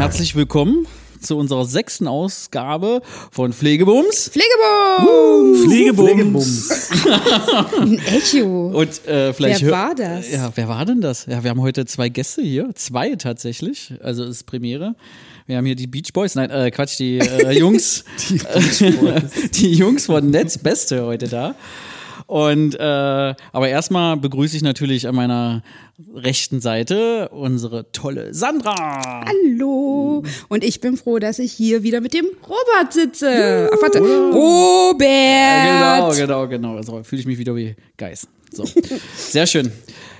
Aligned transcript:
Herzlich 0.00 0.34
willkommen 0.34 0.86
zu 1.20 1.36
unserer 1.36 1.66
sechsten 1.66 2.08
Ausgabe 2.08 3.02
von 3.30 3.52
Pflegebums. 3.52 4.30
Pflegebums! 4.30 5.66
Pflegebums. 5.66 6.90
Ein 7.78 7.98
Echo. 8.06 8.68
Und 8.68 9.06
äh, 9.06 9.34
vielleicht 9.34 9.60
Wer 9.60 9.70
war 9.70 9.94
das? 9.94 10.32
Ja, 10.32 10.50
wer 10.54 10.68
war 10.68 10.86
denn 10.86 11.02
das? 11.02 11.26
Ja, 11.26 11.44
wir 11.44 11.50
haben 11.50 11.60
heute 11.60 11.84
zwei 11.84 12.08
Gäste 12.08 12.40
hier, 12.40 12.70
zwei 12.76 13.14
tatsächlich. 13.16 13.92
Also 14.02 14.24
es 14.24 14.38
ist 14.38 14.44
Premiere. 14.44 14.94
Wir 15.44 15.58
haben 15.58 15.66
hier 15.66 15.76
die 15.76 15.86
Beach 15.86 16.14
Boys, 16.14 16.34
nein, 16.34 16.48
äh, 16.48 16.70
Quatsch, 16.70 16.98
die 16.98 17.18
äh, 17.18 17.50
Jungs, 17.58 18.04
die, 18.30 18.40
die 19.52 19.74
Jungs 19.74 20.06
von 20.06 20.30
Netz 20.30 20.56
Beste 20.56 21.04
heute 21.04 21.28
da. 21.28 21.54
Und 22.30 22.76
äh, 22.76 22.78
aber 22.78 23.68
erstmal 23.68 24.16
begrüße 24.16 24.56
ich 24.56 24.62
natürlich 24.62 25.08
an 25.08 25.16
meiner 25.16 25.64
rechten 26.14 26.60
Seite 26.60 27.28
unsere 27.30 27.90
tolle 27.90 28.32
Sandra. 28.32 29.24
Hallo. 29.26 30.22
Und 30.48 30.62
ich 30.62 30.80
bin 30.80 30.96
froh, 30.96 31.18
dass 31.18 31.40
ich 31.40 31.50
hier 31.50 31.82
wieder 31.82 32.00
mit 32.00 32.14
dem 32.14 32.26
Robert 32.44 32.92
sitze. 32.92 33.68
Ach, 33.74 33.82
warte. 33.82 33.98
Robert. 33.98 35.04
Genau, 36.14 36.14
genau, 36.14 36.46
genau. 36.46 36.76
Also 36.76 37.02
fühle 37.02 37.18
ich 37.20 37.26
mich 37.26 37.38
wieder 37.38 37.56
wie 37.56 37.74
Geist. 37.96 38.28
So. 38.52 38.64
Sehr 39.16 39.48
schön. 39.48 39.72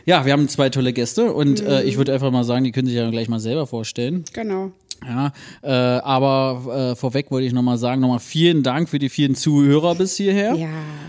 Ja, 0.05 0.27
wir 0.27 0.33
haben 0.33 0.49
zwei 0.49 0.69
tolle 0.69 0.93
Gäste 0.93 1.33
und 1.33 1.61
äh, 1.61 1.85
ich 1.85 1.97
würde 1.97 2.13
einfach 2.13 2.33
mal 2.33 2.43
sagen, 2.43 2.65
die 2.65 2.73
können 2.73 2.89
sich 2.89 2.97
ja 2.97 3.09
gleich 3.09 3.29
mal 3.29 3.39
selber 3.39 3.69
vorstellen. 3.69 4.25
Genau. 4.33 4.73
Ja, 5.07 5.33
äh, 5.63 5.69
aber 5.71 6.91
äh, 6.93 6.97
vorweg 6.97 7.31
wollte 7.31 7.47
ich 7.47 7.53
nochmal 7.53 7.79
sagen, 7.79 8.01
nochmal 8.03 8.19
vielen 8.19 8.63
Dank 8.63 8.89
für 8.89 8.99
die 8.99 9.09
vielen 9.09 9.35
Zuhörer 9.35 9.95
bis 9.95 10.17
hierher. 10.17 10.55
Ja. 10.55 10.69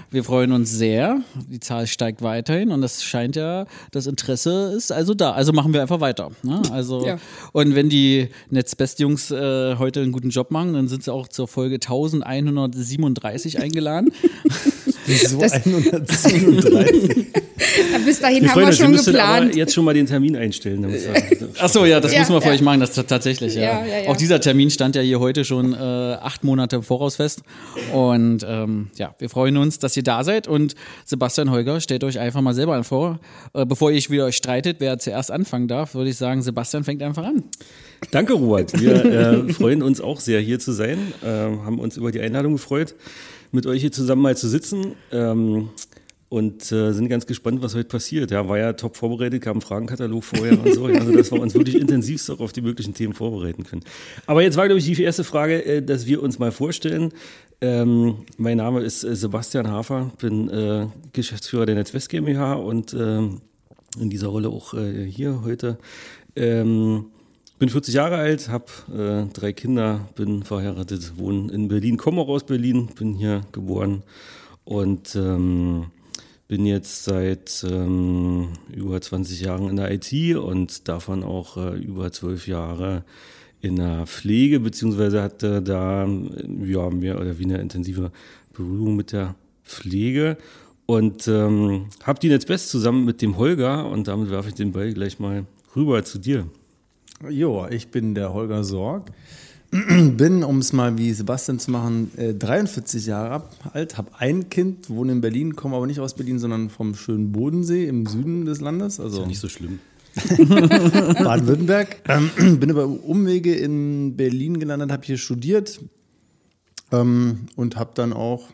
Wir 0.09 0.23
freuen 0.23 0.51
uns 0.53 0.71
sehr. 0.71 1.19
Die 1.49 1.59
Zahl 1.59 1.87
steigt 1.87 2.21
weiterhin 2.21 2.71
und 2.71 2.81
das 2.81 3.03
scheint 3.03 3.35
ja, 3.35 3.65
das 3.91 4.07
Interesse 4.07 4.73
ist 4.75 4.91
also 4.91 5.13
da. 5.13 5.31
Also 5.31 5.51
machen 5.53 5.73
wir 5.73 5.81
einfach 5.81 5.99
weiter. 5.99 6.31
Ne? 6.43 6.61
Also, 6.71 7.05
Ja. 7.05 7.17
und 7.51 7.75
wenn 7.75 7.89
die 7.89 8.29
Netzbest-Jungs 8.49 9.31
äh, 9.31 9.75
heute 9.77 10.01
einen 10.01 10.11
guten 10.11 10.29
Job 10.29 10.51
machen, 10.51 10.73
dann 10.73 10.87
sind 10.87 11.03
sie 11.03 11.11
auch 11.13 11.27
zur 11.27 11.47
Folge 11.47 11.75
1137 11.75 13.59
eingeladen. 13.59 14.11
So 15.07 15.39
Das- 15.39 15.53
137. 15.65 17.25
Ja, 17.91 17.97
bis 18.05 18.19
dahin 18.19 18.49
haben 18.49 18.61
wir 18.61 18.71
Sie 18.71 18.77
schon 18.83 18.93
aber 18.93 19.03
geplant. 19.03 19.55
jetzt 19.55 19.73
schon 19.73 19.85
mal 19.85 19.93
den 19.93 20.05
Termin 20.05 20.35
einstellen. 20.35 20.81
damit 20.81 21.01
wir- 21.03 21.49
Ach 21.59 21.69
so, 21.69 21.85
ja, 21.85 21.99
das 21.99 22.13
Ja, 22.13 22.19
müssen 22.19 22.33
wir 22.33 22.41
für 22.41 22.47
ja. 22.49 22.53
euch 22.53 22.61
machen, 22.61 22.79
das 22.79 22.93
tatsächlich, 22.93 23.55
ja. 23.55 23.61
Ja, 23.61 23.85
ja, 23.85 23.99
ja. 24.03 24.09
Auch 24.09 24.17
dieser 24.17 24.39
Termin 24.39 24.69
stand 24.69 24.95
ja 24.95 25.01
hier 25.01 25.19
heute 25.19 25.45
schon 25.45 25.73
äh, 25.73 25.77
acht 25.77 26.43
Monate 26.43 26.77
im 26.77 26.83
Voraus 26.83 27.15
fest. 27.15 27.41
Und 27.93 28.45
ähm, 28.47 28.89
ja, 28.97 29.15
wir 29.19 29.29
freuen 29.29 29.57
uns, 29.57 29.79
dass 29.79 29.95
ihr 29.97 30.03
da 30.03 30.23
seid. 30.23 30.47
Und 30.47 30.75
Sebastian 31.05 31.51
Holger, 31.51 31.81
stellt 31.81 32.03
euch 32.03 32.19
einfach 32.19 32.41
mal 32.41 32.53
selber 32.53 32.83
vor. 32.83 33.19
Äh, 33.53 33.65
bevor 33.65 33.91
ihr 33.91 34.01
wieder 34.09 34.25
euch 34.25 34.35
streitet, 34.37 34.77
wer 34.79 34.97
zuerst 34.99 35.31
anfangen 35.31 35.67
darf, 35.67 35.93
würde 35.95 36.09
ich 36.09 36.17
sagen, 36.17 36.41
Sebastian 36.41 36.83
fängt 36.83 37.01
einfach 37.03 37.23
an. 37.25 37.43
Danke, 38.11 38.33
Robert. 38.33 38.79
Wir 38.79 39.05
äh, 39.47 39.53
freuen 39.53 39.83
uns 39.83 40.01
auch 40.01 40.19
sehr, 40.19 40.39
hier 40.41 40.59
zu 40.59 40.71
sein. 40.71 41.13
Äh, 41.23 41.27
haben 41.27 41.79
uns 41.79 41.97
über 41.97 42.11
die 42.11 42.19
Einladung 42.19 42.53
gefreut, 42.53 42.95
mit 43.51 43.65
euch 43.65 43.81
hier 43.81 43.91
zusammen 43.91 44.21
mal 44.21 44.37
zu 44.37 44.47
sitzen. 44.47 44.95
Ähm, 45.11 45.69
und 46.31 46.71
äh, 46.71 46.93
sind 46.93 47.09
ganz 47.09 47.25
gespannt, 47.25 47.61
was 47.61 47.75
heute 47.75 47.89
passiert. 47.89 48.31
Ja, 48.31 48.47
war 48.47 48.57
ja 48.57 48.71
top 48.71 48.95
vorbereitet, 48.95 49.41
kam 49.41 49.57
ein 49.57 49.61
Fragenkatalog 49.61 50.23
vorher 50.23 50.53
und 50.53 50.73
so. 50.73 50.85
Also, 50.85 51.11
dass 51.11 51.29
wir 51.29 51.41
uns 51.41 51.53
wirklich 51.55 51.75
intensivst 51.75 52.31
auch 52.31 52.39
auf 52.39 52.53
die 52.53 52.61
möglichen 52.61 52.93
Themen 52.93 53.13
vorbereiten 53.13 53.65
können. 53.65 53.83
Aber 54.27 54.41
jetzt 54.41 54.55
war, 54.55 54.65
glaube 54.67 54.79
ich, 54.79 54.85
die 54.85 55.03
erste 55.03 55.25
Frage, 55.25 55.65
äh, 55.65 55.81
dass 55.83 56.05
wir 56.05 56.23
uns 56.23 56.39
mal 56.39 56.53
vorstellen. 56.53 57.11
Ähm, 57.59 58.19
mein 58.37 58.57
Name 58.57 58.79
ist 58.79 59.03
äh, 59.03 59.13
Sebastian 59.13 59.67
Hafer, 59.67 60.09
bin 60.19 60.49
äh, 60.49 60.87
Geschäftsführer 61.11 61.65
der 61.65 61.75
Netzwest 61.75 62.07
GmbH 62.07 62.53
und 62.53 62.93
ähm, 62.93 63.41
in 63.99 64.09
dieser 64.09 64.27
Rolle 64.27 64.47
auch 64.47 64.73
äh, 64.73 65.05
hier 65.05 65.41
heute. 65.43 65.77
Ähm, 66.37 67.07
bin 67.61 67.69
40 67.69 67.93
Jahre 67.93 68.15
alt, 68.15 68.49
habe 68.49 68.65
äh, 68.91 69.31
drei 69.33 69.53
Kinder, 69.53 70.09
bin 70.15 70.41
verheiratet, 70.41 71.13
wohne 71.17 71.53
in 71.53 71.67
Berlin, 71.67 71.95
komme 71.95 72.21
auch 72.21 72.27
aus 72.27 72.43
Berlin, 72.43 72.89
bin 72.97 73.13
hier 73.13 73.41
geboren 73.51 74.01
und 74.63 75.15
ähm, 75.15 75.91
bin 76.47 76.65
jetzt 76.65 77.03
seit 77.03 77.63
ähm, 77.69 78.53
über 78.73 78.99
20 78.99 79.41
Jahren 79.41 79.69
in 79.69 79.75
der 79.75 79.91
IT 79.91 80.11
und 80.37 80.87
davon 80.87 81.23
auch 81.23 81.55
äh, 81.57 81.77
über 81.77 82.11
12 82.11 82.47
Jahre 82.47 83.03
in 83.59 83.75
der 83.75 84.07
Pflege, 84.07 84.59
beziehungsweise 84.59 85.21
hatte 85.21 85.61
da 85.61 86.07
ja, 86.65 86.89
mehr 86.89 87.21
oder 87.21 87.37
weniger 87.37 87.59
intensive 87.59 88.11
Berührung 88.53 88.95
mit 88.95 89.11
der 89.11 89.35
Pflege 89.63 90.35
und 90.87 91.27
ähm, 91.27 91.89
habe 92.01 92.19
die 92.19 92.29
Netzbest 92.29 92.69
zusammen 92.69 93.05
mit 93.05 93.21
dem 93.21 93.37
Holger 93.37 93.87
und 93.87 94.07
damit 94.07 94.31
werfe 94.31 94.49
ich 94.49 94.55
den 94.55 94.71
Ball 94.71 94.91
gleich 94.95 95.19
mal 95.19 95.45
rüber 95.75 96.03
zu 96.03 96.17
dir. 96.17 96.47
Jo, 97.29 97.67
ich 97.69 97.89
bin 97.89 98.15
der 98.15 98.33
Holger 98.33 98.63
Sorg. 98.63 99.11
Bin, 99.71 100.43
um 100.43 100.57
es 100.59 100.73
mal 100.73 100.97
wie 100.97 101.13
Sebastian 101.13 101.57
zu 101.57 101.71
machen, 101.71 102.11
äh, 102.17 102.33
43 102.33 103.05
Jahre 103.05 103.29
ab- 103.35 103.55
alt, 103.73 103.97
habe 103.97 104.11
ein 104.17 104.49
Kind, 104.49 104.89
wohne 104.89 105.13
in 105.13 105.21
Berlin, 105.21 105.55
komme 105.55 105.77
aber 105.77 105.87
nicht 105.87 106.01
aus 106.01 106.13
Berlin, 106.13 106.39
sondern 106.39 106.69
vom 106.69 106.93
schönen 106.93 107.31
Bodensee 107.31 107.85
im 107.87 108.05
Süden 108.05 108.43
des 108.43 108.59
Landes, 108.59 108.99
also 108.99 109.25
Nicht 109.25 109.39
so 109.39 109.47
schlimm. 109.47 109.79
Baden-Württemberg. 110.37 112.01
Ähm, 112.09 112.31
bin 112.59 112.69
über 112.69 112.85
Umwege 112.85 113.55
in 113.55 114.17
Berlin 114.17 114.59
gelandet, 114.59 114.91
habe 114.91 115.05
hier 115.05 115.17
studiert 115.17 115.79
ähm, 116.91 117.45
und 117.55 117.77
habe 117.77 117.91
dann 117.93 118.11
auch 118.11 118.49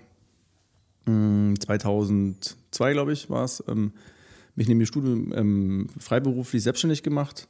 mh, 1.06 1.56
2002, 1.66 2.94
glaube 2.94 3.14
ich, 3.14 3.28
war 3.32 3.44
es, 3.44 3.64
ähm, 3.68 3.92
mich 4.56 4.68
neben 4.68 4.80
dem 4.82 4.86
Studium 4.86 5.34
ähm, 5.36 5.88
freiberuflich 6.00 6.62
selbstständig 6.62 7.02
gemacht 7.02 7.48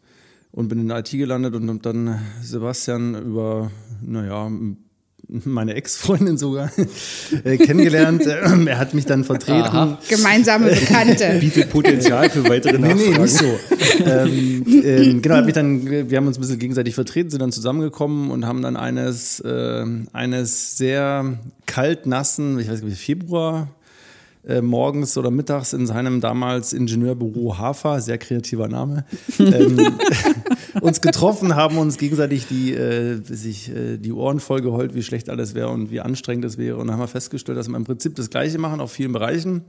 und 0.58 0.70
bin 0.70 0.80
in 0.80 0.88
der 0.88 0.98
IT 0.98 1.12
gelandet 1.12 1.54
und 1.54 1.70
habe 1.70 1.80
dann 1.84 2.20
Sebastian 2.42 3.14
über, 3.14 3.70
naja, 4.02 4.50
meine 5.28 5.76
Ex-Freundin 5.76 6.40
sogar 6.40 6.72
äh, 7.44 7.58
kennengelernt. 7.58 8.26
Er 8.26 8.80
hat 8.80 8.96
mich 8.96 9.06
dann 9.06 9.24
vertreten. 9.24 9.98
Gemeinsame 10.10 10.70
Bekannte. 10.72 11.38
Bietet 11.40 11.70
Potenzial 11.70 12.32
für 12.32 12.44
weitere 12.50 12.80
Nee, 12.80 12.88
Nachfragen. 12.88 13.12
nee, 13.12 13.20
nicht 13.20 13.38
so. 13.38 13.46
ähm, 14.04 14.66
ähm, 14.84 15.22
genau, 15.22 15.36
hab 15.36 15.46
mich 15.46 15.54
dann, 15.54 16.10
wir 16.10 16.18
haben 16.18 16.26
uns 16.26 16.40
ein 16.40 16.42
bisschen 16.42 16.58
gegenseitig 16.58 16.96
vertreten, 16.96 17.30
sind 17.30 17.42
dann 17.42 17.52
zusammengekommen 17.52 18.32
und 18.32 18.48
haben 18.48 18.64
dann 18.64 18.78
eines, 18.78 19.40
äh, 19.42 19.86
eines 20.12 20.76
sehr 20.76 21.38
kalt 21.68 22.08
nassen, 22.08 22.58
ich 22.58 22.68
weiß 22.68 22.82
nicht, 22.82 22.98
Februar, 22.98 23.70
äh, 24.48 24.62
morgens 24.62 25.18
oder 25.18 25.30
mittags 25.30 25.74
in 25.74 25.86
seinem 25.86 26.22
damals 26.22 26.74
Ingenieurbüro 26.74 27.58
Hafer, 27.58 28.00
sehr 28.02 28.18
kreativer 28.18 28.68
Name, 28.68 29.06
ähm, 29.40 29.98
uns 30.82 31.02
getroffen, 31.02 31.56
haben 31.56 31.78
uns 31.78 31.98
gegenseitig 31.98 32.48
die, 32.48 32.74
äh, 32.74 33.22
sich, 33.24 33.70
äh, 33.70 33.98
die 33.98 34.14
Ohren 34.14 34.40
voll 34.40 34.62
geheult, 34.62 34.96
wie 34.96 35.04
schlecht 35.04 35.30
alles 35.30 35.54
wäre 35.54 35.70
und 35.70 35.92
wie 35.92 36.00
anstrengend 36.00 36.46
es 36.46 36.58
wäre. 36.58 36.78
Und 36.78 36.88
dann 36.88 36.94
haben 36.94 37.02
wir 37.02 37.08
festgestellt, 37.08 37.58
dass 37.58 37.68
wir 37.68 37.76
im 37.76 37.84
Prinzip 37.84 38.16
das 38.16 38.30
Gleiche 38.30 38.58
machen 38.58 38.80
auf 38.80 38.92
vielen 38.92 39.12
Bereichen. 39.12 39.64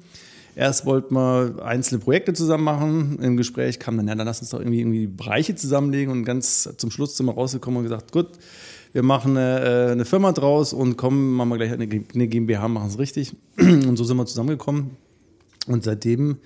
Erst 0.54 0.86
wollten 0.86 1.14
wir 1.14 1.62
einzelne 1.64 2.00
Projekte 2.00 2.32
zusammen 2.32 2.64
machen. 2.64 3.18
Im 3.22 3.36
Gespräch 3.36 3.78
kam 3.78 3.96
dann, 3.96 4.08
ja, 4.08 4.14
dann 4.14 4.26
lass 4.26 4.40
uns 4.40 4.50
doch 4.50 4.58
irgendwie, 4.58 4.80
irgendwie 4.80 5.00
die 5.00 5.06
Bereiche 5.06 5.54
zusammenlegen. 5.54 6.10
Und 6.12 6.24
ganz 6.24 6.68
zum 6.76 6.90
Schluss 6.90 7.16
sind 7.16 7.26
wir 7.26 7.34
rausgekommen 7.34 7.78
und 7.78 7.84
gesagt, 7.84 8.10
gut, 8.10 8.28
wir 8.98 9.04
machen 9.04 9.36
eine, 9.36 9.60
äh, 9.60 9.92
eine 9.92 10.04
Firma 10.04 10.32
draus 10.32 10.72
und 10.72 10.96
kommen, 10.96 11.34
machen 11.34 11.50
wir 11.50 11.56
gleich 11.56 11.70
eine, 11.70 11.84
eine 11.84 12.26
GmbH, 12.26 12.66
machen 12.66 12.88
es 12.88 12.98
richtig. 12.98 13.32
Und 13.56 13.96
so 13.96 14.02
sind 14.02 14.16
wir 14.16 14.26
zusammengekommen. 14.26 14.90
Und 15.68 15.84
seitdem, 15.84 16.38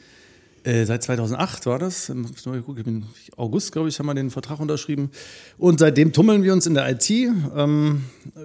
äh, 0.63 0.85
seit 0.85 1.03
2008 1.03 1.65
war 1.65 1.79
das, 1.79 2.13
bin- 2.13 3.05
August, 3.39 3.73
glaube 3.73 3.89
ich, 3.89 3.99
haben 3.99 4.05
wir 4.05 4.13
den 4.13 4.29
Vertrag 4.29 4.61
unterschrieben. 4.61 5.09
Und 5.57 5.79
seitdem 5.79 6.13
tummeln 6.13 6.43
wir 6.43 6.53
uns 6.53 6.67
in 6.67 6.75
der 6.75 6.91
IT. 6.91 7.09
Ähm, 7.09 8.03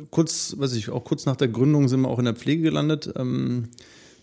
kurz, 0.09 0.55
weiß 0.57 0.75
ich, 0.75 0.89
auch 0.89 1.03
kurz 1.03 1.25
nach 1.25 1.35
der 1.35 1.49
Gründung 1.49 1.89
sind 1.89 1.99
wir 1.99 2.07
auch 2.07 2.19
in 2.19 2.25
der 2.25 2.35
Pflege 2.35 2.61
gelandet. 2.61 3.11
Ähm, 3.17 3.65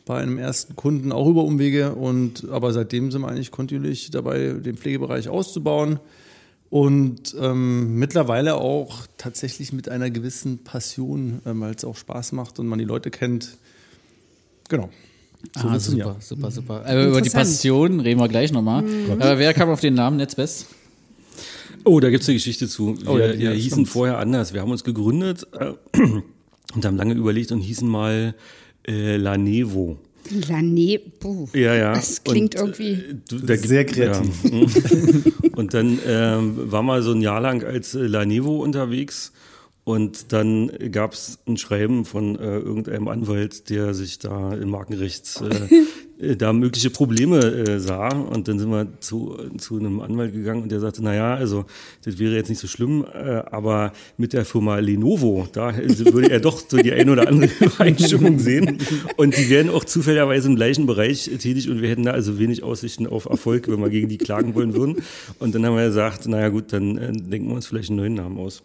bei 0.07 0.17
einem 0.17 0.39
ersten 0.39 0.77
Kunden 0.77 1.13
auch 1.13 1.29
über 1.29 1.45
Umwege 1.45 1.95
und 1.95 2.49
aber 2.51 2.73
seitdem 2.73 3.11
sind 3.11 3.21
wir 3.21 3.29
eigentlich 3.29 3.51
kontinuierlich 3.51 4.11
dabei, 4.11 4.55
den 4.55 4.79
Pflegebereich 4.79 5.29
auszubauen 5.29 5.99
Und 6.75 7.37
ähm, 7.41 8.01
mittlerweile 8.01 8.57
auch 8.57 9.07
tatsächlich 9.17 9.73
mit 9.73 9.89
einer 9.89 10.11
gewissen 10.11 10.65
Passion, 10.65 11.41
ähm, 11.47 11.61
weil 11.61 11.73
es 11.73 11.85
auch 11.85 11.97
Spaß 11.97 12.33
macht 12.33 12.59
und 12.59 12.67
man 12.67 12.81
die 12.81 12.85
Leute 12.85 13.13
kennt. 13.13 13.59
Genau. 14.69 14.91
So 15.57 15.69
ah, 15.69 15.73
wird's 15.73 15.87
ein 15.87 15.93
super, 15.93 16.05
Jahr. 16.05 16.17
super, 16.19 16.51
super. 16.51 16.85
Aber 16.85 17.07
über 17.07 17.21
die. 17.21 17.31
Passion 17.31 18.01
reden 18.01 18.19
wir 18.19 18.27
gleich 18.27 18.51
nochmal. 18.51 18.83
Aber 19.09 19.39
wer 19.39 19.55
kam 19.55 19.69
auf 19.69 19.79
den 19.79 19.95
Namen 19.95 20.17
Netzbest? 20.17 20.67
Oh, 21.85 22.01
da 22.01 22.11
gibt's 22.11 22.27
eine 22.27 22.35
Geschichte 22.35 22.67
zu. 22.67 23.01
Wir, 23.01 23.09
Oh, 23.09 23.19
ja, 23.19 23.29
wir 23.29 23.37
ja, 23.37 23.51
hießen 23.53 23.71
stimmt. 23.71 23.89
vorher 23.91 24.19
anders. 24.19 24.53
Wir 24.53 24.61
haben 24.61 24.73
uns 24.73 24.83
gegründet 24.83 25.47
äh, 25.53 25.75
und 26.75 26.85
haben 26.85 26.97
lange 26.97 27.15
überlegt 27.15 27.53
und 27.53 27.61
hießen 27.61 27.87
mal 27.89 28.35
äh, 28.85 29.17
Lanevo. 29.17 29.97
Lane, 30.49 31.01
puh. 31.21 31.49
Ja, 31.55 31.75
ja. 31.75 31.95
Das 31.95 32.23
klingt 32.25 32.55
und, 32.57 32.79
irgendwie. 32.79 32.93
äh, 32.93 33.15
du, 33.29 33.39
da 33.39 33.57
gibt- 33.57 33.69
Sehr 33.69 33.85
kreativ. 33.85 34.45
Ja. 34.45 34.51
und 35.57 35.75
dann 35.75 35.99
ähm, 36.07 36.71
war 36.73 36.83
mal 36.83 37.03
so 37.03 37.13
ein 37.13 37.21
Jahr 37.21 37.41
lang 37.41 37.63
als 37.65 37.95
äh, 37.95 38.01
Lanevo 38.07 38.63
unterwegs. 38.63 39.33
Und 39.85 40.33
dann 40.33 40.71
gab's 40.93 41.39
ein 41.47 41.59
Schreiben 41.59 42.07
von 42.07 42.37
äh, 42.39 42.57
irgendeinem 42.59 43.07
Anwalt, 43.09 43.69
der 43.69 43.93
sich 43.93 44.19
da 44.19 44.55
im 44.55 44.71
Markenrecht 44.71 45.43
äh, 45.43 45.85
da 46.19 46.53
mögliche 46.53 46.91
Probleme 46.91 47.39
äh, 47.39 47.81
sah. 47.81 48.09
Und 48.09 48.49
dann 48.49 48.59
sind 48.59 48.71
wir 48.71 48.87
zu, 49.01 49.37
zu 49.59 49.79
einem 49.79 50.01
Anwalt 50.01 50.33
gegangen 50.33 50.63
und 50.63 50.73
der 50.73 50.81
sagte, 50.81 51.03
na 51.03 51.15
ja, 51.15 51.35
also 51.35 51.65
das 52.05 52.19
wäre 52.19 52.35
jetzt 52.35 52.49
nicht 52.49 52.61
so 52.61 52.69
schlimm, 52.69 53.05
äh, 53.13 53.43
aber 53.51 53.93
mit 54.17 54.33
der 54.33 54.45
Firma 54.45 54.79
Lenovo, 54.79 55.49
da 55.53 55.75
würde 55.77 56.31
er 56.31 56.41
doch 56.41 56.63
so 56.67 56.77
die 56.77 56.93
ein 56.93 57.11
oder 57.11 57.29
andere 57.29 57.51
Übereinstimmung 57.61 58.39
sehen. 58.39 58.79
Und 59.17 59.37
die 59.37 59.51
wären 59.51 59.71
auch 59.71 59.85
zufälligerweise 59.85 60.49
im 60.49 60.57
gleichen 60.57 60.87
Bereich 60.87 61.25
tätig 61.39 61.69
und 61.69 61.83
wir 61.83 61.89
hätten 61.89 62.05
da 62.05 62.13
also 62.13 62.39
wenig 62.39 62.63
Aussichten 62.63 63.07
auf 63.07 63.27
Erfolg, 63.27 63.69
wenn 63.69 63.81
wir 63.81 63.91
gegen 63.91 64.09
die 64.09 64.19
klagen 64.19 64.55
wollen 64.55 64.75
würden. 64.75 65.03
Und 65.39 65.55
dann 65.55 65.67
haben 65.67 65.77
wir 65.77 65.87
gesagt, 65.87 66.27
naja 66.29 66.49
gut, 66.49 66.73
dann 66.73 66.97
äh, 66.97 67.13
denken 67.13 67.49
wir 67.49 67.55
uns 67.55 67.67
vielleicht 67.67 67.91
einen 67.91 67.99
neuen 67.99 68.15
Namen 68.15 68.39
aus. 68.39 68.63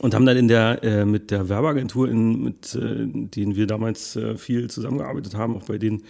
Und 0.00 0.12
haben 0.14 0.26
dann 0.26 0.36
in 0.36 0.48
der, 0.48 0.82
äh, 0.82 1.04
mit 1.04 1.30
der 1.30 1.48
Werbeagentur, 1.48 2.08
in, 2.08 2.42
mit 2.42 2.74
äh, 2.74 3.06
denen 3.06 3.54
wir 3.54 3.68
damals 3.68 4.16
äh, 4.16 4.36
viel 4.36 4.68
zusammengearbeitet 4.68 5.36
haben, 5.36 5.56
auch 5.56 5.64
bei 5.64 5.78
denen 5.78 6.02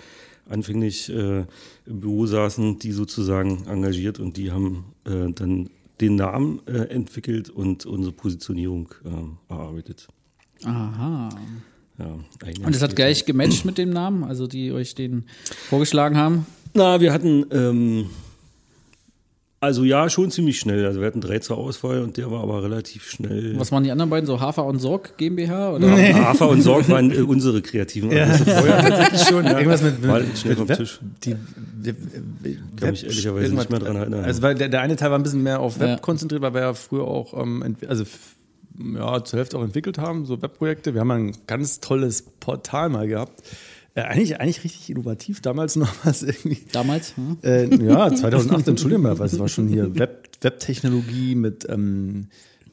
anfänglich 0.49 1.09
äh, 1.11 1.45
im 1.87 2.01
Büro 2.01 2.27
saßen, 2.27 2.79
die 2.79 2.93
sozusagen 2.93 3.67
engagiert 3.67 4.19
und 4.21 4.37
die 4.37 4.51
haben 4.53 4.85
äh, 5.05 5.33
dann 5.33 5.71
den 6.01 6.17
Namen 6.17 6.61
äh, 6.67 6.89
entwickelt 6.89 7.51
und 7.51 7.87
unsere 7.87 8.13
Positionierung 8.13 8.89
äh, 9.05 9.53
erarbeitet. 9.53 10.09
Aha. 10.65 11.29
Ja, 11.99 12.19
Und 12.67 12.75
es 12.75 12.83
hat 12.83 12.97
gleich 12.97 13.25
gematcht 13.25 13.65
mit 13.65 13.79
dem 13.79 13.91
Namen, 13.91 14.25
also 14.25 14.49
die 14.49 14.73
euch 14.73 14.97
den 14.97 15.27
vorgeschlagen 15.69 16.17
haben. 16.17 16.47
Na, 16.75 17.01
wir 17.01 17.13
hatten, 17.13 17.47
ähm, 17.53 18.07
also 19.65 19.85
ja, 19.85 20.09
schon 20.09 20.31
ziemlich 20.31 20.59
schnell. 20.61 20.85
Also 20.87 21.01
wir 21.01 21.07
hatten 21.07 21.21
drei 21.21 21.39
zur 21.41 21.59
Auswahl 21.59 22.03
und 22.03 22.17
der 22.17 22.31
war 22.31 22.43
aber 22.43 22.63
relativ 22.63 23.11
schnell. 23.11 23.59
Was 23.59 23.73
waren 23.73 23.85
die 23.85 23.91
anderen 23.91 24.11
beiden? 24.11 24.27
So 24.27 24.41
Hafer 24.41 24.65
und 24.65 24.79
Sorg 24.79 25.17
GmbH? 25.19 25.73
Oder? 25.73 25.91
Hafer 25.91 26.49
und 26.49 26.63
Sorg 26.63 26.89
waren 26.89 27.11
äh, 27.11 27.21
unsere 27.23 27.61
kreativen 27.63 28.11
Anlässe 28.11 28.45
vorher 28.45 28.79
tatsächlich 28.81 29.23
schon. 29.29 29.45
Ja. 29.45 29.59
Irgendwas 29.59 29.83
mit, 29.83 30.07
War 30.07 30.21
mit, 30.21 30.39
schnell 30.39 30.51
mit 30.51 30.59
vom 30.59 30.69
Web, 30.69 30.79
Tisch. 30.79 31.01
Die, 31.25 31.33
Web, 31.33 31.97
Kann 32.81 32.91
mich 32.91 33.05
ehrlicherweise 33.05 33.55
nicht 33.55 33.71
mehr 33.71 33.81
dran 33.81 33.97
erinnern. 33.97 34.25
Also 34.25 34.43
weil 34.43 34.55
der, 34.55 34.69
der 34.69 34.81
eine 34.81 34.97
Teil 34.97 35.11
war 35.11 35.19
ein 35.19 35.23
bisschen 35.23 35.43
mehr 35.43 35.61
auf 35.61 35.81
Web 35.81 35.89
Ja. 35.89 35.97
konzentriert, 35.99 36.43
weil 36.43 36.55
wir 36.55 36.61
ja 36.61 36.75
früher 36.75 37.05
auch, 37.05 37.35
ähm, 37.41 37.77
also 37.89 38.05
ja, 38.95 39.23
zur 39.23 39.39
Hälfte 39.39 39.59
auch 39.59 39.63
entwickelt 39.63 39.99
haben, 39.99 40.27
so 40.27 40.41
Webprojekte. 40.43 40.95
Wir 40.95 41.01
haben 41.01 41.11
ein 41.11 41.37
ganz 41.47 41.81
tolles 41.81 42.23
Portal 42.41 42.89
mal 42.89 43.07
gehabt. 43.07 43.43
Äh, 43.95 44.03
eigentlich, 44.03 44.41
eigentlich 44.41 44.65
richtig 44.65 44.91
innovativ 44.91 45.41
damals 45.41 45.77
noch 45.77 45.93
was 46.05 46.23
irgendwie. 46.23 46.59
Damals? 46.73 47.17
Hm? 47.17 47.39
Äh, 47.43 47.75
ja, 47.85 48.13
2008, 48.13 48.69
Entschuldigung 48.69 49.03
mal, 49.05 49.19
weil 49.19 49.27
es 49.27 49.39
war 49.39 49.49
schon 49.49 49.69
hier 49.69 49.97
Web, 49.99 50.31
Webtechnologie 50.41 51.37
mit 51.37 51.67
ähm, 51.69 52.27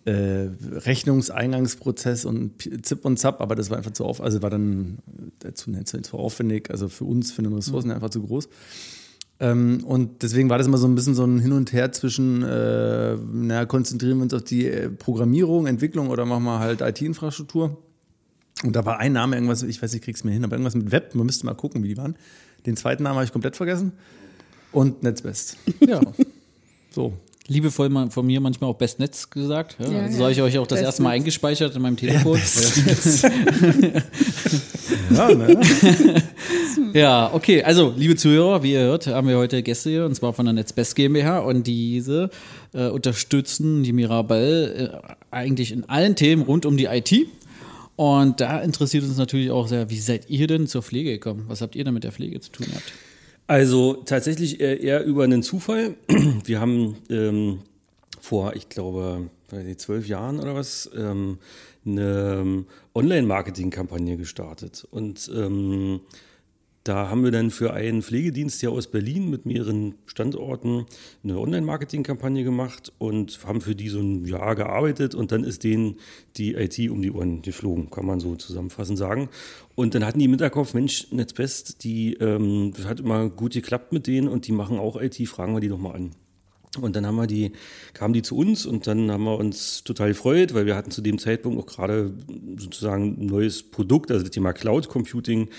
äh, 0.05 0.49
Rechnungseingangsprozess 0.71 2.25
und 2.25 2.53
Zip 2.83 3.05
und 3.05 3.17
Zap, 3.17 3.39
aber 3.39 3.55
das 3.55 3.69
war 3.69 3.77
einfach 3.77 3.91
zu 3.91 4.03
auf, 4.03 4.19
also 4.19 4.41
war 4.41 4.49
dann 4.49 4.97
äh, 5.43 5.53
zu, 5.53 5.71
zu, 5.83 6.01
zu 6.01 6.17
aufwendig, 6.17 6.71
also 6.71 6.89
für 6.89 7.05
uns, 7.05 7.31
für 7.31 7.43
den 7.43 7.53
Ressourcen 7.53 7.91
einfach 7.91 8.09
zu 8.09 8.23
groß. 8.23 8.49
Ähm, 9.39 9.83
und 9.85 10.23
deswegen 10.23 10.49
war 10.49 10.57
das 10.57 10.65
immer 10.65 10.77
so 10.77 10.87
ein 10.87 10.95
bisschen 10.95 11.13
so 11.13 11.23
ein 11.23 11.39
Hin 11.39 11.51
und 11.51 11.71
Her 11.71 11.91
zwischen, 11.91 12.41
äh, 12.41 13.15
naja, 13.15 13.65
konzentrieren 13.65 14.17
wir 14.17 14.23
uns 14.23 14.33
auf 14.33 14.43
die 14.43 14.67
äh, 14.67 14.89
Programmierung, 14.89 15.67
Entwicklung 15.67 16.09
oder 16.09 16.25
machen 16.25 16.43
wir 16.45 16.59
halt 16.59 16.81
IT-Infrastruktur. 16.81 17.77
Und 18.63 18.75
da 18.75 18.85
war 18.85 18.99
ein 18.99 19.13
Name, 19.13 19.35
irgendwas, 19.35 19.63
ich 19.63 19.81
weiß 19.81 19.91
nicht, 19.91 20.01
ich 20.01 20.05
krieg's 20.05 20.23
mir 20.23 20.31
hin, 20.31 20.43
aber 20.43 20.53
irgendwas 20.53 20.75
mit 20.75 20.91
Web, 20.91 21.15
man 21.15 21.25
müsste 21.25 21.45
mal 21.45 21.55
gucken, 21.55 21.83
wie 21.83 21.89
die 21.89 21.97
waren. 21.97 22.15
Den 22.65 22.77
zweiten 22.77 23.03
Namen 23.03 23.15
habe 23.15 23.25
ich 23.25 23.31
komplett 23.31 23.55
vergessen. 23.55 23.91
Und 24.71 25.03
Netzbest. 25.03 25.57
Ja. 25.79 26.01
so. 26.91 27.13
Liebevoll 27.47 27.89
von 28.09 28.25
mir 28.25 28.39
manchmal 28.39 28.69
auch 28.69 28.75
Bestnetz 28.75 29.29
gesagt. 29.29 29.75
Ja, 29.79 29.91
Ja, 29.91 29.99
also 30.03 30.11
ja. 30.11 30.17
so 30.17 30.23
habe 30.23 30.31
ich 30.31 30.41
euch 30.41 30.57
auch 30.59 30.67
das 30.67 30.79
erste 30.79 31.01
Mal 31.01 31.09
Bestnetz. 31.09 31.21
eingespeichert 31.21 31.75
in 31.75 31.81
meinem 31.81 31.97
Telefon. 31.97 32.39
Ja, 35.11 35.33
ne? 35.33 35.59
Ja, 36.93 37.31
okay. 37.33 37.63
Also, 37.63 37.93
liebe 37.95 38.15
Zuhörer, 38.15 38.63
wie 38.63 38.73
ihr 38.73 38.81
hört, 38.81 39.07
haben 39.07 39.27
wir 39.27 39.37
heute 39.37 39.61
Gäste 39.63 39.89
hier, 39.89 40.05
und 40.05 40.15
zwar 40.15 40.33
von 40.33 40.45
der 40.45 40.53
Netzbest 40.53 40.95
GmbH. 40.95 41.39
Und 41.39 41.67
diese 41.67 42.29
äh, 42.73 42.87
unterstützen 42.87 43.83
die 43.83 43.93
Mirabelle 43.93 44.73
äh, 44.73 44.89
eigentlich 45.31 45.71
in 45.71 45.87
allen 45.89 46.15
Themen 46.15 46.43
rund 46.43 46.65
um 46.65 46.77
die 46.77 46.85
IT. 46.85 47.11
Und 47.95 48.39
da 48.41 48.61
interessiert 48.61 49.03
uns 49.03 49.17
natürlich 49.17 49.51
auch 49.51 49.67
sehr, 49.67 49.89
wie 49.89 49.99
seid 49.99 50.29
ihr 50.29 50.47
denn 50.47 50.67
zur 50.67 50.81
Pflege 50.81 51.11
gekommen? 51.11 51.45
Was 51.47 51.61
habt 51.61 51.75
ihr 51.75 51.83
denn 51.83 51.93
mit 51.93 52.03
der 52.03 52.11
Pflege 52.11 52.39
zu 52.39 52.51
tun 52.51 52.67
gehabt? 52.67 52.93
Also 53.47 53.95
tatsächlich 54.05 54.61
eher, 54.61 55.03
über 55.03 55.23
einen 55.23 55.43
Zufall. 55.43 55.95
Wir 56.45 56.61
haben 56.61 56.95
ähm, 57.09 57.59
vor, 58.19 58.55
ich 58.55 58.69
glaube, 58.69 59.29
zwölf 59.77 60.07
Jahren 60.07 60.39
oder 60.39 60.55
was, 60.55 60.89
ähm, 60.95 61.37
eine 61.85 62.39
ähm, 62.41 62.65
Online-Marketing-Kampagne 62.95 64.17
gestartet. 64.17 64.87
Und 64.89 65.29
ähm, 65.35 66.01
da 66.83 67.09
haben 67.09 67.23
wir 67.23 67.29
dann 67.29 67.51
für 67.51 67.73
einen 67.73 68.01
Pflegedienst 68.01 68.59
hier 68.59 68.71
aus 68.71 68.87
Berlin 68.87 69.29
mit 69.29 69.45
mehreren 69.45 69.95
Standorten 70.07 70.85
eine 71.23 71.37
Online-Marketing-Kampagne 71.37 72.43
gemacht 72.43 72.91
und 72.97 73.39
haben 73.45 73.61
für 73.61 73.75
die 73.75 73.89
so 73.89 73.99
ein 73.99 74.25
Jahr 74.25 74.55
gearbeitet 74.55 75.13
und 75.13 75.31
dann 75.31 75.43
ist 75.43 75.63
denen 75.63 75.97
die 76.37 76.55
IT 76.55 76.79
um 76.89 77.03
die 77.03 77.11
Ohren 77.11 77.43
geflogen, 77.43 77.91
kann 77.91 78.07
man 78.07 78.19
so 78.19 78.35
zusammenfassend 78.35 78.97
sagen. 78.97 79.29
Und 79.75 79.93
dann 79.93 80.05
hatten 80.05 80.17
die 80.17 80.25
im 80.25 80.31
Hinterkopf, 80.31 80.73
Mensch, 80.73 81.11
Netzbest, 81.11 81.83
die, 81.83 82.15
ähm, 82.15 82.73
das 82.75 82.85
hat 82.85 82.99
immer 82.99 83.29
gut 83.29 83.53
geklappt 83.53 83.93
mit 83.93 84.07
denen 84.07 84.27
und 84.27 84.47
die 84.47 84.51
machen 84.51 84.79
auch 84.79 84.99
IT, 84.99 85.15
fragen 85.27 85.53
wir 85.53 85.59
die 85.59 85.69
doch 85.69 85.77
mal 85.77 85.93
an. 85.93 86.11
Und 86.79 86.95
dann 86.95 87.05
haben 87.05 87.17
wir 87.17 87.27
die, 87.27 87.51
kamen 87.93 88.13
die 88.13 88.21
zu 88.21 88.37
uns 88.37 88.65
und 88.65 88.87
dann 88.87 89.11
haben 89.11 89.25
wir 89.25 89.37
uns 89.37 89.83
total 89.83 90.09
gefreut, 90.09 90.53
weil 90.53 90.65
wir 90.65 90.77
hatten 90.77 90.89
zu 90.89 91.01
dem 91.01 91.17
Zeitpunkt 91.17 91.59
auch 91.59 91.65
gerade 91.65 92.13
sozusagen 92.55 93.17
ein 93.19 93.25
neues 93.25 93.61
Produkt, 93.61 94.09
also 94.09 94.23
das 94.23 94.31
Thema 94.31 94.53
Cloud 94.53 94.87
Computing, 94.87 95.49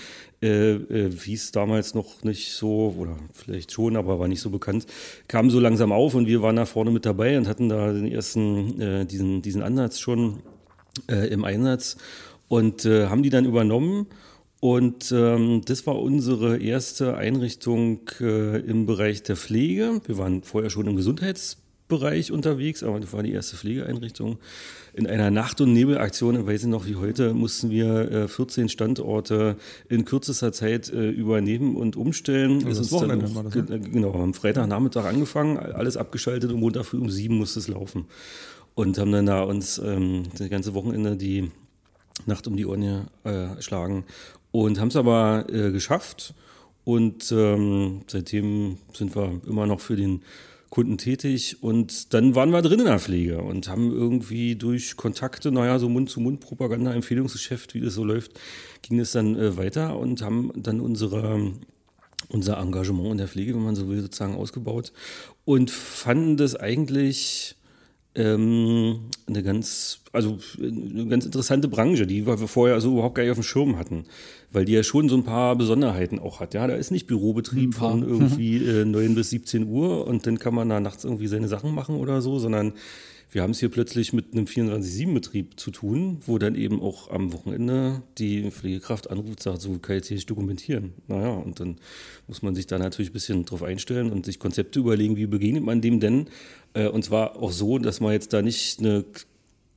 äh, 0.43 0.73
äh, 0.73 1.09
hieß 1.09 1.53
damals 1.53 1.93
noch 1.93 2.23
nicht 2.23 2.51
so, 2.51 2.93
oder 2.97 3.15
vielleicht 3.31 3.71
schon, 3.71 3.95
aber 3.95 4.19
war 4.19 4.27
nicht 4.27 4.41
so 4.41 4.49
bekannt, 4.49 4.85
kam 5.29 5.49
so 5.49 5.59
langsam 5.59 5.91
auf 5.93 6.15
und 6.15 6.27
wir 6.27 6.41
waren 6.41 6.57
da 6.57 6.65
vorne 6.65 6.91
mit 6.91 7.05
dabei 7.05 7.37
und 7.37 7.47
hatten 7.47 7.69
da 7.69 7.93
den 7.93 8.11
ersten, 8.11 8.81
äh, 8.81 9.05
diesen, 9.05 9.41
diesen 9.41 9.63
Ansatz 9.63 9.99
schon 9.99 10.39
äh, 11.09 11.27
im 11.29 11.45
Einsatz 11.45 11.95
und 12.49 12.85
äh, 12.85 13.07
haben 13.07 13.23
die 13.23 13.29
dann 13.29 13.45
übernommen. 13.45 14.07
Und 14.59 15.11
ähm, 15.11 15.61
das 15.65 15.87
war 15.87 15.99
unsere 15.99 16.57
erste 16.57 17.17
Einrichtung 17.17 18.01
äh, 18.21 18.59
im 18.59 18.85
Bereich 18.85 19.23
der 19.23 19.35
Pflege. 19.35 20.01
Wir 20.05 20.17
waren 20.17 20.43
vorher 20.43 20.69
schon 20.69 20.87
im 20.87 20.95
Gesundheitsbereich 20.95 22.31
unterwegs, 22.31 22.83
aber 22.83 22.99
das 22.99 23.11
war 23.11 23.23
die 23.23 23.33
erste 23.33 23.57
Pflegeeinrichtung. 23.57 24.39
In 24.95 25.07
einer 25.07 25.31
Nacht- 25.31 25.59
und 25.59 25.73
Nebelaktion, 25.73 26.35
ich 26.39 26.45
weiß 26.45 26.61
ich 26.63 26.69
noch 26.69 26.85
wie 26.85 26.95
heute, 26.95 27.33
mussten 27.33 27.71
wir 27.71 28.11
äh, 28.11 28.27
14 28.27 28.69
Standorte 28.69 29.57
in 29.89 30.05
kürzester 30.05 30.51
Zeit 30.53 30.89
äh, 30.93 31.09
übernehmen 31.09 31.75
und 31.75 31.95
umstellen. 31.95 32.59
das 32.59 32.73
Ist 32.77 32.77
uns 32.79 32.89
dann 32.91 32.99
Wochenende 33.21 33.35
war 33.35 33.43
das, 33.43 33.55
ne? 33.55 33.63
ge- 33.63 33.79
Genau, 33.91 34.13
am 34.13 34.35
Freitagnachmittag 34.35 35.05
angefangen, 35.05 35.57
alles 35.57 35.97
abgeschaltet 35.97 36.51
und 36.51 36.59
Montag 36.59 36.85
früh 36.85 36.99
um 36.99 37.09
sieben 37.09 37.37
musste 37.39 37.59
es 37.59 37.67
laufen. 37.67 38.05
Und 38.75 38.97
haben 38.99 39.11
dann 39.11 39.25
da 39.25 39.41
uns 39.43 39.79
ähm, 39.83 40.23
das 40.37 40.49
ganze 40.49 40.73
Wochenende 40.75 41.15
die 41.17 41.49
Nacht 42.27 42.45
um 42.47 42.55
die 42.55 42.65
Ohren 42.67 43.07
äh, 43.23 43.61
schlagen 43.61 44.03
und 44.51 44.79
haben 44.79 44.89
es 44.89 44.95
aber 44.95 45.45
äh, 45.49 45.71
geschafft. 45.71 46.35
Und 46.85 47.31
ähm, 47.31 48.01
seitdem 48.07 48.77
sind 48.93 49.15
wir 49.15 49.41
immer 49.47 49.65
noch 49.65 49.79
für 49.79 49.95
den 49.95 50.21
Kunden 50.73 50.97
tätig. 50.97 51.61
Und 51.61 52.15
dann 52.15 52.33
waren 52.33 52.49
wir 52.49 52.63
drin 52.63 52.79
in 52.79 52.85
der 52.87 52.97
Pflege 52.97 53.43
und 53.43 53.69
haben 53.69 53.91
irgendwie 53.91 54.55
durch 54.55 54.97
Kontakte, 54.97 55.51
naja, 55.51 55.77
so 55.77 55.87
Mund-zu-Mund-Propaganda, 55.87 56.91
Empfehlungsgeschäft, 56.95 57.75
wie 57.75 57.81
das 57.81 57.93
so 57.93 58.03
läuft, 58.03 58.39
ging 58.81 58.99
es 58.99 59.11
dann 59.11 59.35
äh, 59.35 59.55
weiter 59.55 59.99
und 59.99 60.23
haben 60.23 60.51
dann 60.55 60.79
unsere 60.79 61.53
unser 62.29 62.57
Engagement 62.57 63.11
in 63.11 63.17
der 63.19 63.27
Pflege, 63.27 63.53
wenn 63.53 63.63
man 63.63 63.75
so 63.75 63.87
will, 63.87 64.01
sozusagen 64.01 64.33
ausgebaut 64.33 64.93
und 65.45 65.69
fanden 65.69 66.37
das 66.37 66.55
eigentlich 66.55 67.55
ähm, 68.15 69.09
eine 69.27 69.43
ganz, 69.43 69.99
also 70.11 70.39
eine 70.59 71.05
ganz 71.05 71.25
interessante 71.25 71.67
Branche, 71.67 72.07
die 72.07 72.25
wir 72.25 72.37
vorher 72.37 72.81
so 72.81 72.93
überhaupt 72.93 73.13
gar 73.13 73.23
nicht 73.23 73.31
auf 73.31 73.37
dem 73.37 73.43
Schirm 73.43 73.77
hatten, 73.77 74.05
weil 74.53 74.65
die 74.65 74.73
ja 74.73 74.83
schon 74.83 75.09
so 75.09 75.17
ein 75.17 75.23
paar 75.23 75.55
Besonderheiten 75.55 76.19
auch 76.19 76.39
hat. 76.39 76.53
Ja, 76.53 76.67
da 76.67 76.75
ist 76.75 76.91
nicht 76.91 77.07
Bürobetrieb 77.07 77.73
von 77.73 78.03
irgendwie 78.03 78.57
äh, 78.57 78.85
9 78.85 79.15
bis 79.15 79.31
17 79.31 79.67
Uhr 79.67 80.07
und 80.07 80.25
dann 80.25 80.39
kann 80.39 80.53
man 80.53 80.69
da 80.69 80.79
nachts 80.79 81.03
irgendwie 81.03 81.27
seine 81.27 81.47
Sachen 81.47 81.73
machen 81.73 81.95
oder 81.95 82.21
so, 82.21 82.39
sondern 82.39 82.73
wir 83.31 83.41
haben 83.41 83.51
es 83.51 83.59
hier 83.59 83.69
plötzlich 83.69 84.13
mit 84.13 84.33
einem 84.33 84.45
24-7-Betrieb 84.45 85.59
zu 85.59 85.71
tun, 85.71 86.21
wo 86.27 86.37
dann 86.37 86.53
eben 86.53 86.79
auch 86.81 87.09
am 87.09 87.33
Wochenende 87.33 88.03
die 88.19 88.51
Pflegekraft 88.51 89.09
anruft, 89.09 89.41
sagt, 89.41 89.59
so 89.59 89.79
kann 89.79 89.95
ich 89.95 90.01
jetzt 90.01 90.07
hier 90.09 90.17
nicht 90.17 90.29
dokumentieren. 90.29 90.93
Naja, 91.07 91.31
und 91.31 91.59
dann 91.59 91.77
muss 92.27 92.43
man 92.43 92.53
sich 92.53 92.67
da 92.67 92.77
natürlich 92.77 93.09
ein 93.09 93.13
bisschen 93.13 93.45
drauf 93.45 93.63
einstellen 93.63 94.11
und 94.11 94.25
sich 94.25 94.37
Konzepte 94.37 94.79
überlegen, 94.79 95.15
wie 95.15 95.25
begegnet 95.25 95.63
man 95.63 95.81
dem 95.81 95.99
denn? 95.99 96.27
Äh, 96.75 96.89
und 96.89 97.03
zwar 97.03 97.37
auch 97.37 97.51
so, 97.51 97.79
dass 97.79 98.01
man 98.01 98.11
jetzt 98.11 98.33
da 98.33 98.43
nicht 98.43 98.79
eine 98.79 99.03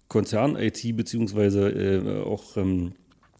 Konzern-IT 0.09 0.95
beziehungsweise 0.95 1.71
äh, 1.71 2.23
auch 2.25 2.59
ähm, 2.59 2.93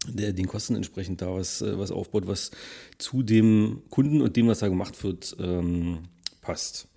der, 0.07 0.33
den 0.33 0.47
Kosten 0.47 0.75
entsprechend 0.75 1.21
da 1.21 1.33
was, 1.33 1.61
äh, 1.61 1.77
was 1.77 1.91
aufbaut, 1.91 2.27
was 2.27 2.51
zu 2.97 3.23
dem 3.23 3.81
Kunden 3.89 4.21
und 4.21 4.35
dem, 4.35 4.47
was 4.47 4.59
da 4.59 4.67
gemacht 4.67 5.03
wird, 5.03 5.35
ähm, 5.39 5.99
passt. 6.41 6.87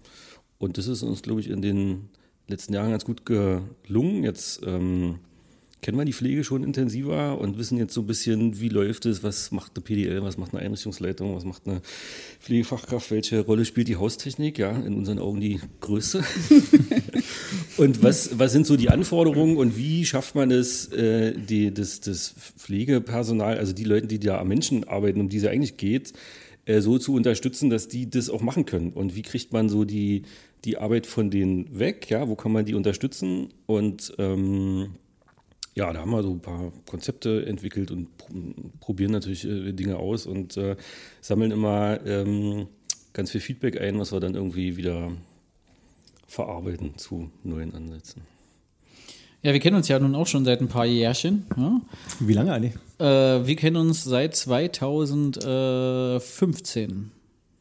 Und 0.59 0.79
das 0.79 0.87
ist 0.87 1.03
uns, 1.03 1.23
glaube 1.23 1.41
ich, 1.41 1.49
in 1.49 1.63
den 1.63 2.11
letzten 2.47 2.75
Jahren 2.75 2.91
ganz 2.91 3.05
gut 3.05 3.25
gelungen. 3.25 4.25
Jetzt 4.25 4.61
ähm, 4.67 5.21
kennen 5.83 5.97
wir 5.97 6.05
die 6.05 6.13
Pflege 6.13 6.45
schon 6.45 6.63
intensiver 6.63 7.39
und 7.39 7.59
wissen 7.59 7.79
jetzt 7.79 7.95
so 7.95 8.03
ein 8.03 8.07
bisschen, 8.07 8.61
wie 8.61 8.69
läuft 8.69 9.07
es, 9.07 9.23
was 9.23 9.51
macht 9.51 9.73
eine 9.75 9.83
PDL, 9.83 10.23
was 10.23 10.37
macht 10.37 10.55
eine 10.55 10.63
Einrichtungsleitung, 10.63 11.35
was 11.35 11.45
macht 11.45 11.67
eine 11.67 11.81
Pflegefachkraft, 12.41 13.11
welche 13.11 13.41
Rolle 13.41 13.65
spielt 13.65 13.89
die 13.89 13.97
Haustechnik, 13.97 14.59
ja, 14.59 14.71
in 14.71 14.95
unseren 14.95 15.19
Augen 15.19 15.41
die 15.41 15.61
größte. 15.81 16.23
und 17.79 18.03
was, 18.03 18.39
was 18.39 18.53
sind 18.53 18.67
so 18.67 18.77
die 18.77 18.91
Anforderungen 18.91 19.57
und 19.57 19.77
wie 19.77 20.05
schafft 20.05 20.35
man 20.35 20.51
es, 20.51 20.93
äh, 20.93 21.33
die, 21.37 21.73
das, 21.73 22.01
das 22.01 22.35
Pflegepersonal, 22.59 23.57
also 23.59 23.73
die 23.73 23.85
Leute, 23.85 24.07
die 24.07 24.19
da 24.19 24.39
am 24.39 24.49
Menschen 24.49 24.85
arbeiten, 24.85 25.21
um 25.21 25.29
die 25.29 25.39
es 25.39 25.45
ja 25.45 25.51
eigentlich 25.51 25.77
geht, 25.77 26.13
äh, 26.67 26.81
so 26.81 26.99
zu 26.99 27.15
unterstützen, 27.15 27.71
dass 27.71 27.89
die 27.89 28.11
das 28.11 28.29
auch 28.29 28.43
machen 28.43 28.67
können? 28.67 28.93
Und 28.93 29.17
wie 29.17 29.23
kriegt 29.23 29.53
man 29.53 29.69
so 29.69 29.85
die, 29.85 30.23
die 30.65 30.77
Arbeit 30.77 31.07
von 31.07 31.31
denen 31.31 31.79
weg? 31.79 32.11
Ja, 32.11 32.29
wo 32.29 32.37
kann 32.37 32.53
man 32.53 32.67
die 32.67 32.75
unterstützen? 32.75 33.49
Und 33.67 34.13
ähm, 34.19 34.91
ja, 35.75 35.93
da 35.93 36.01
haben 36.01 36.11
wir 36.11 36.23
so 36.23 36.33
ein 36.33 36.41
paar 36.41 36.73
Konzepte 36.89 37.47
entwickelt 37.47 37.91
und 37.91 38.09
probieren 38.81 39.13
natürlich 39.13 39.47
äh, 39.47 39.73
Dinge 39.73 39.99
aus 39.99 40.27
und 40.27 40.57
äh, 40.57 40.77
sammeln 41.21 41.51
immer 41.51 42.05
ähm, 42.05 42.69
ganz 43.13 43.31
viel 43.31 43.41
Feedback 43.41 43.81
ein, 43.81 43.99
was 43.99 44.13
wir 44.13 44.21
dann 44.21 44.35
irgendwie 44.35 44.77
wieder 44.77 45.13
verarbeiten 46.27 46.97
zu 46.97 47.31
neuen 47.43 47.75
Ansätzen. 47.75 48.23
Ja, 49.43 49.55
wir 49.55 49.61
kennen 49.61 49.77
uns 49.77 49.89
ja 49.89 49.99
nun 49.99 50.15
auch 50.15 50.27
schon 50.27 50.45
seit 50.45 50.61
ein 50.61 50.69
paar 50.69 50.85
Jährchen. 50.85 51.47
Ja? 51.57 51.81
Wie 52.19 52.35
lange 52.35 52.53
eigentlich? 52.53 52.75
Äh, 52.99 53.47
wir 53.47 53.57
kennen 53.57 53.77
uns 53.77 54.05
seit 54.05 54.37
2015. 54.37 57.11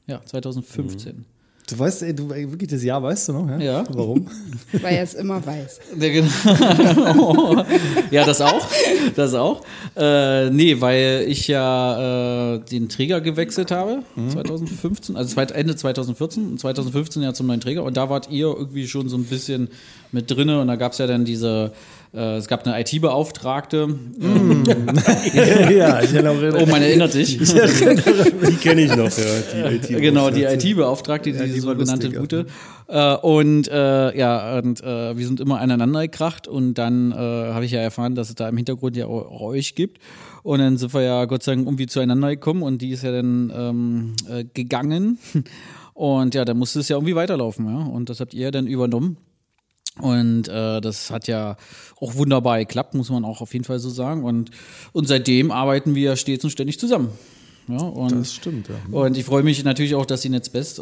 Ja, 0.07 0.21
2015. 0.25 1.15
Mhm. 1.15 1.23
Du 1.69 1.79
weißt, 1.79 2.03
ey, 2.03 2.15
du 2.15 2.31
ey, 2.31 2.49
wirklich 2.49 2.69
das 2.69 2.83
Jahr 2.83 3.01
weißt 3.01 3.29
du 3.29 3.33
noch, 3.33 3.49
ja? 3.49 3.57
Ja. 3.59 3.83
Warum? 3.91 4.27
Weil 4.71 4.95
er 4.95 5.03
es 5.03 5.13
immer 5.13 5.45
weiß. 5.45 5.79
Ja, 5.99 6.09
genau. 6.09 7.65
ja, 8.11 8.25
das 8.25 8.41
auch. 8.41 8.67
Das 9.15 9.33
auch. 9.33 9.61
Äh, 9.95 10.49
nee, 10.49 10.79
weil 10.79 11.25
ich 11.27 11.47
ja 11.47 12.55
äh, 12.55 12.59
den 12.59 12.89
Träger 12.89 13.21
gewechselt 13.21 13.71
habe, 13.71 14.03
2015, 14.29 15.15
also 15.15 15.39
Ende 15.41 15.75
2014 15.75 16.51
und 16.51 16.59
2015 16.59 17.23
ja 17.23 17.33
zum 17.33 17.47
neuen 17.47 17.61
Träger. 17.61 17.83
Und 17.83 17.97
da 17.97 18.09
wart 18.09 18.29
ihr 18.29 18.47
irgendwie 18.47 18.87
schon 18.87 19.09
so 19.09 19.17
ein 19.17 19.25
bisschen 19.25 19.69
mit 20.11 20.29
drinne 20.29 20.59
und 20.61 20.67
da 20.67 20.75
gab 20.75 20.93
es 20.93 20.97
ja 20.97 21.07
dann 21.07 21.25
diese 21.25 21.71
es 22.11 22.47
gab 22.47 22.65
eine 22.65 22.79
IT-Beauftragte. 22.81 23.87
Mm. 23.87 24.63
ja, 25.71 26.01
ich 26.01 26.13
erinnere 26.13 26.59
Oh, 26.59 26.65
man 26.65 26.81
erinnert 26.81 27.11
sich. 27.11 27.37
Die 27.37 28.55
kenne 28.55 28.81
ich 28.81 28.95
noch, 28.95 29.11
ja. 29.15 29.69
Die 29.69 29.75
IT 29.75 29.87
genau, 30.01 30.31
die 30.31 30.43
IT-Beauftragte, 30.43 31.31
die, 31.31 31.37
Ja, 31.37 31.45
die 31.45 31.59
sogenannte 31.59 32.09
Gute. 32.11 32.47
Äh, 32.87 33.15
und 33.17 33.67
äh, 33.67 34.17
ja, 34.17 34.57
und 34.57 34.81
äh, 34.81 35.15
wir 35.17 35.27
sind 35.27 35.39
immer 35.39 35.59
aneinander 35.59 36.01
gekracht 36.01 36.47
und 36.47 36.73
dann 36.75 37.11
äh, 37.11 37.15
habe 37.15 37.65
ich 37.65 37.71
ja 37.71 37.81
erfahren, 37.81 38.15
dass 38.15 38.29
es 38.29 38.35
da 38.35 38.49
im 38.49 38.57
Hintergrund 38.57 38.97
ja 38.97 39.05
auch, 39.05 39.29
auch 39.29 39.41
euch 39.41 39.75
gibt. 39.75 39.99
Und 40.41 40.59
dann 40.59 40.77
sind 40.77 40.93
wir 40.93 41.01
ja 41.01 41.25
Gott 41.25 41.43
sei 41.43 41.53
Dank 41.53 41.67
irgendwie 41.67 41.85
zueinander 41.85 42.29
gekommen 42.29 42.63
und 42.63 42.81
die 42.81 42.89
ist 42.89 43.03
ja 43.03 43.11
dann 43.11 43.53
ähm, 43.55 44.13
äh, 44.29 44.45
gegangen. 44.53 45.19
Und 45.93 46.33
ja, 46.33 46.45
dann 46.45 46.57
musste 46.57 46.79
es 46.79 46.87
ja 46.87 46.95
irgendwie 46.95 47.15
weiterlaufen, 47.15 47.65
ja. 47.65 47.83
Und 47.83 48.09
das 48.09 48.21
habt 48.21 48.33
ihr 48.33 48.51
dann 48.51 48.67
übernommen. 48.67 49.17
Und 50.01 50.47
äh, 50.47 50.81
das 50.81 51.11
hat 51.11 51.27
ja 51.27 51.57
auch 51.99 52.15
wunderbar 52.15 52.59
geklappt, 52.59 52.93
muss 52.95 53.09
man 53.09 53.25
auch 53.25 53.41
auf 53.41 53.53
jeden 53.53 53.65
Fall 53.65 53.79
so 53.79 53.89
sagen. 53.89 54.23
Und, 54.23 54.51
und 54.93 55.07
seitdem 55.07 55.51
arbeiten 55.51 55.95
wir 55.95 56.15
stets 56.15 56.43
und 56.43 56.49
ständig 56.51 56.79
zusammen. 56.79 57.09
Ja, 57.67 57.77
und, 57.81 58.11
Das 58.21 58.33
stimmt, 58.33 58.67
ja. 58.67 58.73
Und 58.97 59.15
ich 59.15 59.25
freue 59.25 59.43
mich 59.43 59.63
natürlich 59.63 59.93
auch, 59.93 60.07
dass 60.07 60.21
die 60.21 60.29
Netzbest 60.29 60.79
äh, 60.79 60.81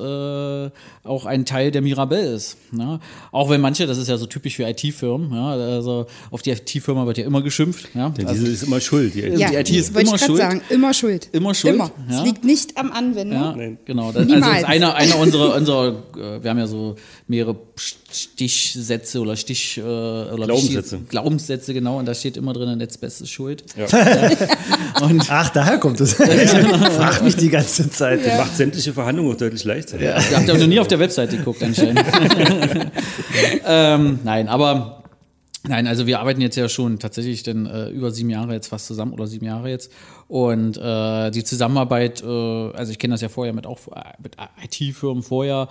auch 1.04 1.26
ein 1.26 1.44
Teil 1.44 1.70
der 1.70 1.82
Mirabelle 1.82 2.32
ist. 2.34 2.56
Ne? 2.72 3.02
Auch 3.34 3.50
wenn 3.50 3.60
manche, 3.60 3.86
das 3.88 3.98
ist 3.98 4.08
ja 4.08 4.16
so 4.18 4.26
typisch 4.26 4.56
für 4.56 4.64
IT-Firmen, 4.64 5.34
ja, 5.34 5.50
also 5.50 6.06
auf 6.32 6.44
die 6.44 6.52
IT-Firma 6.52 7.06
wird 7.06 7.18
ja 7.18 7.26
immer 7.26 7.42
geschimpft. 7.42 7.90
Ja? 7.94 8.14
Ja, 8.18 8.26
Also, 8.28 8.40
diese 8.42 8.54
ist 8.54 8.64
immer 8.64 8.80
schuld. 8.80 9.16
Die 9.16 9.20
Ja. 9.20 9.50
die 9.50 9.56
IT 9.58 9.70
ist 9.72 9.94
wollte 9.94 10.08
immer 10.08 10.16
ich 10.16 10.24
schuld. 10.24 10.38
sagen, 10.38 10.62
immer 10.70 10.94
schuld. 10.94 11.28
Immer 11.34 11.54
schuld, 11.56 11.74
Immer. 11.76 11.92
ja. 12.10 12.20
Es 12.22 12.26
liegt 12.26 12.46
nicht 12.46 12.78
am 12.78 12.94
Anwender. 12.94 13.36
ja, 13.36 13.56
Nein. 13.58 13.78
genau. 13.84 14.14
Das, 14.14 14.22
also 14.22 14.34
Niemals. 14.36 14.54
das 14.54 14.62
ist 14.62 14.68
einer, 14.70 14.96
einer 14.96 15.18
unserer, 15.20 15.56
unserer 15.58 15.88
äh, 16.16 16.42
wir 16.42 16.50
haben 16.50 16.60
ja 16.60 16.68
so 16.68 16.96
mehrere 17.28 17.58
Stichsätze 18.12 19.20
oder 19.20 19.36
Stich 19.36 19.78
äh, 19.78 19.82
oder 19.82 20.46
Glaubenssätze. 20.46 20.96
Stich- 20.98 21.10
Glaubenssätze, 21.10 21.74
genau, 21.74 22.00
und 22.00 22.06
da 22.06 22.14
steht 22.14 22.38
immer 22.38 22.54
drin, 22.54 22.78
Netzbest 22.78 23.22
ist 23.22 23.30
schuld. 23.32 23.64
Ach, 25.30 25.50
daher 25.50 25.78
kommt 25.78 26.00
es. 26.00 26.14
Frag 26.14 27.24
mich 27.24 27.36
die 27.36 27.50
ganze 27.50 27.90
Zeit. 27.90 28.26
macht 28.38 28.56
sämtliche 28.56 28.94
Verhandlungen 28.94 29.34
auch 29.34 29.38
deutlich 29.38 29.64
leichter. 29.64 30.00
Ja. 30.02 30.18
Ihr 30.20 30.38
habt 30.38 30.48
ja 30.48 30.54
noch 30.58 30.68
nie 30.68 30.80
auf 30.80 30.88
der 30.88 31.00
Webseite 31.00 31.38
geguckt, 31.38 31.62
anscheinend. 31.64 32.02
ähm, 33.66 34.20
nein, 34.24 34.48
aber 34.48 34.97
nein, 35.68 35.88
also 35.88 36.08
wir 36.08 36.20
arbeiten 36.20 36.42
jetzt 36.42 36.56
ja 36.56 36.70
schon 36.70 37.00
tatsächlich 37.00 37.44
denn 37.44 37.66
äh, 37.66 37.90
über 37.90 38.12
sieben 38.12 38.30
Jahre 38.30 38.54
jetzt 38.54 38.68
fast 38.68 38.88
zusammen 38.88 39.14
oder 39.14 39.28
sieben 39.28 39.46
Jahre 39.46 39.70
jetzt. 39.70 39.92
Und 40.28 40.78
äh, 40.78 41.32
die 41.32 41.44
Zusammenarbeit, 41.44 42.22
äh, 42.22 42.26
also 42.28 42.92
ich 42.92 43.00
kenne 43.00 43.14
das 43.14 43.22
ja 43.22 43.30
vorher 43.30 43.54
mit 43.54 43.66
auch 43.66 43.80
äh, 43.88 44.14
mit 44.22 44.36
IT-Firmen 44.64 45.24
vorher. 45.24 45.70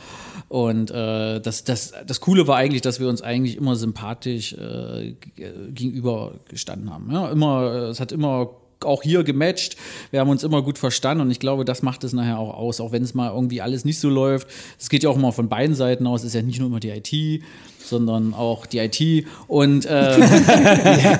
Und 0.48 0.90
äh, 0.90 1.40
das, 1.40 1.64
das, 1.64 1.92
das 2.06 2.20
Coole 2.20 2.46
war 2.46 2.56
eigentlich, 2.56 2.82
dass 2.82 3.00
wir 3.00 3.08
uns 3.08 3.22
eigentlich 3.22 3.56
immer 3.56 3.76
sympathisch 3.76 4.54
äh, 4.54 5.12
g- 5.12 5.52
gegenüber 5.70 6.32
gestanden 6.48 6.92
haben. 6.92 7.10
Ja, 7.12 7.30
immer, 7.30 7.88
es 7.90 8.00
hat 8.00 8.12
immer 8.12 8.50
auch 8.84 9.02
hier 9.02 9.24
gematcht. 9.24 9.76
Wir 10.10 10.20
haben 10.20 10.28
uns 10.28 10.44
immer 10.44 10.62
gut 10.62 10.78
verstanden 10.78 11.22
und 11.22 11.30
ich 11.30 11.40
glaube, 11.40 11.64
das 11.64 11.82
macht 11.82 12.04
es 12.04 12.12
nachher 12.12 12.38
auch 12.38 12.54
aus, 12.54 12.80
auch 12.80 12.92
wenn 12.92 13.02
es 13.02 13.14
mal 13.14 13.30
irgendwie 13.32 13.60
alles 13.62 13.84
nicht 13.84 13.98
so 13.98 14.08
läuft. 14.08 14.48
Es 14.78 14.88
geht 14.90 15.02
ja 15.02 15.10
auch 15.10 15.16
immer 15.16 15.32
von 15.32 15.48
beiden 15.48 15.74
Seiten 15.74 16.06
aus. 16.06 16.20
Es 16.20 16.28
ist 16.28 16.34
ja 16.34 16.42
nicht 16.42 16.58
nur 16.58 16.68
immer 16.68 16.80
die 16.80 16.90
IT, 16.90 17.42
sondern 17.82 18.34
auch 18.34 18.66
die 18.66 18.78
IT 18.78 19.26
und 19.46 19.86
äh, 19.86 20.18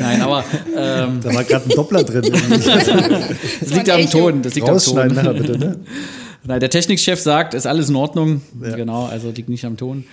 nein, 0.00 0.22
aber 0.22 0.44
ähm, 0.76 1.20
Da 1.22 1.34
war 1.34 1.44
gerade 1.44 1.68
ein 1.68 1.76
Doppler 1.76 2.04
drin. 2.04 2.22
das 2.30 3.70
liegt 3.70 3.90
ein 3.90 4.04
am. 4.04 4.10
Ton. 4.10 4.42
Das 4.42 4.54
liegt 4.54 4.68
am 4.68 4.78
Ton. 4.78 5.08
nachher 5.08 5.34
bitte, 5.34 5.58
ne? 5.58 5.80
Nein, 6.44 6.60
der 6.60 6.70
Technikchef 6.70 7.20
sagt, 7.20 7.54
ist 7.54 7.66
alles 7.66 7.88
in 7.88 7.96
Ordnung. 7.96 8.42
Genau, 8.60 9.06
also 9.06 9.30
liegt 9.30 9.48
nicht 9.48 9.64
am 9.64 9.76
Ton. 9.76 10.04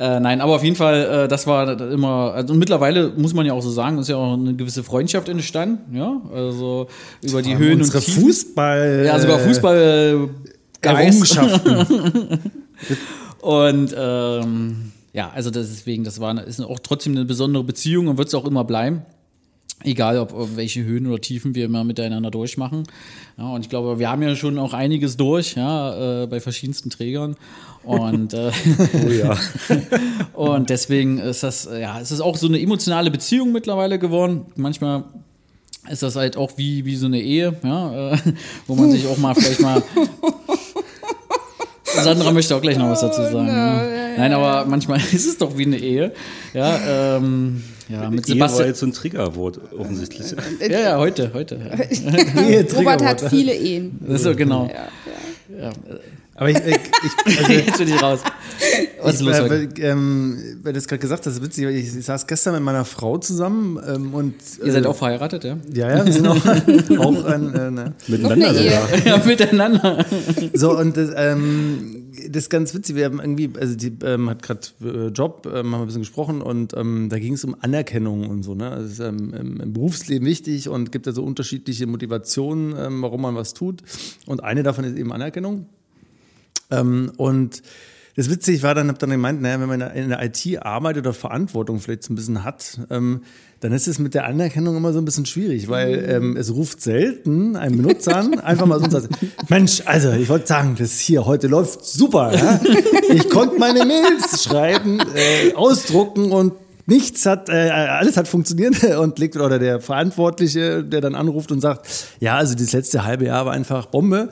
Äh, 0.00 0.18
nein, 0.18 0.40
aber 0.40 0.54
auf 0.54 0.64
jeden 0.64 0.76
Fall, 0.76 1.24
äh, 1.24 1.28
das 1.28 1.46
war 1.46 1.78
immer, 1.78 2.32
also 2.32 2.54
und 2.54 2.58
mittlerweile 2.58 3.10
muss 3.10 3.34
man 3.34 3.44
ja 3.44 3.52
auch 3.52 3.60
so 3.60 3.68
sagen, 3.68 3.98
ist 3.98 4.08
ja 4.08 4.16
auch 4.16 4.32
eine 4.32 4.54
gewisse 4.54 4.82
Freundschaft 4.82 5.28
entstanden, 5.28 5.94
ja, 5.94 6.22
also 6.32 6.86
über 7.20 7.42
die 7.42 7.58
Höhen 7.58 7.80
Unsere 7.80 7.98
und 7.98 8.04
Tiefen. 8.06 8.22
Fußball. 8.22 9.02
Ja, 9.04 9.18
sogar 9.18 9.38
äh, 9.38 9.44
Fußball 9.46 10.30
Errungenschaften. 10.80 12.40
Und 13.42 13.94
ähm, 13.96 14.92
ja, 15.12 15.30
also 15.34 15.50
deswegen, 15.50 16.04
das 16.04 16.18
war 16.18 16.46
ist 16.46 16.60
auch 16.60 16.78
trotzdem 16.78 17.12
eine 17.14 17.26
besondere 17.26 17.64
Beziehung 17.64 18.08
und 18.08 18.18
wird 18.18 18.28
es 18.28 18.34
auch 18.34 18.44
immer 18.44 18.64
bleiben. 18.64 19.02
Egal, 19.82 20.18
ob, 20.18 20.34
ob 20.34 20.56
welche 20.56 20.84
Höhen 20.84 21.06
oder 21.06 21.20
Tiefen 21.20 21.54
wir 21.54 21.64
immer 21.64 21.84
miteinander 21.84 22.30
durchmachen. 22.30 22.84
Ja, 23.38 23.48
und 23.48 23.62
ich 23.62 23.70
glaube, 23.70 23.98
wir 23.98 24.10
haben 24.10 24.22
ja 24.22 24.36
schon 24.36 24.58
auch 24.58 24.74
einiges 24.74 25.16
durch, 25.16 25.54
ja, 25.56 26.22
äh, 26.22 26.26
bei 26.26 26.38
verschiedensten 26.38 26.90
Trägern. 26.90 27.36
Und, 27.82 28.34
äh, 28.34 28.50
Oh 29.06 29.10
ja. 29.10 29.36
und 30.34 30.70
deswegen 30.70 31.18
ist 31.18 31.42
das, 31.42 31.66
äh, 31.66 31.80
ja, 31.80 32.00
es 32.00 32.10
ist 32.10 32.20
auch 32.20 32.36
so 32.36 32.46
eine 32.46 32.60
emotionale 32.60 33.10
Beziehung 33.10 33.52
mittlerweile 33.52 33.98
geworden. 33.98 34.46
Manchmal 34.56 35.04
ist 35.88 36.02
das 36.02 36.16
halt 36.16 36.36
auch 36.36 36.52
wie, 36.56 36.84
wie 36.84 36.96
so 36.96 37.06
eine 37.06 37.20
Ehe, 37.20 37.54
ja, 37.64 38.12
äh, 38.12 38.18
wo 38.66 38.74
man 38.74 38.90
sich 38.90 39.06
auch 39.06 39.16
mal 39.16 39.34
vielleicht 39.34 39.60
mal. 39.60 39.82
Sandra 41.84 42.30
möchte 42.32 42.54
auch 42.54 42.62
gleich 42.62 42.76
noch 42.78 42.88
was 42.88 43.00
dazu 43.00 43.22
sagen. 43.22 43.46
ne? 43.46 44.14
Nein, 44.16 44.32
aber 44.32 44.64
manchmal 44.66 44.98
ist 45.12 45.26
es 45.26 45.38
doch 45.38 45.56
wie 45.56 45.66
eine 45.66 45.78
Ehe. 45.78 46.12
Ja, 46.54 47.16
ähm, 47.16 47.62
ja 47.88 48.10
mit 48.10 48.28
Ehe 48.28 48.38
war 48.38 48.48
Sebastian. 48.48 48.68
jetzt 48.68 48.80
so 48.80 48.86
ein 48.86 48.92
Triggerwort 48.92 49.60
offensichtlich. 49.76 50.34
Ja, 50.60 50.80
ja, 50.80 50.98
heute, 50.98 51.32
heute. 51.34 51.58
Ja. 51.58 52.42
Ehe, 52.42 52.66
Robert 52.74 53.02
hat 53.02 53.20
viele 53.30 53.54
Ehen. 53.54 53.98
So 54.16 54.34
genau. 54.34 54.68
Ja, 54.68 55.64
ja. 55.64 55.70
Aber 56.40 56.48
ich, 56.48 56.56
ich, 56.56 56.76
ich 57.26 57.38
also, 57.38 57.52
Jetzt 57.52 57.78
bin 57.78 57.88
ich 57.88 58.02
raus. 58.02 58.20
Was 59.02 59.14
ist 59.14 59.20
ich, 59.20 59.26
los 59.26 59.36
äh, 59.36 59.50
weil, 59.50 59.68
ähm, 59.80 60.38
weil 60.62 60.72
du 60.72 60.78
das 60.78 60.88
gerade 60.88 61.00
gesagt 61.00 61.20
hast, 61.20 61.26
das 61.26 61.34
ist 61.34 61.42
witzig, 61.42 61.66
weil 61.66 61.74
ich, 61.74 61.94
ich 61.94 62.04
saß 62.04 62.26
gestern 62.26 62.54
mit 62.54 62.62
meiner 62.62 62.86
Frau 62.86 63.18
zusammen 63.18 63.78
ähm, 63.86 64.14
und 64.14 64.34
Ihr 64.64 64.72
seid 64.72 64.84
äh, 64.84 64.88
auch 64.88 64.96
verheiratet, 64.96 65.44
ja? 65.44 65.58
ja, 65.70 65.98
ja, 65.98 66.06
wir 66.06 66.12
sind 66.12 66.26
auch, 66.26 66.36
auch 66.98 67.24
ein, 67.26 67.54
äh, 67.54 67.70
ne. 67.70 67.94
Miteinander 68.08 68.54
sogar. 68.54 69.06
Ja, 69.06 69.18
miteinander. 69.18 70.06
So, 70.54 70.78
und 70.78 70.96
das, 70.96 71.10
ähm, 71.14 72.10
das 72.30 72.44
ist 72.44 72.50
ganz 72.50 72.74
witzig. 72.74 72.96
Wir 72.96 73.04
haben 73.04 73.20
irgendwie, 73.20 73.50
also 73.60 73.76
die 73.76 73.92
ähm, 74.02 74.30
hat 74.30 74.42
gerade 74.42 74.60
äh, 74.82 75.08
Job, 75.08 75.46
ähm, 75.46 75.52
haben 75.52 75.70
wir 75.72 75.78
ein 75.80 75.86
bisschen 75.86 76.02
gesprochen 76.02 76.40
und 76.40 76.72
ähm, 76.74 77.08
da 77.10 77.18
ging 77.18 77.34
es 77.34 77.44
um 77.44 77.54
Anerkennung 77.60 78.30
und 78.30 78.44
so. 78.44 78.54
Ne? 78.54 78.70
Das 78.70 78.92
ist 78.92 79.00
ähm, 79.00 79.34
im, 79.34 79.60
im 79.60 79.72
Berufsleben 79.74 80.26
wichtig 80.26 80.70
und 80.70 80.90
gibt 80.90 81.06
da 81.06 81.12
so 81.12 81.22
unterschiedliche 81.22 81.86
Motivationen, 81.86 82.74
ähm, 82.78 83.02
warum 83.02 83.20
man 83.20 83.34
was 83.34 83.52
tut. 83.52 83.82
Und 84.24 84.42
eine 84.42 84.62
davon 84.62 84.84
ist 84.84 84.96
eben 84.96 85.12
Anerkennung. 85.12 85.66
Ähm, 86.70 87.12
und 87.16 87.62
das 88.16 88.28
Witzige 88.28 88.62
war 88.62 88.74
dann, 88.74 88.88
habe 88.88 88.98
dann 88.98 89.10
gemeint, 89.10 89.40
naja, 89.40 89.60
wenn 89.60 89.68
man 89.68 89.80
in 89.80 90.08
der 90.08 90.22
IT 90.22 90.62
arbeitet 90.62 91.06
oder 91.06 91.14
Verantwortung 91.14 91.80
vielleicht 91.80 92.04
so 92.04 92.12
ein 92.12 92.16
bisschen 92.16 92.44
hat, 92.44 92.80
ähm, 92.90 93.22
dann 93.60 93.72
ist 93.72 93.86
es 93.88 93.98
mit 93.98 94.14
der 94.14 94.24
Anerkennung 94.26 94.76
immer 94.76 94.92
so 94.92 94.98
ein 94.98 95.04
bisschen 95.04 95.26
schwierig, 95.26 95.68
weil 95.68 96.06
ähm, 96.08 96.36
es 96.36 96.52
ruft 96.52 96.80
selten 96.80 97.56
ein 97.56 97.76
Benutzer 97.76 98.16
an, 98.16 98.40
einfach 98.40 98.66
mal 98.66 98.78
so 98.78 98.86
und 98.86 98.90
sagt, 98.90 99.08
Mensch, 99.48 99.82
also 99.84 100.12
ich 100.12 100.28
wollte 100.28 100.46
sagen, 100.46 100.76
das 100.78 100.98
hier 100.98 101.26
heute 101.26 101.46
läuft 101.46 101.84
super. 101.84 102.32
Ja? 102.34 102.60
Ich 103.12 103.28
konnte 103.28 103.58
meine 103.58 103.84
Mails 103.84 104.42
schreiben, 104.42 104.98
äh, 105.14 105.54
ausdrucken 105.54 106.32
und 106.32 106.54
nichts 106.86 107.24
hat, 107.26 107.48
äh, 107.48 107.70
alles 107.70 108.16
hat 108.16 108.28
funktioniert 108.28 108.82
und 108.98 109.18
legt 109.18 109.36
oder 109.36 109.58
der 109.58 109.80
Verantwortliche, 109.80 110.82
der 110.82 111.00
dann 111.00 111.14
anruft 111.14 111.52
und 111.52 111.60
sagt, 111.60 111.86
ja, 112.18 112.36
also 112.36 112.54
das 112.54 112.72
letzte 112.72 113.04
halbe 113.04 113.26
Jahr 113.26 113.46
war 113.46 113.52
einfach 113.52 113.86
Bombe. 113.86 114.30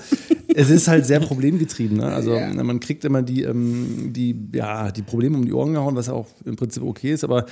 Es 0.55 0.71
ist 0.71 0.89
halt 0.89 1.07
sehr 1.07 1.21
problemgetrieben. 1.21 1.99
Ne? 1.99 2.07
Also 2.07 2.35
Ja. 2.35 2.53
man 2.63 2.81
kriegt 2.81 3.05
immer 3.05 3.23
die, 3.23 3.43
ähm, 3.43 4.13
die, 4.13 4.35
ja, 4.55 4.91
die 4.91 5.03
Probleme 5.03 5.37
um 5.37 5.45
die 5.45 5.53
Ohren 5.53 5.75
gehauen, 5.75 5.95
was 5.95 6.09
auch 6.09 6.27
im 6.45 6.57
Prinzip 6.57 6.83
okay 6.83 7.13
ist, 7.13 7.25
aber 7.25 7.47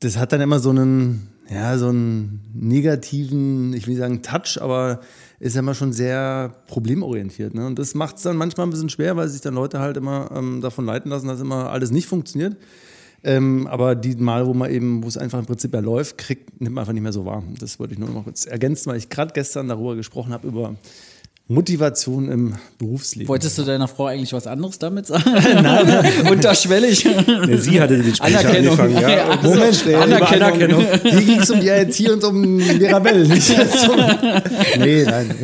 das 0.00 0.16
hat 0.18 0.32
dann 0.32 0.40
immer 0.40 0.58
so 0.60 0.70
einen, 0.70 1.28
ja, 1.50 1.76
so 1.78 1.88
einen 1.88 2.40
negativen, 2.54 3.72
ich 3.72 3.86
will 3.86 3.94
nicht 3.94 4.00
sagen 4.00 4.22
Touch, 4.22 4.60
aber 4.60 5.00
ist 5.40 5.54
ja 5.54 5.60
immer 5.60 5.74
schon 5.74 5.92
sehr 5.92 6.54
problemorientiert. 6.66 7.54
Ne? 7.54 7.66
Und 7.66 7.78
das 7.78 7.94
macht 7.94 8.16
es 8.16 8.22
dann 8.22 8.36
manchmal 8.36 8.66
ein 8.66 8.70
bisschen 8.70 8.90
schwer, 8.90 9.16
weil 9.16 9.28
sich 9.28 9.40
dann 9.40 9.54
Leute 9.54 9.80
halt 9.80 9.96
immer 9.96 10.30
ähm, 10.34 10.60
davon 10.60 10.84
leiten 10.84 11.10
lassen, 11.10 11.28
dass 11.28 11.40
immer 11.40 11.70
alles 11.70 11.90
nicht 11.90 12.06
funktioniert. 12.06 12.56
Ähm, 13.22 13.66
aber 13.66 13.94
die 13.94 14.16
Mal, 14.16 14.46
wo 14.46 14.54
man 14.54 14.70
eben, 14.70 15.02
wo 15.02 15.08
es 15.08 15.18
einfach 15.18 15.38
im 15.38 15.46
Prinzip 15.46 15.74
ja 15.74 15.80
läuft, 15.80 16.16
kriegt, 16.18 16.60
nimmt 16.60 16.74
man 16.74 16.82
einfach 16.82 16.94
nicht 16.94 17.02
mehr 17.02 17.12
so 17.12 17.26
wahr. 17.26 17.42
Das 17.58 17.78
wollte 17.78 17.92
ich 17.92 17.98
nur 17.98 18.08
noch 18.08 18.16
mal 18.16 18.24
kurz 18.24 18.46
ergänzen, 18.46 18.90
weil 18.90 18.96
ich 18.98 19.10
gerade 19.10 19.32
gestern 19.34 19.68
darüber 19.68 19.94
gesprochen 19.96 20.32
habe, 20.32 20.48
über 20.48 20.74
Motivation 21.50 22.30
im 22.30 22.54
Berufsleben. 22.78 23.28
Wolltest 23.28 23.58
du 23.58 23.64
deiner 23.64 23.88
Frau 23.88 24.06
eigentlich 24.06 24.32
was 24.32 24.46
anderes 24.46 24.78
damit 24.78 25.06
sagen? 25.06 25.24
Nein. 25.34 26.04
Unterschwellig. 26.30 27.02
Ja, 27.02 27.56
sie 27.58 27.80
hatte 27.80 27.96
den 27.96 28.06
Gespräch 28.06 28.38
Anerkennung. 28.38 28.78
angefangen. 28.78 29.02
Ja. 29.02 29.10
Ja, 29.10 29.38
Moment, 29.42 29.86
ey, 29.86 29.94
Anerkennung. 29.96 30.80
über 30.80 31.10
Hier 31.10 31.22
ging 31.22 31.40
es 31.40 31.50
um 31.50 31.60
die 31.60 31.68
IT 31.68 32.08
und 32.08 32.22
um 32.22 32.56
Mirabelle, 32.56 33.26
nicht 33.26 33.48
jetzt 33.48 33.88
um. 33.88 33.96
Nee, 34.78 35.02
nein. 35.02 35.34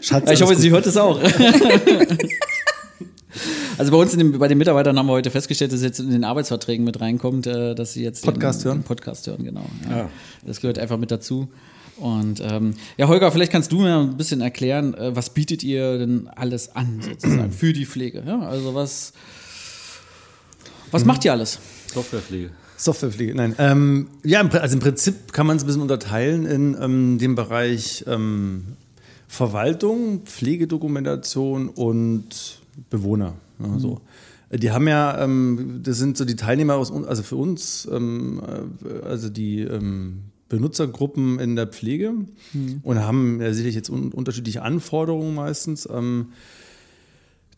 Schatz, 0.00 0.30
ich 0.30 0.40
hoffe, 0.40 0.52
alles 0.52 0.62
sie 0.62 0.70
gut. 0.70 0.76
hört 0.76 0.86
es 0.86 0.96
auch. 0.96 1.20
Also 3.78 3.92
bei 3.92 3.98
uns 3.98 4.14
in 4.14 4.18
dem, 4.18 4.38
bei 4.38 4.48
den 4.48 4.56
Mitarbeitern 4.56 4.98
haben 4.98 5.04
wir 5.06 5.12
heute 5.12 5.30
festgestellt, 5.30 5.70
dass 5.70 5.82
jetzt 5.82 6.00
in 6.00 6.10
den 6.10 6.24
Arbeitsverträgen 6.24 6.82
mit 6.82 6.98
reinkommt, 6.98 7.46
äh, 7.46 7.74
dass 7.74 7.92
sie 7.92 8.02
jetzt 8.02 8.24
Podcast 8.24 8.64
hören? 8.64 8.82
Podcast 8.82 9.26
hören, 9.26 9.44
genau. 9.44 9.66
Ja. 9.90 9.96
Ja. 9.98 10.10
Das 10.46 10.62
gehört 10.62 10.78
einfach 10.78 10.96
mit 10.96 11.10
dazu. 11.10 11.48
Und 11.98 12.40
ähm, 12.42 12.74
ja, 12.96 13.08
Holger, 13.08 13.32
vielleicht 13.32 13.52
kannst 13.52 13.72
du 13.72 13.80
mir 13.80 13.96
ein 13.98 14.16
bisschen 14.16 14.40
erklären, 14.40 14.94
äh, 14.94 15.16
was 15.16 15.30
bietet 15.30 15.62
ihr 15.62 15.98
denn 15.98 16.28
alles 16.28 16.74
an 16.76 17.00
sozusagen 17.00 17.52
für 17.52 17.72
die 17.72 17.86
Pflege? 17.86 18.22
Ja, 18.26 18.40
also 18.40 18.74
was, 18.74 19.12
was 20.90 21.04
macht 21.04 21.24
ihr 21.24 21.32
alles? 21.32 21.58
Softwarepflege. 21.92 22.50
Softwarepflege, 22.76 23.34
nein. 23.34 23.54
Ähm, 23.58 24.08
ja, 24.22 24.46
also 24.46 24.74
im 24.74 24.80
Prinzip 24.80 25.32
kann 25.32 25.46
man 25.46 25.56
es 25.56 25.62
ein 25.62 25.66
bisschen 25.66 25.82
unterteilen 25.82 26.44
in 26.44 26.76
ähm, 26.80 27.18
dem 27.18 27.34
Bereich 27.34 28.04
ähm, 28.06 28.76
Verwaltung, 29.28 30.22
Pflegedokumentation 30.24 31.70
und 31.70 32.60
Bewohner. 32.90 33.34
Ja, 33.58 33.78
so. 33.78 34.00
Die 34.52 34.70
haben 34.70 34.86
ja, 34.86 35.22
ähm, 35.24 35.80
das 35.82 35.96
sind 35.96 36.16
so 36.16 36.24
die 36.24 36.36
Teilnehmer 36.36 36.74
aus, 36.74 36.92
also 36.92 37.22
für 37.22 37.36
uns, 37.36 37.88
ähm, 37.90 38.40
äh, 38.84 39.04
also 39.04 39.28
die 39.28 39.62
ähm, 39.62 40.24
Benutzergruppen 40.48 41.38
in 41.38 41.56
der 41.56 41.66
Pflege 41.66 42.12
und 42.82 42.98
haben 43.00 43.40
ja 43.40 43.52
sicherlich 43.52 43.74
jetzt 43.74 43.90
un 43.90 44.12
unterschiedliche 44.12 44.62
Anforderungen 44.62 45.34
meistens. 45.34 45.88
Ähm, 45.92 46.28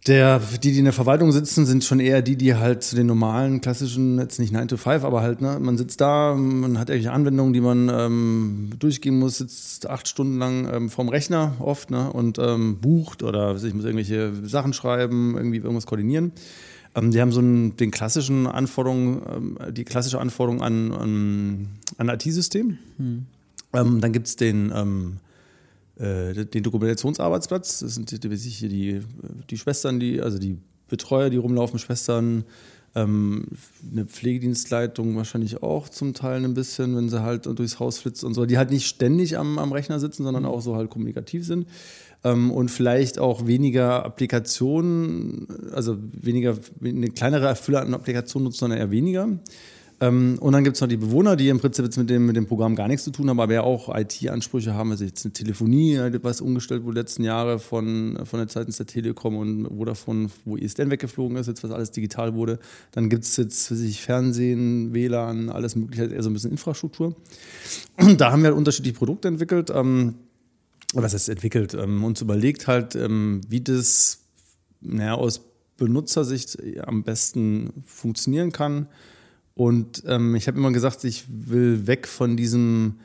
der, 0.07 0.41
die, 0.63 0.73
die 0.73 0.79
in 0.79 0.85
der 0.85 0.95
Verwaltung 0.95 1.33
sitzen, 1.33 1.67
sind 1.67 1.85
schon 1.85 2.01
eher 2.01 2.23
die, 2.23 2.37
die 2.37 2.55
halt 2.55 2.83
zu 2.83 2.97
den 2.97 3.07
normalen, 3.07 3.61
klassischen, 3.61 4.19
jetzt 4.19 4.39
nicht 4.39 4.53
9 4.53 4.69
to 4.69 4.77
5, 4.77 5.05
aber 5.05 5.21
halt, 5.21 5.41
ne, 5.41 5.59
man 5.61 5.77
sitzt 5.77 6.01
da, 6.01 6.35
man 6.35 6.79
hat 6.79 6.89
irgendwelche 6.89 7.13
Anwendungen, 7.13 7.53
die 7.53 7.61
man 7.61 7.91
ähm, 7.93 8.71
durchgehen 8.79 9.19
muss, 9.19 9.39
sitzt 9.39 9.89
acht 9.89 10.09
Stunden 10.09 10.39
lang 10.39 10.73
ähm, 10.73 10.89
vorm 10.89 11.09
Rechner 11.09 11.57
oft, 11.59 11.91
ne, 11.91 12.11
und 12.13 12.39
ähm, 12.39 12.79
bucht 12.81 13.23
oder 13.23 13.57
ich 13.57 13.75
muss 13.75 13.85
irgendwelche 13.85 14.33
Sachen 14.45 14.73
schreiben, 14.73 15.37
irgendwie 15.37 15.59
irgendwas 15.59 15.87
koordinieren. 15.87 16.33
Ähm, 16.99 17.11
die 17.11 17.21
haben 17.21 17.33
so 17.33 17.41
einen, 17.41 17.77
den 17.77 17.91
klassischen 17.91 18.47
Anforderungen, 18.47 19.23
ähm, 19.29 19.59
die 19.73 19.85
klassische 19.85 20.21
Anforderung 20.21 20.63
an, 20.63 20.93
an, 20.93 21.69
an 21.97 22.09
IT-System. 22.09 22.79
Ähm, 23.75 24.01
dann 24.01 24.13
gibt 24.13 24.27
es 24.27 24.37
den, 24.37 24.73
ähm, 24.75 25.19
äh, 25.97 26.45
den 26.45 26.63
Dokumentationsarbeitsplatz. 26.63 27.81
Das 27.81 27.95
sind 27.95 28.11
die, 28.11 28.19
die, 28.21 29.01
die, 29.51 29.59
Schwestern, 29.59 30.01
die, 30.01 30.21
also 30.21 30.39
die 30.39 30.59
Betreuer, 30.89 31.31
die 31.31 31.37
rumlaufen, 31.37 31.79
Schwestern, 31.79 32.45
ähm, 32.95 33.47
eine 33.93 34.07
Pflegedienstleitung 34.07 35.15
wahrscheinlich 35.17 35.63
auch 35.63 35.89
zum 35.89 36.15
Teil 36.15 36.45
ein 36.45 36.55
bisschen, 36.55 36.97
wenn 36.97 37.09
sie 37.09 37.23
halt 37.23 37.47
durchs 37.47 37.79
Haus 37.79 37.99
flitzt 37.99 38.25
und 38.25 38.35
so, 38.35 38.47
die 38.47 38.57
halt 38.57 38.71
nicht 38.71 38.87
ständig 38.87 39.37
am, 39.37 39.59
am 39.59 39.73
Rechner 39.73 40.01
sitzen, 40.01 40.25
sondern 40.25 40.47
auch 40.47 40.61
so 40.61 40.75
halt 40.75 40.91
kommunikativ 40.91 41.45
sind. 41.45 41.67
Ähm, 42.25 42.51
und 42.51 42.71
vielleicht 42.71 43.19
auch 43.19 43.47
weniger 43.47 44.05
Applikationen, 44.05 45.47
also 45.73 45.97
weniger, 46.13 46.57
eine 46.83 47.11
kleinere 47.11 47.55
Fülle 47.55 47.81
an 47.81 47.95
Applikationen 47.95 48.45
nutzen, 48.45 48.59
sondern 48.59 48.79
eher 48.79 48.91
weniger. 48.91 49.29
Ähm, 50.01 50.39
und 50.41 50.53
dann 50.53 50.63
gibt 50.63 50.77
es 50.77 50.81
noch 50.81 50.89
die 50.89 50.97
Bewohner, 50.97 51.35
die 51.35 51.49
im 51.49 51.59
Prinzip 51.59 51.85
jetzt 51.85 51.97
mit 51.97 52.09
dem, 52.09 52.27
mit 52.27 52.37
dem 52.37 52.47
Programm 52.47 52.77
gar 52.77 52.87
nichts 52.87 53.03
zu 53.03 53.11
tun 53.11 53.29
haben, 53.29 53.41
aber 53.41 53.53
ja 53.53 53.63
auch 53.63 53.95
IT-Ansprüche 53.95 54.75
haben. 54.75 54.93
Also 54.93 55.05
jetzt 55.05 55.25
eine 55.25 55.33
Telefonie, 55.33 55.99
was 56.23 56.41
umgestellt 56.41 56.85
wurde 56.85 57.01
letzten 57.01 57.25
Jahre 57.25 57.59
von, 57.59 58.19
von 58.25 58.39
der 58.39 58.49
seitens 58.49 58.77
der 58.77 58.87
Telekom 58.87 59.37
und 59.37 59.67
Vodafone, 59.67 60.29
wo 60.45 60.57
ISDN 60.57 60.91
weggeflogen 60.91 61.37
ist, 61.37 61.49
jetzt 61.49 61.65
was 61.65 61.73
alles 61.73 61.91
digital 61.91 62.35
wurde. 62.35 62.61
Dann 62.93 63.09
gibt 63.09 63.25
es 63.25 63.37
jetzt, 63.37 63.73
weiß 63.73 63.81
ich, 63.81 64.01
Fernsehen, 64.01 64.95
WLAN, 64.95 65.49
alles 65.51 65.75
mögliche, 65.75 66.05
eher 66.05 66.23
so 66.23 66.31
ein 66.31 66.33
bisschen 66.33 66.53
Infrastruktur. 66.53 67.17
Und 67.97 68.21
da 68.21 68.31
haben 68.31 68.43
wir 68.43 68.49
halt 68.49 68.57
unterschiedliche 68.57 68.97
Produkte 68.97 69.27
entwickelt. 69.27 69.71
Ähm, 69.75 70.15
was 71.03 71.15
heißt 71.15 71.29
entwickelt, 71.29 71.75
ähm, 71.75 72.05
uns 72.05 72.21
überlegt 72.21 72.67
halt, 72.67 72.95
ähm, 72.95 73.41
wie 73.49 73.61
das 73.61 74.21
naja, 74.81 75.15
aus 75.15 75.41
Benutzersicht 75.77 76.59
am 76.83 77.05
besten 77.05 77.85
funktionieren 77.87 78.53
kann. 78.53 78.89
Und 79.55 80.03
ähm, 80.07 80.35
ich 80.35 80.47
habe 80.47 80.59
immer 80.59 80.73
gesagt, 80.73 81.05
ich 81.05 81.25
will 81.29 81.87
weg 81.87 82.07
von 82.07 82.37
diesem 82.37 83.01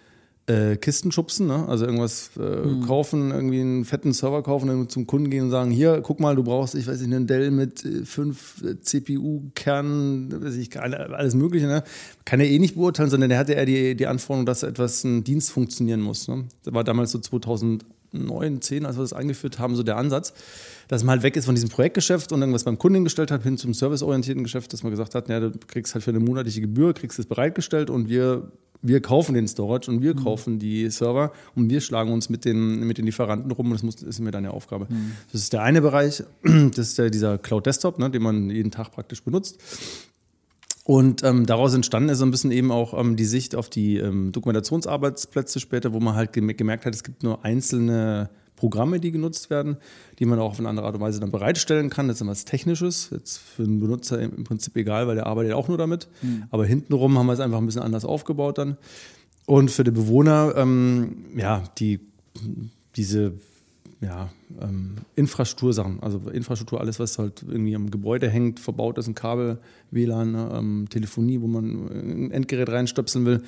äh, 0.48 0.76
Kistenschubsen, 0.76 1.48
ne? 1.48 1.66
also 1.70 1.86
irgendwas 1.86 2.32
äh, 2.38 2.86
kaufen, 2.86 3.32
irgendwie 3.32 3.62
einen 3.62 3.86
fetten 3.86 4.12
Server 4.12 4.44
kaufen, 4.44 4.68
dann 4.68 4.90
zum 4.90 5.08
Kunden 5.08 5.30
gehen 5.30 5.46
und 5.46 5.52
sagen, 5.52 5.72
hier, 5.72 6.02
guck 6.02 6.20
mal, 6.20 6.36
du 6.36 6.44
brauchst, 6.44 6.76
ich 6.76 6.86
weiß 6.86 7.00
nicht, 7.02 7.14
einen 7.14 7.28
Dell 7.28 7.50
mit 7.52 7.86
äh, 7.86 8.04
fünf 8.04 8.62
äh, 8.64 8.76
CPU-Kernen, 8.82 10.44
weiß 10.44 10.56
ich, 10.56 10.80
alle- 10.80 11.16
alles 11.16 11.36
mögliche. 11.36 11.68
Ne? 11.68 11.84
Kann 12.26 12.40
er 12.40 12.50
eh 12.50 12.60
nicht 12.60 12.76
beurteilen, 12.76 13.10
sondern 13.10 13.30
der 13.30 13.40
hatte 13.40 13.54
eher 13.54 13.66
die, 13.66 13.96
die 13.96 14.08
Anforderung, 14.08 14.46
dass 14.46 14.64
etwas, 14.64 15.04
ein 15.04 15.24
Dienst 15.24 15.52
funktionieren 15.52 16.02
muss. 16.02 16.28
Ne? 16.28 16.46
Das 16.64 16.74
war 16.74 16.84
damals 16.84 17.12
so 17.12 17.20
2009, 17.20 18.62
10, 18.62 18.86
als 18.86 18.98
wir 18.98 19.02
das 19.02 19.14
eingeführt 19.14 19.60
haben, 19.60 19.76
so 19.76 19.84
der 19.84 19.98
Ansatz 19.98 20.34
dass 20.90 21.02
man 21.04 21.12
halt 21.14 21.24
weg 21.24 21.38
ist 21.38 21.46
von 21.46 21.56
diesem 21.56 21.70
Projektgeschäft 21.70 22.34
und 22.34 22.42
irgendwas 22.42 22.66
beim 22.66 22.78
Kunden 22.78 23.06
gestellt 23.06 23.32
hat, 23.32 23.42
hin 23.44 23.58
zum 23.58 23.74
serviceorientierten 23.74 24.44
Geschäft, 24.44 24.74
dass 24.74 24.84
man 24.84 24.92
gesagt 24.92 25.16
hat, 25.16 25.30
ja, 25.30 25.40
du 25.40 25.52
kriegst 25.66 25.94
halt 25.96 26.04
für 26.04 26.12
eine 26.12 26.20
monatliche 26.20 26.60
Gebühr, 26.60 26.94
kriegst 26.94 27.18
es 27.18 27.26
bereitgestellt 27.26 27.90
und 27.90 28.10
wir, 28.10 28.52
wir 28.84 29.02
kaufen 29.02 29.34
den 29.34 29.48
Storage 29.48 29.90
und 29.90 30.02
wir 30.02 30.14
kaufen 30.14 30.60
die 30.60 30.90
Server 30.90 31.32
und 31.56 31.70
wir 31.70 31.82
schlagen 31.82 32.12
uns 32.12 32.30
mit 32.30 32.46
den, 32.46 32.82
mit 32.82 32.98
den 32.98 33.06
Lieferanten 33.06 33.50
rum 33.50 33.68
und 33.68 33.74
das 33.74 33.84
muss, 33.84 34.04
ist 34.04 34.20
mir 34.20 34.32
dann 34.32 34.46
eine 34.46 34.54
Aufgabe. 34.54 34.88
Das 35.32 35.42
ist 35.42 35.54
der 35.54 35.64
eine 35.64 35.82
Bereich, 35.82 36.24
das 36.44 36.90
ist 36.90 36.98
der, 36.98 37.10
dieser 37.10 37.38
Cloud 37.38 37.66
Desktop, 37.66 37.98
ne, 37.98 38.12
den 38.12 38.22
man 38.22 38.50
jeden 38.50 38.72
Tag 38.72 38.92
praktisch 38.92 39.24
benutzt. 39.24 39.58
Und 40.84 41.24
ähm, 41.24 41.46
daraus 41.46 41.74
entstanden 41.74 42.10
ist 42.10 42.18
so 42.18 42.26
ein 42.26 42.32
bisschen 42.32 42.52
eben 42.52 42.72
auch 42.72 42.94
ähm, 43.00 43.16
die 43.16 43.26
Sicht 43.26 43.56
auf 43.56 43.70
die 43.70 43.98
ähm, 43.98 44.34
Dokumentationsarbeitsplätze 44.34 45.62
später, 45.62 45.94
wo 45.94 46.02
man 46.02 46.16
halt 46.16 46.34
gem 46.34 46.48
gemerkt 46.56 46.86
hat, 46.86 46.94
es 46.94 47.04
gibt 47.04 47.24
nur 47.24 47.46
einzelne 47.46 48.30
Programme, 48.64 49.02
die 49.02 49.12
genutzt 49.12 49.50
werden, 49.50 49.76
die 50.20 50.26
man 50.26 50.40
auch 50.40 50.52
auf 50.52 50.60
eine 50.60 50.70
andere 50.70 50.86
Art 50.86 50.96
und 50.96 51.02
Weise 51.02 51.20
dann 51.20 51.32
bereitstellen 51.32 51.90
kann. 51.90 52.08
Das 52.08 52.22
ist 52.22 52.28
was 52.28 52.46
Technisches, 52.46 53.10
jetzt 53.12 53.38
für 53.38 53.64
einen 53.64 53.82
Benutzer 53.82 54.22
im 54.22 54.46
Prinzip 54.46 54.78
egal, 54.78 55.06
weil 55.06 55.16
der 55.16 55.26
arbeitet 55.26 55.52
auch 55.52 55.68
nur 55.68 55.78
damit. 55.78 56.08
Aber 56.50 56.66
hintenrum 56.66 57.18
haben 57.18 57.26
wir 57.26 57.34
es 57.34 57.42
einfach 57.42 57.58
ein 57.58 57.66
bisschen 57.66 57.82
anders 57.82 58.06
aufgebaut 58.06 58.58
dann. 58.58 58.78
Und 59.46 59.70
für 59.70 59.84
die 59.84 59.92
Bewohner, 59.92 60.54
ähm, 60.56 61.26
ja, 61.36 61.62
die, 61.78 62.00
diese 62.96 63.34
ja, 64.00 64.30
ähm, 64.62 64.96
Infrastruktursachen. 65.16 66.02
Also 66.02 66.20
Infrastruktur, 66.32 66.80
alles, 66.80 67.00
was 67.00 67.20
halt 67.20 67.44
irgendwie 67.46 67.76
am 67.76 67.92
Gebäude 67.92 68.30
hängt, 68.30 68.62
verbaut 68.62 68.98
ist, 68.98 69.08
ein 69.08 69.16
Kabel, 69.16 69.60
WLAN, 69.92 70.32
ne, 70.32 70.52
ähm, 70.54 70.88
Telefonie, 70.90 71.42
wo 71.42 71.48
man 71.48 71.90
ein 71.92 72.32
Endgerät 72.32 72.70
reinstöpseln 72.70 73.26
will, 73.26 73.44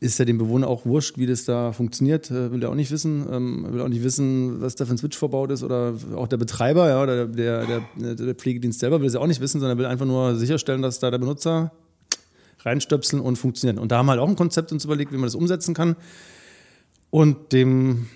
ist 0.00 0.18
ja 0.18 0.24
dem 0.24 0.38
Bewohner 0.38 0.66
auch 0.66 0.86
wurscht, 0.86 1.18
wie 1.18 1.26
das 1.26 1.44
da 1.44 1.72
funktioniert, 1.72 2.30
äh, 2.30 2.50
will 2.50 2.62
er 2.62 2.70
auch 2.70 2.74
nicht 2.74 2.90
wissen, 2.90 3.26
ähm, 3.30 3.66
will 3.70 3.82
auch 3.82 3.88
nicht 3.88 4.02
wissen, 4.02 4.60
was 4.62 4.74
da 4.74 4.86
für 4.86 4.92
ein 4.92 4.98
Switch 4.98 5.16
verbaut 5.16 5.50
ist 5.50 5.62
oder 5.62 5.94
auch 6.16 6.26
der 6.26 6.38
Betreiber, 6.38 6.88
ja, 6.88 7.02
oder 7.02 7.26
der, 7.26 7.66
der, 7.96 8.14
der 8.14 8.34
Pflegedienst 8.34 8.80
selber 8.80 9.00
will 9.00 9.06
es 9.06 9.14
ja 9.14 9.20
auch 9.20 9.26
nicht 9.26 9.42
wissen, 9.42 9.60
sondern 9.60 9.76
will 9.76 9.86
einfach 9.86 10.06
nur 10.06 10.36
sicherstellen, 10.36 10.80
dass 10.80 11.00
da 11.00 11.10
der 11.10 11.18
Benutzer 11.18 11.72
reinstöpseln 12.60 13.20
und 13.20 13.36
funktioniert. 13.36 13.78
Und 13.78 13.92
da 13.92 13.98
haben 13.98 14.06
wir 14.06 14.12
halt 14.12 14.20
auch 14.20 14.28
ein 14.28 14.36
Konzept 14.36 14.72
uns 14.72 14.84
überlegt, 14.84 15.12
wie 15.12 15.16
man 15.16 15.24
das 15.24 15.34
umsetzen 15.34 15.74
kann 15.74 15.96
und 17.10 17.52
dem 17.52 18.06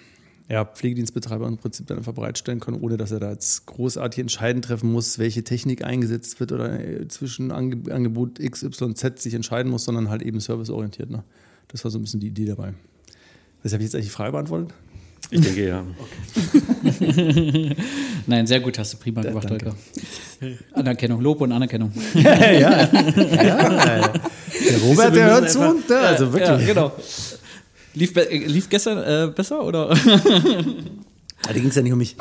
ja, 0.49 0.64
Pflegedienstbetreiber 0.64 1.47
im 1.47 1.59
Prinzip 1.59 1.87
dann 1.87 1.99
einfach 1.99 2.12
bereitstellen 2.12 2.61
können, 2.61 2.81
ohne 2.81 2.97
dass 2.97 3.11
er 3.12 3.20
da 3.20 3.31
jetzt 3.31 3.66
großartig 3.66 4.20
entscheiden 4.20 4.62
treffen 4.62 4.90
muss, 4.92 5.18
welche 5.18 5.44
Technik 5.44 5.85
eingesetzt 5.85 6.40
wird 6.40 6.53
oder 6.53 6.79
zwischen 7.09 7.51
Angebot 7.51 8.38
X, 8.40 8.62
Y, 8.62 8.94
Z 8.94 9.18
sich 9.18 9.35
entscheiden 9.35 9.70
muss, 9.70 9.85
sondern 9.85 10.11
halt 10.11 10.23
eben 10.23 10.40
serviceorientiert. 10.40 11.11
Ne? 11.11 11.25
Das 11.68 11.85
war 11.85 11.90
so 11.90 11.98
ein 11.98 12.03
bisschen 12.03 12.20
die 12.20 12.29
Idee 12.29 12.46
dabei. 12.46 12.74
Was 13.62 13.72
habe 13.72 13.83
ich 13.83 13.88
jetzt 13.88 13.94
eigentlich 13.94 14.07
die 14.07 14.12
Frage 14.12 14.33
beantwortet? 14.33 14.74
Ich 15.31 15.40
denke 15.40 15.66
ja. 15.66 15.85
Okay. 16.85 17.77
Nein, 18.27 18.46
sehr 18.46 18.61
gut, 18.61 18.79
hast 18.79 18.92
du 18.92 18.98
prima 18.98 19.22
gemacht, 19.22 19.50
Holger. 19.50 19.74
Anerkennung, 20.72 21.20
Lob 21.20 21.40
und 21.40 21.50
Anerkennung. 21.50 21.92
ja, 22.14 22.53
ja. 22.53 22.92
ja. 22.92 24.12
Der 24.12 24.79
Robert, 24.83 25.16
der 25.16 25.27
hört 25.27 25.50
zu 25.50 25.61
und 25.61 25.88
der, 25.88 26.00
also 26.00 26.33
wirklich. 26.33 26.48
Ja, 26.48 26.59
genau. 26.59 26.92
Lief, 27.94 28.14
lief 28.31 28.68
gestern 28.68 28.98
äh, 28.98 29.33
besser 29.33 29.64
oder? 29.64 29.88
Da 31.42 31.53
ging 31.53 31.68
es 31.68 31.74
ja 31.74 31.83
nicht 31.83 31.92
um 31.92 31.98
mich. 31.98 32.16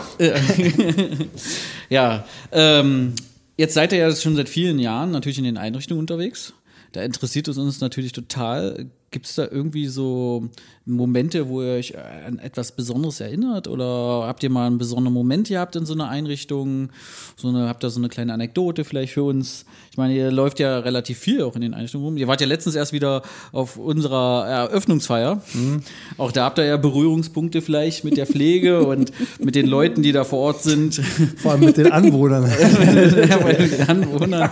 ja, 1.90 2.26
ähm, 2.52 3.14
jetzt 3.58 3.74
seid 3.74 3.92
ihr 3.92 4.00
ja 4.00 4.16
schon 4.16 4.36
seit 4.36 4.50
vielen 4.50 4.80
Jahren 4.80 5.12
natürlich 5.12 5.38
in 5.40 5.44
den 5.44 5.58
Einrichtungen 5.58 6.00
unterwegs. 6.00 6.54
Da 6.94 7.02
interessiert 7.02 7.48
es 7.48 7.58
uns 7.58 7.82
natürlich 7.82 8.12
total. 8.12 8.88
Gibt 9.14 9.28
es 9.28 9.36
da 9.36 9.48
irgendwie 9.48 9.86
so 9.86 10.50
Momente, 10.86 11.48
wo 11.48 11.62
ihr 11.62 11.74
euch 11.76 11.98
an 11.98 12.40
etwas 12.40 12.74
Besonderes 12.74 13.22
erinnert? 13.22 13.70
Oder 13.70 14.26
habt 14.28 14.44
ihr 14.44 14.50
mal 14.50 14.68
einen 14.68 14.78
besonderen 14.78 15.14
Moment 15.14 15.48
gehabt 15.48 15.78
in 15.78 15.86
so 15.86 15.94
einer 15.94 16.10
Einrichtung? 16.10 16.90
So 17.38 17.48
eine, 17.48 17.70
habt 17.70 17.86
ihr 17.86 17.90
so 17.90 18.00
eine 18.00 18.10
kleine 18.10 18.34
Anekdote 18.34 18.84
vielleicht 18.84 19.14
für 19.14 19.24
uns? 19.24 19.66
Ich 19.92 19.98
meine, 19.98 20.14
ihr 20.14 20.30
läuft 20.30 20.60
ja 20.60 20.80
relativ 20.80 21.20
viel 21.20 21.44
auch 21.44 21.56
in 21.56 21.62
den 21.62 21.74
Einrichtungen 21.74 22.06
rum. 22.06 22.18
Ihr 22.18 22.28
wart 22.28 22.42
ja 22.42 22.48
letztens 22.48 22.76
erst 22.76 22.92
wieder 22.92 23.22
auf 23.54 23.78
unserer 23.78 24.46
Eröffnungsfeier. 24.46 25.42
Mhm. 25.54 25.84
Auch 26.18 26.34
da 26.34 26.46
habt 26.46 26.58
ihr 26.58 26.66
ja 26.66 26.76
Berührungspunkte 26.76 27.62
vielleicht 27.62 28.04
mit 28.04 28.18
der 28.18 28.28
Pflege 28.28 28.84
und 28.88 29.14
mit 29.40 29.56
den 29.56 29.68
Leuten, 29.68 30.02
die 30.02 30.12
da 30.12 30.26
vor 30.26 30.40
Ort 30.40 30.64
sind. 30.64 30.96
Vor 31.38 31.54
allem 31.54 31.62
mit 31.62 31.78
den 31.78 31.94
Anwohnern. 31.94 32.44
ja, 33.30 33.38
mit 33.38 33.72
den 33.72 33.88
Anwohnern. 33.88 34.50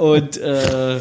Und 0.00 0.38
äh, 0.38 1.00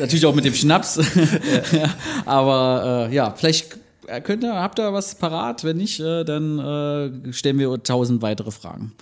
natürlich 0.00 0.26
auch 0.26 0.34
mit 0.34 0.44
dem 0.44 0.54
Schnaps. 0.54 0.96
ja. 1.72 1.94
Aber 2.24 3.08
äh, 3.08 3.14
ja, 3.14 3.32
vielleicht 3.36 3.78
könnt 4.20 4.44
ihr, 4.44 4.54
habt 4.54 4.78
ihr 4.78 4.92
was 4.92 5.14
parat? 5.14 5.64
Wenn 5.64 5.76
nicht, 5.76 6.00
äh, 6.00 6.24
dann 6.24 6.58
äh, 6.58 7.32
stellen 7.32 7.58
wir 7.58 7.82
tausend 7.82 8.22
weitere 8.22 8.50
Fragen. 8.50 8.92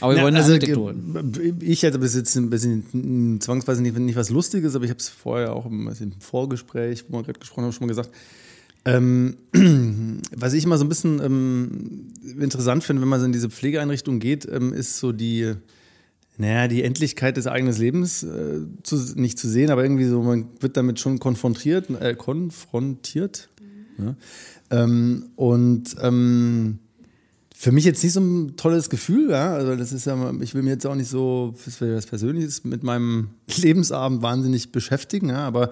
Aber 0.00 0.12
wir 0.12 0.18
Na, 0.18 0.24
wollen 0.24 0.36
also, 0.36 0.54
Ich 1.60 1.82
hätte 1.82 1.98
bis 1.98 2.14
jetzt 2.14 2.36
ein 2.36 2.50
bisschen 2.50 3.40
zwangsweise 3.40 3.82
nicht, 3.82 3.96
nicht 3.98 4.16
was 4.16 4.30
Lustiges, 4.30 4.74
aber 4.74 4.84
ich 4.84 4.90
habe 4.90 5.00
es 5.00 5.08
vorher 5.08 5.54
auch 5.54 5.66
im, 5.66 5.88
im, 5.88 6.12
Vorgespräch, 6.20 7.04
wo 7.08 7.18
wir 7.18 7.22
gerade 7.22 7.40
gesprochen 7.40 7.64
haben, 7.64 7.72
schon 7.72 7.86
mal 7.86 7.88
gesagt. 7.88 8.10
Ähm, 8.84 9.36
was 10.36 10.52
ich 10.52 10.64
immer 10.64 10.76
so 10.78 10.84
ein 10.84 10.88
bisschen 10.88 11.20
ähm, 11.22 12.12
interessant 12.38 12.84
finde, 12.84 13.02
wenn 13.02 13.08
man 13.08 13.20
so 13.20 13.26
in 13.26 13.32
diese 13.32 13.48
Pflegeeinrichtung 13.48 14.18
geht, 14.18 14.46
ähm, 14.50 14.72
ist 14.72 14.98
so 14.98 15.12
die, 15.12 15.54
naja, 16.36 16.68
die 16.68 16.82
Endlichkeit 16.82 17.36
des 17.36 17.46
eigenen 17.46 17.74
Lebens 17.74 18.24
äh, 18.24 18.60
zu, 18.82 18.96
nicht 19.14 19.38
zu 19.38 19.48
sehen, 19.48 19.70
aber 19.70 19.84
irgendwie 19.84 20.04
so, 20.04 20.22
man 20.22 20.48
wird 20.60 20.76
damit 20.76 21.00
schon 21.00 21.18
konfrontiert, 21.18 21.88
äh, 21.98 22.14
konfrontiert. 22.14 23.48
Ja? 23.98 24.14
Ähm, 24.70 25.26
und 25.36 25.96
ähm, 26.00 26.78
für 27.56 27.72
mich 27.72 27.84
jetzt 27.84 28.02
nicht 28.02 28.12
so 28.12 28.20
ein 28.20 28.56
tolles 28.56 28.90
Gefühl, 28.90 29.30
ja. 29.30 29.54
Also 29.54 29.76
das 29.76 29.92
ist 29.92 30.06
ja, 30.06 30.32
ich 30.40 30.54
will 30.54 30.62
mir 30.62 30.70
jetzt 30.70 30.86
auch 30.86 30.94
nicht 30.94 31.08
so, 31.08 31.54
das 31.64 31.80
wäre 31.80 31.96
was 31.96 32.06
Persönliches, 32.06 32.64
mit 32.64 32.82
meinem 32.82 33.30
Lebensabend 33.56 34.22
wahnsinnig 34.22 34.72
beschäftigen, 34.72 35.30
ja, 35.30 35.46
aber 35.46 35.70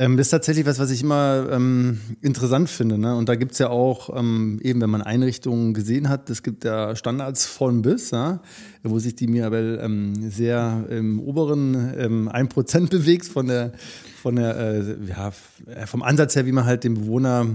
ähm, 0.00 0.16
das 0.16 0.28
ist 0.28 0.30
tatsächlich 0.30 0.64
was, 0.64 0.78
was 0.78 0.90
ich 0.90 1.02
immer 1.02 1.46
ähm, 1.52 2.00
interessant 2.22 2.70
finde. 2.70 2.96
Ne? 2.96 3.14
Und 3.14 3.28
da 3.28 3.34
gibt 3.34 3.52
es 3.52 3.58
ja 3.58 3.68
auch, 3.68 4.16
ähm, 4.16 4.58
eben 4.62 4.80
wenn 4.80 4.88
man 4.88 5.02
Einrichtungen 5.02 5.74
gesehen 5.74 6.08
hat, 6.08 6.30
es 6.30 6.42
gibt 6.42 6.64
ja 6.64 6.96
Standards 6.96 7.44
von 7.44 7.82
bis, 7.82 8.10
ja? 8.10 8.40
wo 8.82 8.98
sich 8.98 9.14
die 9.14 9.26
Mirabelle 9.26 9.78
ähm, 9.78 10.30
sehr 10.30 10.86
im 10.88 11.20
oberen 11.20 11.92
ähm, 11.98 12.30
1% 12.30 12.88
bewegt 12.90 13.26
von 13.26 13.46
der, 13.46 13.72
von 14.22 14.36
der 14.36 14.56
äh, 14.56 14.96
ja, 15.06 15.32
vom 15.84 16.02
Ansatz 16.02 16.34
her, 16.34 16.46
wie 16.46 16.52
man 16.52 16.64
halt 16.64 16.82
dem 16.82 16.94
Bewohner, 16.94 17.48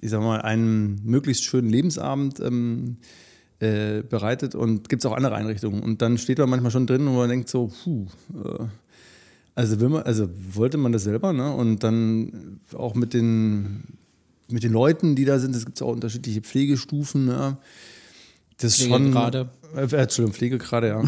ich 0.00 0.08
sag 0.08 0.22
mal, 0.22 0.40
einen 0.40 1.02
möglichst 1.04 1.44
schönen 1.44 1.68
Lebensabend 1.68 2.40
ähm, 2.40 2.96
äh, 3.58 4.00
bereitet. 4.00 4.54
Und 4.54 4.88
gibt 4.88 5.04
es 5.04 5.06
auch 5.06 5.14
andere 5.14 5.34
Einrichtungen. 5.34 5.82
Und 5.82 6.00
dann 6.00 6.16
steht 6.16 6.38
man 6.38 6.48
manchmal 6.48 6.70
schon 6.70 6.86
drin 6.86 7.06
und 7.06 7.14
man 7.14 7.28
denkt 7.28 7.50
so, 7.50 7.70
puh, 7.84 8.06
äh, 8.42 8.64
also, 9.54 9.80
will 9.80 9.88
man, 9.88 10.02
also 10.02 10.28
wollte 10.52 10.78
man 10.78 10.92
das 10.92 11.04
selber, 11.04 11.32
ne? 11.32 11.52
Und 11.52 11.82
dann 11.82 12.60
auch 12.74 12.94
mit 12.94 13.14
den, 13.14 13.98
mit 14.48 14.62
den 14.62 14.72
Leuten, 14.72 15.16
die 15.16 15.24
da 15.24 15.38
sind, 15.38 15.54
es 15.54 15.66
gibt 15.66 15.80
auch 15.82 15.92
unterschiedliche 15.92 16.40
Pflegestufen, 16.40 17.26
ne? 17.26 17.58
Das 18.58 18.78
ist 18.78 18.88
schon. 18.88 19.12
Gerade. 19.12 19.50
Äh, 19.74 19.82
Entschuldigung, 19.82 20.34
Pflegegrade, 20.34 20.88
ja. 20.88 21.02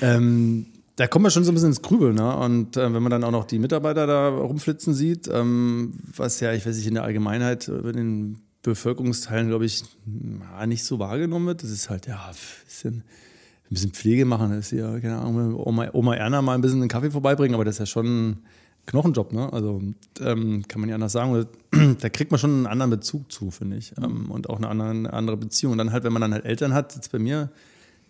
ähm, 0.00 0.66
da 0.96 1.06
kommt 1.06 1.24
man 1.24 1.32
schon 1.32 1.44
so 1.44 1.50
ein 1.50 1.54
bisschen 1.54 1.70
ins 1.70 1.82
Grübeln, 1.82 2.14
ne? 2.14 2.36
Und 2.36 2.76
äh, 2.76 2.92
wenn 2.92 3.02
man 3.02 3.10
dann 3.10 3.24
auch 3.24 3.30
noch 3.30 3.44
die 3.44 3.58
Mitarbeiter 3.58 4.06
da 4.06 4.28
rumflitzen 4.28 4.94
sieht, 4.94 5.28
ähm, 5.32 5.94
was 6.16 6.40
ja, 6.40 6.52
ich 6.52 6.66
weiß 6.66 6.76
nicht, 6.76 6.86
in 6.86 6.94
der 6.94 7.04
Allgemeinheit 7.04 7.68
in 7.68 7.92
den 7.92 8.38
Bevölkerungsteilen, 8.62 9.48
glaube 9.48 9.66
ich, 9.66 9.84
nicht 10.66 10.84
so 10.84 10.98
wahrgenommen 10.98 11.46
wird. 11.46 11.62
Das 11.62 11.70
ist 11.70 11.90
halt, 11.90 12.06
ja, 12.06 12.26
ein 12.28 12.34
bisschen 12.64 13.04
ein 13.70 13.74
bisschen 13.74 13.92
Pflege 13.92 14.24
machen, 14.24 14.50
das 14.50 14.72
ist 14.72 14.78
ja, 14.78 14.98
keine 15.00 15.18
Ahnung, 15.18 15.56
Oma, 15.56 15.88
Oma 15.92 16.14
Erna 16.14 16.42
mal 16.42 16.54
ein 16.54 16.60
bisschen 16.60 16.80
einen 16.80 16.88
Kaffee 16.88 17.10
vorbeibringen, 17.10 17.54
aber 17.54 17.64
das 17.64 17.76
ist 17.76 17.80
ja 17.80 17.86
schon 17.86 18.28
ein 18.28 18.42
Knochenjob, 18.86 19.32
ne? 19.32 19.50
Also 19.52 19.82
ähm, 20.20 20.62
kann 20.68 20.80
man 20.80 20.88
nicht 20.88 20.94
anders 20.94 21.12
sagen. 21.12 21.46
Da 22.00 22.08
kriegt 22.08 22.30
man 22.30 22.38
schon 22.38 22.50
einen 22.50 22.66
anderen 22.66 22.90
Bezug 22.90 23.32
zu, 23.32 23.50
finde 23.50 23.76
ich. 23.76 23.94
Ähm, 23.98 24.30
und 24.30 24.48
auch 24.48 24.58
eine 24.58 24.68
andere, 24.68 24.90
eine 24.90 25.12
andere 25.12 25.36
Beziehung. 25.36 25.72
Und 25.72 25.78
dann 25.78 25.92
halt, 25.92 26.04
wenn 26.04 26.12
man 26.12 26.22
dann 26.22 26.32
halt 26.32 26.44
Eltern 26.44 26.72
hat, 26.72 26.94
jetzt 26.94 27.10
bei 27.10 27.18
mir 27.18 27.50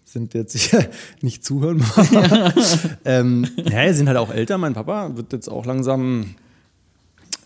sind 0.05 0.35
jetzt 0.35 0.53
sicher 0.53 0.85
nicht 1.23 1.45
zuhören. 1.45 1.83
Ja. 2.13 2.53
ähm, 3.05 3.47
ja, 3.57 3.93
sind 3.93 4.09
halt 4.09 4.19
auch 4.19 4.31
älter. 4.31 4.59
Mein 4.59 4.75
Papa 4.75 5.17
wird 5.17 5.33
jetzt 5.33 5.49
auch 5.49 5.65
langsam, 5.65 6.35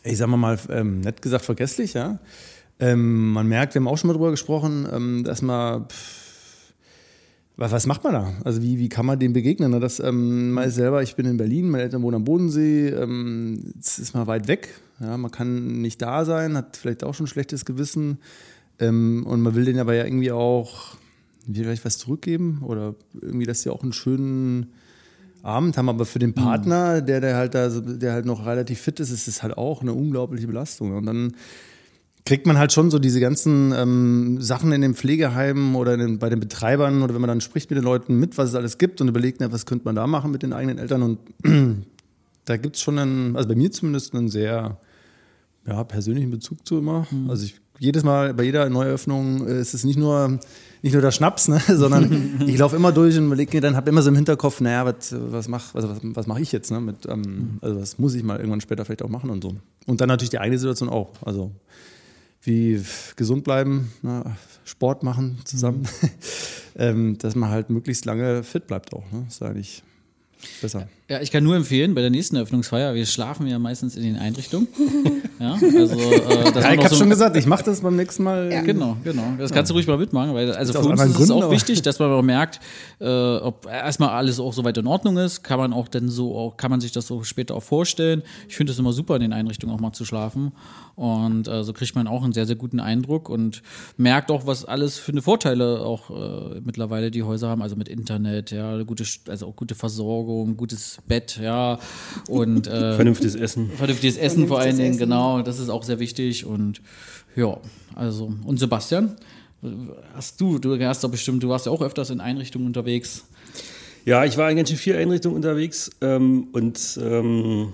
ich 0.02 0.18
sag 0.18 0.28
mal 0.28 0.36
mal, 0.36 0.58
ähm, 0.70 1.00
nett 1.00 1.22
gesagt, 1.22 1.44
vergesslich, 1.44 1.94
ja. 1.94 2.18
Ähm, 2.80 3.32
man 3.32 3.46
merkt, 3.46 3.74
wir 3.74 3.80
haben 3.80 3.88
auch 3.88 3.98
schon 3.98 4.08
mal 4.08 4.14
drüber 4.14 4.30
gesprochen, 4.30 4.88
ähm, 4.92 5.24
dass 5.24 5.42
man 5.42 5.88
pff, 5.88 6.27
was 7.58 7.86
macht 7.86 8.04
man 8.04 8.12
da? 8.12 8.32
Also 8.44 8.62
wie, 8.62 8.78
wie 8.78 8.88
kann 8.88 9.04
man 9.04 9.18
dem 9.18 9.32
begegnen? 9.32 9.72
Ne? 9.72 9.80
Das, 9.80 9.98
ähm, 9.98 10.52
man 10.52 10.68
ist 10.68 10.76
selber, 10.76 11.02
ich 11.02 11.16
bin 11.16 11.26
in 11.26 11.36
Berlin, 11.36 11.68
meine 11.68 11.82
Eltern 11.82 12.02
wohnen 12.02 12.16
am 12.16 12.24
Bodensee, 12.24 12.88
ähm, 12.88 13.74
es 13.80 13.98
ist 13.98 14.14
mal 14.14 14.28
weit 14.28 14.46
weg, 14.46 14.80
ja, 15.00 15.16
man 15.16 15.30
kann 15.30 15.80
nicht 15.80 16.00
da 16.00 16.24
sein, 16.24 16.56
hat 16.56 16.76
vielleicht 16.76 17.02
auch 17.02 17.14
schon 17.14 17.24
ein 17.24 17.28
schlechtes 17.28 17.64
Gewissen 17.64 18.18
ähm, 18.78 19.26
und 19.26 19.40
man 19.40 19.56
will 19.56 19.64
denen 19.64 19.80
aber 19.80 19.94
ja 19.94 20.04
irgendwie 20.04 20.30
auch 20.30 20.96
vielleicht 21.52 21.84
was 21.84 21.98
zurückgeben 21.98 22.62
oder 22.64 22.94
irgendwie, 23.20 23.46
dass 23.46 23.62
sie 23.62 23.70
auch 23.70 23.82
einen 23.82 23.92
schönen 23.92 24.72
Abend 25.42 25.76
haben, 25.78 25.88
aber 25.88 26.04
für 26.04 26.18
den 26.18 26.34
Partner, 26.34 27.00
der, 27.00 27.20
der 27.20 27.36
halt 27.36 27.54
da, 27.54 27.68
der 27.68 28.12
halt 28.12 28.26
noch 28.26 28.44
relativ 28.44 28.80
fit 28.80 29.00
ist, 29.00 29.10
ist 29.10 29.28
es 29.28 29.42
halt 29.42 29.56
auch 29.56 29.82
eine 29.82 29.94
unglaubliche 29.94 30.46
Belastung. 30.46 30.96
Und 30.96 31.06
dann 31.06 31.32
kriegt 32.24 32.46
man 32.46 32.58
halt 32.58 32.72
schon 32.72 32.90
so 32.90 32.98
diese 32.98 33.20
ganzen 33.20 33.72
ähm, 33.72 34.40
Sachen 34.40 34.72
in 34.72 34.80
den 34.80 34.94
Pflegeheimen 34.94 35.74
oder 35.74 35.96
den, 35.96 36.18
bei 36.18 36.28
den 36.28 36.40
Betreibern 36.40 37.02
oder 37.02 37.14
wenn 37.14 37.20
man 37.20 37.28
dann 37.28 37.40
spricht 37.40 37.70
mit 37.70 37.78
den 37.78 37.84
Leuten 37.84 38.18
mit, 38.18 38.36
was 38.36 38.50
es 38.50 38.54
alles 38.54 38.78
gibt 38.78 39.00
und 39.00 39.08
überlegt, 39.08 39.40
na, 39.40 39.50
was 39.50 39.66
könnte 39.66 39.84
man 39.84 39.94
da 39.94 40.06
machen 40.06 40.30
mit 40.30 40.42
den 40.42 40.52
eigenen 40.52 40.78
Eltern. 40.78 41.02
Und 41.02 41.18
da 42.44 42.56
gibt 42.56 42.76
es 42.76 42.82
schon 42.82 42.98
einen, 42.98 43.36
also 43.36 43.48
bei 43.48 43.54
mir 43.54 43.70
zumindest 43.70 44.14
einen 44.14 44.28
sehr 44.28 44.78
ja, 45.66 45.84
persönlichen 45.84 46.30
Bezug 46.30 46.66
zu 46.66 46.78
immer. 46.78 47.06
Mhm. 47.10 47.30
Also 47.30 47.44
ich, 47.44 47.60
jedes 47.78 48.04
Mal 48.04 48.34
bei 48.34 48.44
jeder 48.44 48.68
Neueröffnung 48.68 49.46
äh, 49.46 49.60
ist 49.60 49.74
es 49.74 49.84
nicht 49.84 49.98
nur 49.98 50.38
nicht 50.82 50.92
nur 50.92 51.02
der 51.02 51.10
Schnaps, 51.10 51.48
ne, 51.48 51.60
sondern 51.68 52.40
ich 52.46 52.58
laufe 52.58 52.76
immer 52.76 52.92
durch 52.92 53.16
und 53.18 53.26
überlege 53.26 53.56
mir 53.56 53.60
dann, 53.60 53.76
habe 53.76 53.90
immer 53.90 54.02
so 54.02 54.10
im 54.10 54.16
Hinterkopf, 54.16 54.60
naja, 54.60 54.84
was, 54.84 55.14
was 55.16 55.48
mache 55.48 55.76
also 55.76 55.88
was, 55.88 55.98
was 56.02 56.26
mach 56.26 56.38
ich 56.38 56.52
jetzt? 56.52 56.70
Ne, 56.70 56.80
mit, 56.80 57.06
ähm, 57.08 57.20
mhm. 57.20 57.58
also 57.60 57.80
was 57.80 57.98
muss 57.98 58.14
ich 58.14 58.22
mal 58.22 58.36
irgendwann 58.36 58.60
später 58.60 58.84
vielleicht 58.84 59.02
auch 59.02 59.08
machen 59.08 59.30
und 59.30 59.42
so. 59.42 59.54
Und 59.86 60.00
dann 60.00 60.08
natürlich 60.08 60.30
die 60.30 60.38
eigene 60.38 60.58
Situation 60.58 60.88
auch. 60.88 61.12
Also 61.24 61.52
wie 62.48 62.82
gesund 63.14 63.44
bleiben, 63.44 63.92
ne, 64.02 64.36
Sport 64.64 65.02
machen 65.02 65.38
zusammen, 65.44 65.82
mhm. 65.82 66.10
ähm, 66.76 67.18
dass 67.18 67.36
man 67.36 67.50
halt 67.50 67.70
möglichst 67.70 68.04
lange 68.04 68.42
fit 68.42 68.66
bleibt 68.66 68.92
auch. 68.92 69.04
Ne? 69.12 69.22
Das 69.26 69.34
ist 69.34 69.42
eigentlich 69.42 69.82
besser. 70.60 70.88
Ja, 71.10 71.22
ich 71.22 71.30
kann 71.30 71.42
nur 71.42 71.56
empfehlen, 71.56 71.94
bei 71.94 72.02
der 72.02 72.10
nächsten 72.10 72.36
Eröffnungsfeier, 72.36 72.94
wir 72.94 73.06
schlafen 73.06 73.46
ja 73.46 73.58
meistens 73.58 73.96
in 73.96 74.02
den 74.02 74.16
Einrichtungen. 74.16 74.68
Ja, 75.40 75.52
also, 75.52 75.78
äh, 75.78 76.50
das 76.52 76.64
Ja, 76.64 76.72
ich 76.72 76.78
habe 76.78 76.88
so- 76.88 76.96
schon 76.96 77.10
gesagt, 77.10 77.36
ich 77.36 77.46
mache 77.46 77.62
das 77.62 77.80
beim 77.80 77.94
nächsten 77.94 78.24
Mal. 78.24 78.48
Genau, 78.66 78.96
genau. 79.04 79.22
Das 79.38 79.52
kannst 79.52 79.70
du 79.70 79.74
ruhig 79.74 79.86
mal 79.86 79.96
mitmachen, 79.96 80.34
weil 80.34 80.50
also 80.50 80.72
für 80.72 80.80
uns 80.80 81.00
ist 81.00 81.10
es 81.10 81.16
Gründen, 81.16 81.32
auch 81.34 81.42
aber- 81.44 81.52
wichtig, 81.52 81.80
dass 81.82 82.00
man 82.00 82.10
auch 82.10 82.22
merkt, 82.22 82.58
äh, 83.00 83.06
ob 83.36 83.66
erstmal 83.66 84.08
alles 84.08 84.40
auch 84.40 84.52
soweit 84.52 84.76
in 84.78 84.88
Ordnung 84.88 85.16
ist, 85.16 85.44
kann 85.44 85.60
man 85.60 85.72
auch 85.72 85.86
denn 85.86 86.08
so 86.08 86.36
auch, 86.36 86.56
kann 86.56 86.72
man 86.72 86.80
sich 86.80 86.90
das 86.90 87.06
so 87.06 87.22
später 87.22 87.54
auch 87.54 87.62
vorstellen. 87.62 88.24
Ich 88.48 88.56
finde 88.56 88.72
es 88.72 88.80
immer 88.80 88.92
super, 88.92 89.14
in 89.14 89.20
den 89.22 89.32
Einrichtungen 89.32 89.72
auch 89.72 89.78
mal 89.80 89.92
zu 89.92 90.04
schlafen. 90.04 90.50
Und 90.96 91.46
äh, 91.46 91.62
so 91.62 91.72
kriegt 91.72 91.94
man 91.94 92.08
auch 92.08 92.24
einen 92.24 92.32
sehr, 92.32 92.44
sehr 92.46 92.56
guten 92.56 92.80
Eindruck 92.80 93.28
und 93.28 93.62
merkt 93.96 94.32
auch, 94.32 94.44
was 94.44 94.64
alles 94.64 94.98
für 94.98 95.12
eine 95.12 95.22
Vorteile 95.22 95.82
auch 95.86 96.10
äh, 96.10 96.60
mittlerweile 96.64 97.12
die 97.12 97.22
Häuser 97.22 97.48
haben, 97.48 97.62
also 97.62 97.76
mit 97.76 97.88
Internet, 97.88 98.50
ja, 98.50 98.72
eine 98.72 98.84
gute, 98.84 99.04
also 99.28 99.46
auch 99.46 99.54
gute 99.54 99.76
Versorgung, 99.76 100.56
gutes 100.56 100.97
Bett, 101.06 101.38
ja, 101.42 101.78
und 102.28 102.66
äh, 102.66 102.94
Vernünftiges 102.94 103.34
Essen. 103.34 103.70
Vernünftiges 103.76 104.16
Essen 104.16 104.46
vor 104.48 104.58
allen 104.58 104.76
Vernünftiges 104.76 104.98
Dingen, 104.98 105.10
Essen. 105.10 105.10
genau. 105.10 105.42
Das 105.42 105.58
ist 105.58 105.68
auch 105.68 105.82
sehr 105.82 105.98
wichtig. 105.98 106.44
Und 106.44 106.80
ja, 107.36 107.58
also, 107.94 108.32
und 108.44 108.58
Sebastian, 108.58 109.16
hast 110.14 110.40
du, 110.40 110.58
du 110.58 110.78
hast 110.84 111.02
doch 111.04 111.10
bestimmt, 111.10 111.42
du 111.42 111.48
warst 111.48 111.66
ja 111.66 111.72
auch 111.72 111.82
öfters 111.82 112.10
in 112.10 112.20
Einrichtungen 112.20 112.66
unterwegs. 112.66 113.24
Ja, 114.04 114.24
ich 114.24 114.36
war 114.36 114.50
in 114.50 114.56
ganz 114.56 114.68
schön 114.70 114.78
vier 114.78 114.98
Einrichtungen 114.98 115.36
unterwegs 115.36 115.90
ähm, 116.00 116.48
und 116.52 116.98
ähm, 117.02 117.72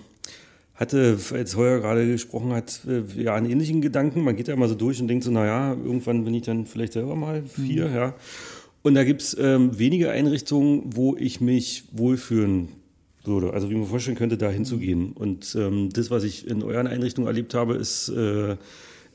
hatte, 0.74 1.18
als 1.32 1.56
Heuer 1.56 1.80
gerade 1.80 2.06
gesprochen 2.06 2.52
hat, 2.52 2.80
äh, 2.88 3.22
ja, 3.22 3.34
einen 3.34 3.48
ähnlichen 3.48 3.80
Gedanken. 3.80 4.22
Man 4.22 4.34
geht 4.34 4.48
ja 4.48 4.54
immer 4.54 4.68
so 4.68 4.74
durch 4.74 5.00
und 5.00 5.08
denkt 5.08 5.24
so, 5.24 5.30
naja, 5.30 5.72
irgendwann 5.72 6.24
bin 6.24 6.34
ich 6.34 6.42
dann 6.42 6.66
vielleicht 6.66 6.94
selber 6.94 7.14
mal 7.14 7.42
vier, 7.44 7.90
ja. 7.90 8.14
Und 8.82 8.94
da 8.94 9.04
gibt's 9.04 9.37
ähm, 9.38 9.78
wenige 9.78 10.10
Einrichtungen, 10.10 10.82
wo 10.87 11.16
ich 11.16 11.40
mich 11.40 11.84
wohlfühlen 11.92 12.68
würde. 13.26 13.52
Also 13.52 13.70
wie 13.70 13.74
man 13.74 13.87
vorstellen 13.87 14.16
könnte, 14.16 14.37
da 14.37 14.50
hinzugehen. 14.50 15.12
Und 15.12 15.56
ähm, 15.58 15.90
das, 15.92 16.10
was 16.10 16.24
ich 16.24 16.46
in 16.46 16.62
euren 16.62 16.87
Einrichtungen 16.87 17.26
erlebt 17.26 17.54
habe, 17.54 17.74
ist 17.74 18.08
äh, 18.08 18.56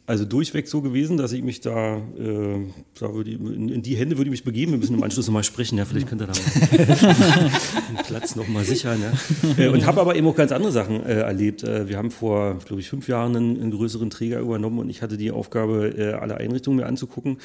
also 0.09 0.25
durchweg 0.25 0.67
so 0.67 0.81
gewesen, 0.81 1.17
dass 1.17 1.33
ich 1.33 1.43
mich 1.43 1.61
da, 1.61 1.97
äh, 1.97 2.65
da 2.99 3.13
würde 3.13 3.29
ich, 3.29 3.39
in, 3.39 3.69
in 3.69 3.83
die 3.83 3.95
Hände 3.95 4.17
würde 4.17 4.29
ich 4.29 4.31
mich 4.31 4.43
begeben. 4.43 4.71
Wir 4.71 4.79
müssen 4.79 4.95
im 4.95 5.03
Anschluss 5.03 5.27
nochmal 5.27 5.43
sprechen. 5.43 5.77
Ja, 5.77 5.85
vielleicht 5.85 6.07
könnt 6.07 6.21
ihr 6.21 6.25
da 6.25 6.33
mal 6.33 7.51
den 7.89 8.05
Platz 8.07 8.35
nochmal 8.35 8.63
sichern. 8.63 8.99
Ja. 9.03 9.63
Äh, 9.63 9.67
und 9.69 9.85
habe 9.85 10.01
aber 10.01 10.15
eben 10.15 10.25
auch 10.25 10.35
ganz 10.35 10.51
andere 10.51 10.71
Sachen 10.71 11.03
äh, 11.03 11.19
erlebt. 11.19 11.63
Äh, 11.63 11.89
wir 11.89 11.97
haben 11.97 12.09
vor, 12.09 12.57
glaube 12.65 12.81
ich, 12.81 12.89
fünf 12.89 13.07
Jahren 13.07 13.35
einen, 13.35 13.61
einen 13.61 13.69
größeren 13.69 14.09
Träger 14.09 14.39
übernommen 14.39 14.79
und 14.79 14.89
ich 14.89 15.03
hatte 15.03 15.15
die 15.15 15.29
Aufgabe, 15.29 15.93
äh, 15.95 16.13
alle 16.13 16.37
Einrichtungen 16.37 16.79
mir 16.79 16.87
anzugucken. 16.87 17.37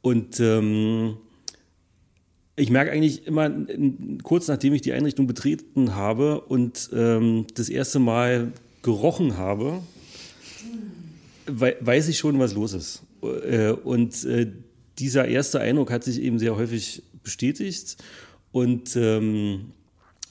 Und 0.00 0.40
ähm, 0.40 1.18
ich 2.56 2.70
merke 2.70 2.90
eigentlich 2.90 3.26
immer 3.26 3.50
kurz 4.22 4.48
nachdem 4.48 4.72
ich 4.72 4.82
die 4.82 4.92
Einrichtung 4.92 5.26
betreten 5.26 5.94
habe 5.94 6.40
und 6.40 6.90
ähm, 6.92 7.46
das 7.54 7.68
erste 7.68 7.98
Mal 7.98 8.52
gerochen 8.82 9.36
habe, 9.36 9.82
wei 11.46 11.76
weiß 11.80 12.08
ich 12.08 12.18
schon, 12.18 12.38
was 12.38 12.54
los 12.54 12.72
ist. 12.72 13.02
Äh, 13.22 13.70
und 13.72 14.24
äh, 14.24 14.50
dieser 14.98 15.28
erste 15.28 15.60
Eindruck 15.60 15.90
hat 15.90 16.04
sich 16.04 16.20
eben 16.20 16.38
sehr 16.38 16.56
häufig 16.56 17.02
bestätigt. 17.22 17.96
Und 18.52 18.96
ähm, 18.96 19.72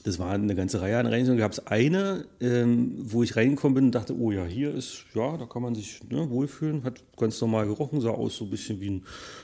das 0.06 0.20
war 0.20 0.30
eine 0.30 0.54
ganze 0.54 0.80
Reihe 0.80 0.98
an 0.98 1.06
Einrichtungen. 1.06 1.36
Da 1.36 1.42
gab 1.42 1.50
es 1.50 1.66
eine, 1.66 2.26
ähm, 2.38 2.92
wo 2.96 3.24
ich 3.24 3.34
reingekommen 3.34 3.74
bin 3.74 3.84
und 3.86 3.94
dachte, 3.96 4.16
oh 4.16 4.30
ja, 4.30 4.44
hier 4.44 4.72
ist, 4.72 5.04
ja, 5.14 5.36
da 5.36 5.46
kann 5.46 5.62
man 5.62 5.74
sich 5.74 6.00
ne, 6.08 6.30
wohlfühlen. 6.30 6.84
Hat 6.84 7.02
ganz 7.16 7.40
normal 7.40 7.66
gerochen, 7.66 8.00
sah 8.00 8.10
aus 8.10 8.36
so 8.36 8.44
ein 8.44 8.50
bisschen 8.50 8.80
wie 8.80 8.90
ein 8.90 9.02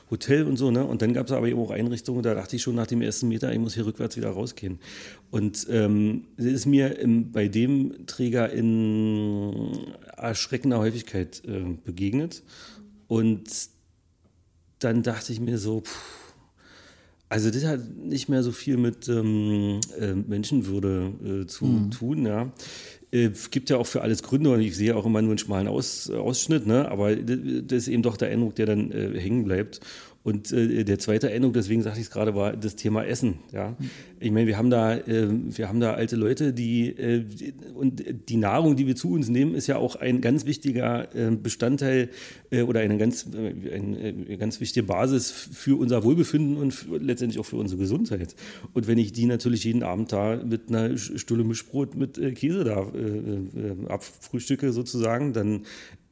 Hotel 0.09 0.45
und 0.45 0.57
so. 0.57 0.71
Ne? 0.71 0.85
Und 0.85 1.03
dann 1.03 1.15
gab 1.15 1.27
es 1.27 1.33
aber 1.33 1.49
eben 1.49 1.59
auch 1.59 1.73
Einrichtungen, 1.73 2.23
da 2.23 2.35
dachte 2.35 2.55
ich 2.55 2.63
schon 2.63 2.77
nach 2.77 2.87
dem 2.87 3.03
ersten 3.03 3.27
Meter, 3.27 3.53
ich 3.53 3.59
muss 3.59 3.75
hier 3.75 3.87
rückwärts 3.87 4.17
wieder 4.17 4.31
rausgehen. 4.31 4.79
Und 5.33 5.67
ähm, 5.69 6.27
es 6.37 6.45
ist 6.45 6.67
mir 6.67 6.97
im, 6.97 7.33
bei 7.33 7.49
dem 7.49 8.07
Träger 8.07 8.53
in 8.53 9.73
erschreckender 10.17 10.79
Häufigkeit 10.79 11.43
äh, 11.45 11.75
begegnet. 11.85 12.45
Und 13.09 13.51
dann 14.79 15.03
dachte 15.03 15.33
ich 15.33 15.41
mir 15.41 15.59
so, 15.59 15.81
pff, 15.81 16.22
also 17.33 17.51
das 17.51 17.65
hat 17.65 17.81
nicht 17.97 18.29
mehr 18.29 18.43
so 18.43 18.53
viel 18.53 18.77
mit 18.77 19.09
ähm, 19.09 19.81
äh, 19.99 20.13
Menschenwürde 20.13 21.13
äh, 21.25 21.47
zu 21.47 21.89
tun, 21.89 22.27
ja. 22.27 22.53
Äh, 23.11 23.31
Es 23.33 23.51
gibt 23.51 23.71
ja 23.71 23.79
auch 23.79 23.87
für 23.87 24.03
alles 24.03 24.23
Gründe 24.23 24.51
und 24.51 24.61
ich 24.61 24.77
sehe 24.77 24.95
auch 24.95 25.07
immer 25.07 25.23
nur 25.23 25.31
einen 25.31 25.39
schmalen 25.39 25.67
Aus, 25.67 26.11
Ausschnitt, 26.11 26.67
ne? 26.67 26.91
aber 26.91 27.17
das 27.17 27.79
ist 27.79 27.89
eben 27.89 28.03
doch 28.03 28.19
der 28.19 28.29
Eindruck, 28.29 28.57
der 28.57 28.67
dann 28.67 28.91
äh, 28.91 29.19
hängen 29.19 29.45
bleibt. 29.45 29.81
Und 30.25 30.53
äh, 30.53 30.85
der 30.85 30.99
zweite 30.99 31.31
Eindruck, 31.31 31.55
deswegen 31.55 31.83
sagte 31.83 31.99
ich 31.99 32.07
es 32.07 32.11
gerade, 32.13 32.35
war 32.35 32.57
das 32.57 32.77
Thema 32.77 33.05
Essen. 33.05 33.41
Ja? 33.53 33.77
Ich 34.21 34.31
meine, 34.31 34.47
wir 34.47 34.57
haben 34.57 34.71
da, 34.71 34.97
äh, 34.97 35.29
wir 35.31 35.69
haben 35.69 35.81
da 35.81 35.95
alte 35.95 36.15
Leute, 36.15 36.53
die, 36.53 36.91
äh, 36.91 37.25
die 37.25 37.53
und 37.75 38.05
die 38.29 38.37
Nahrung, 38.37 38.77
die 38.77 38.87
wir 38.87 38.95
zu 38.95 39.11
uns 39.13 39.29
nehmen, 39.29 39.55
ist 39.55 39.67
ja 39.67 39.79
auch 39.79 39.97
ein 39.97 40.21
ganz 40.21 40.47
wichtiger 40.47 41.15
äh, 41.15 41.31
Bestandteil 41.35 42.09
äh, 42.51 42.63
oder 42.63 42.81
eine 42.81 42.99
ganz, 42.99 43.27
äh, 43.35 43.75
eine 43.75 44.39
ganz 44.39 44.61
wichtige 44.61 44.87
Basis 44.87 45.31
für 45.31 45.79
unser 45.79 46.05
Wohlbefinden 46.05 46.57
und 46.57 46.87
letztendlich 47.01 47.41
auch 47.41 47.47
für 47.47 47.57
unsere 47.57 47.81
Gesundheit. 47.81 48.37
Und 48.75 48.87
wenn 48.87 48.99
ich 48.99 49.13
die 49.13 49.27
natürlich 49.27 49.65
jeden 49.65 49.83
Abend 49.83 50.13
da 50.13 50.37
mit 50.37 50.69
einer 50.69 50.97
Stulle 50.97 51.43
Mischbrot 51.43 51.97
mit 51.97 52.21
Käse 52.37 52.65
da 52.65 52.87
abfrühstücke 53.89 54.73
sozusagen, 54.73 55.33
dann 55.33 55.63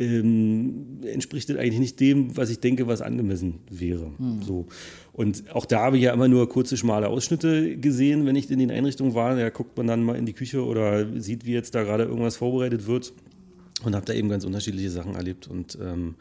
ähm, 0.01 1.01
entspricht 1.05 1.51
das 1.51 1.59
eigentlich 1.59 1.79
nicht 1.79 2.01
dem, 2.01 2.37
was 2.37 2.49
ich 2.49 2.59
denke, 2.59 2.87
was 2.87 3.03
angemessen 3.03 3.61
wäre. 3.71 4.00
So. 4.43 4.67
Und 5.13 5.55
auch 5.55 5.67
da 5.67 5.81
habe 5.81 5.97
ich 5.97 6.05
ja 6.05 6.13
immer 6.13 6.29
nur 6.29 6.49
kurze, 6.49 6.77
schmale 6.77 7.09
Ausschnitte 7.09 7.77
gesehen, 7.77 8.27
wenn 8.27 8.37
ich 8.37 8.51
in 8.51 8.59
den 8.59 8.71
Einrichtungen 8.71 9.15
war. 9.15 9.37
Da 9.37 9.51
guckt 9.51 9.77
man 9.77 9.87
dann 9.87 10.03
mal 10.03 10.17
in 10.17 10.27
die 10.27 10.33
Küche 10.33 10.65
oder 10.65 11.07
sieht, 11.21 11.45
wie 11.47 11.53
jetzt 11.53 11.75
da 11.75 11.83
gerade 11.83 12.05
irgendwas 12.05 12.37
vorbereitet 12.37 12.87
wird. 12.87 13.13
Und 13.85 13.95
habe 13.95 14.05
da 14.05 14.13
eben 14.13 14.29
ganz 14.29 14.45
unterschiedliche 14.45 14.91
Sachen 14.91 15.15
erlebt. 15.15 15.49
Und 15.49 15.79
ähm, 15.81 16.17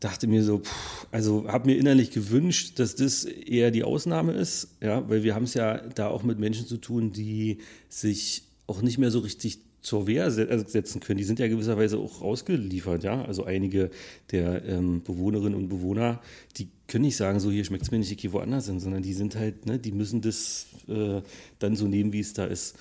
dachte 0.00 0.26
mir 0.26 0.42
so, 0.42 0.58
puh, 0.58 0.70
also 1.10 1.48
habe 1.48 1.66
mir 1.66 1.76
innerlich 1.76 2.10
gewünscht, 2.10 2.78
dass 2.78 2.94
das 2.96 3.24
eher 3.24 3.70
die 3.70 3.84
Ausnahme 3.84 4.32
ist, 4.32 4.68
ja, 4.82 5.08
weil 5.08 5.22
wir 5.22 5.34
haben 5.34 5.44
es 5.44 5.54
ja 5.54 5.78
da 5.78 6.08
auch 6.08 6.22
mit 6.22 6.38
Menschen 6.38 6.66
zu 6.66 6.76
tun, 6.76 7.12
die 7.12 7.58
sich 7.88 8.42
auch 8.66 8.82
nicht 8.82 8.98
mehr 8.98 9.10
so 9.10 9.20
richtig 9.20 9.60
zur 9.86 10.08
Wehr 10.08 10.26
äh, 10.26 10.64
setzen 10.66 11.00
können. 11.00 11.16
Die 11.16 11.22
sind 11.22 11.38
ja 11.38 11.46
gewisserweise 11.46 11.98
auch 11.98 12.20
rausgeliefert, 12.20 13.04
ja. 13.04 13.24
Also 13.24 13.44
einige 13.44 13.90
der 14.32 14.64
ähm, 14.64 15.04
Bewohnerinnen 15.04 15.54
und 15.54 15.68
Bewohner, 15.68 16.20
die 16.56 16.68
können 16.88 17.04
nicht 17.04 17.16
sagen, 17.16 17.38
so 17.38 17.52
hier 17.52 17.64
schmeckt 17.64 17.84
es 17.84 17.92
mir 17.92 18.00
nicht, 18.00 18.10
ich 18.10 18.18
gehe 18.18 18.32
woanders 18.32 18.66
hin, 18.66 18.80
sondern 18.80 19.04
die 19.04 19.12
sind 19.12 19.36
halt, 19.36 19.64
ne, 19.64 19.78
die 19.78 19.92
müssen 19.92 20.22
das 20.22 20.66
äh, 20.88 21.22
dann 21.60 21.76
so 21.76 21.86
nehmen, 21.86 22.12
wie 22.12 22.18
es 22.18 22.32
da 22.32 22.46
ist. 22.46 22.74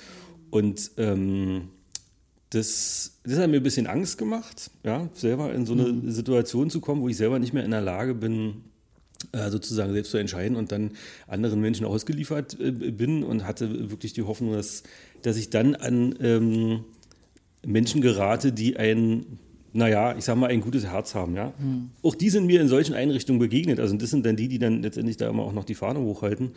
Und 0.49 0.93
ähm, 0.97 1.69
das, 2.49 3.19
das 3.23 3.37
hat 3.37 3.51
mir 3.51 3.57
ein 3.57 3.63
bisschen 3.63 3.85
Angst 3.85 4.17
gemacht, 4.17 4.71
ja, 4.83 5.07
selber 5.13 5.53
in 5.53 5.67
so 5.67 5.73
eine 5.73 6.11
Situation 6.11 6.71
zu 6.71 6.81
kommen, 6.81 7.01
wo 7.01 7.07
ich 7.07 7.17
selber 7.17 7.37
nicht 7.37 7.53
mehr 7.53 7.65
in 7.65 7.71
der 7.71 7.81
Lage 7.81 8.15
bin, 8.15 8.63
äh, 9.31 9.49
sozusagen 9.49 9.93
selbst 9.93 10.11
zu 10.11 10.17
entscheiden 10.17 10.57
und 10.57 10.71
dann 10.71 10.91
anderen 11.27 11.61
Menschen 11.61 11.85
ausgeliefert 11.85 12.59
äh, 12.59 12.71
bin 12.71 13.23
und 13.23 13.45
hatte 13.45 13.91
wirklich 13.91 14.13
die 14.13 14.23
Hoffnung, 14.23 14.53
dass, 14.53 14.83
dass 15.21 15.37
ich 15.37 15.49
dann 15.49 15.75
an 15.75 16.15
ähm, 16.19 16.83
Menschen 17.65 18.01
gerate, 18.01 18.51
die 18.51 18.77
ein, 18.77 19.25
naja, 19.73 20.15
ich 20.17 20.25
sag 20.25 20.37
mal, 20.37 20.49
ein 20.49 20.61
gutes 20.61 20.85
Herz 20.85 21.15
haben, 21.15 21.35
ja. 21.35 21.53
Auch 22.01 22.15
die 22.15 22.29
sind 22.29 22.45
mir 22.45 22.61
in 22.61 22.67
solchen 22.67 22.93
Einrichtungen 22.95 23.39
begegnet. 23.39 23.79
Also 23.79 23.95
das 23.97 24.09
sind 24.09 24.25
dann 24.25 24.35
die, 24.35 24.47
die 24.47 24.59
dann 24.59 24.81
letztendlich 24.81 25.17
da 25.17 25.29
immer 25.29 25.43
auch 25.43 25.53
noch 25.53 25.65
die 25.65 25.75
Fahne 25.75 25.99
hochhalten, 25.99 26.51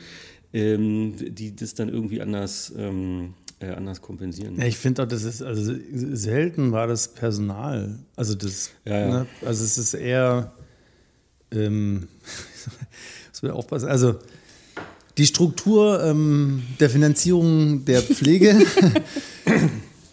ähm, 0.53 1.15
die 1.19 1.55
das 1.55 1.75
dann 1.75 1.89
irgendwie 1.89 2.21
anders, 2.21 2.73
ähm, 2.77 3.35
äh, 3.61 3.71
anders 3.71 4.01
kompensieren. 4.01 4.57
Ja, 4.57 4.67
ich 4.67 4.77
finde 4.77 5.03
auch, 5.03 5.09
das 5.09 5.25
ist, 5.25 5.43
also 5.43 5.75
selten 5.93 6.73
war 6.73 6.87
das 6.87 7.09
Personal. 7.09 7.99
Also 8.15 8.35
das, 8.35 8.71
Ja, 8.85 8.99
ja. 8.99 9.09
Ne, 9.09 9.27
also 9.45 9.65
es 9.65 9.79
ist 9.79 9.95
eher, 9.95 10.53
ähm, 11.51 12.09
muss 13.31 13.43
man 13.43 13.51
aufpassen, 13.51 13.89
also 13.89 14.17
die 15.19 15.27
Struktur 15.27 16.03
ähm, 16.05 16.63
der 16.79 16.89
Finanzierung 16.89 17.85
der 17.85 18.03
Pflege 18.03 18.57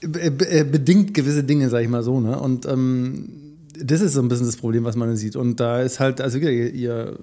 bedingt 0.01 1.13
gewisse 1.13 1.43
Dinge, 1.43 1.69
sag 1.69 1.81
ich 1.81 1.89
mal 1.89 2.03
so, 2.03 2.19
ne? 2.19 2.39
Und 2.39 2.65
ähm, 2.65 3.29
das 3.83 4.01
ist 4.01 4.13
so 4.13 4.21
ein 4.21 4.27
bisschen 4.29 4.45
das 4.45 4.57
Problem, 4.57 4.83
was 4.83 4.95
man 4.95 5.15
sieht. 5.15 5.35
Und 5.35 5.59
da 5.59 5.81
ist 5.81 5.99
halt, 5.99 6.21
also 6.21 6.37
ihr, 6.37 6.73
ihr 6.73 7.17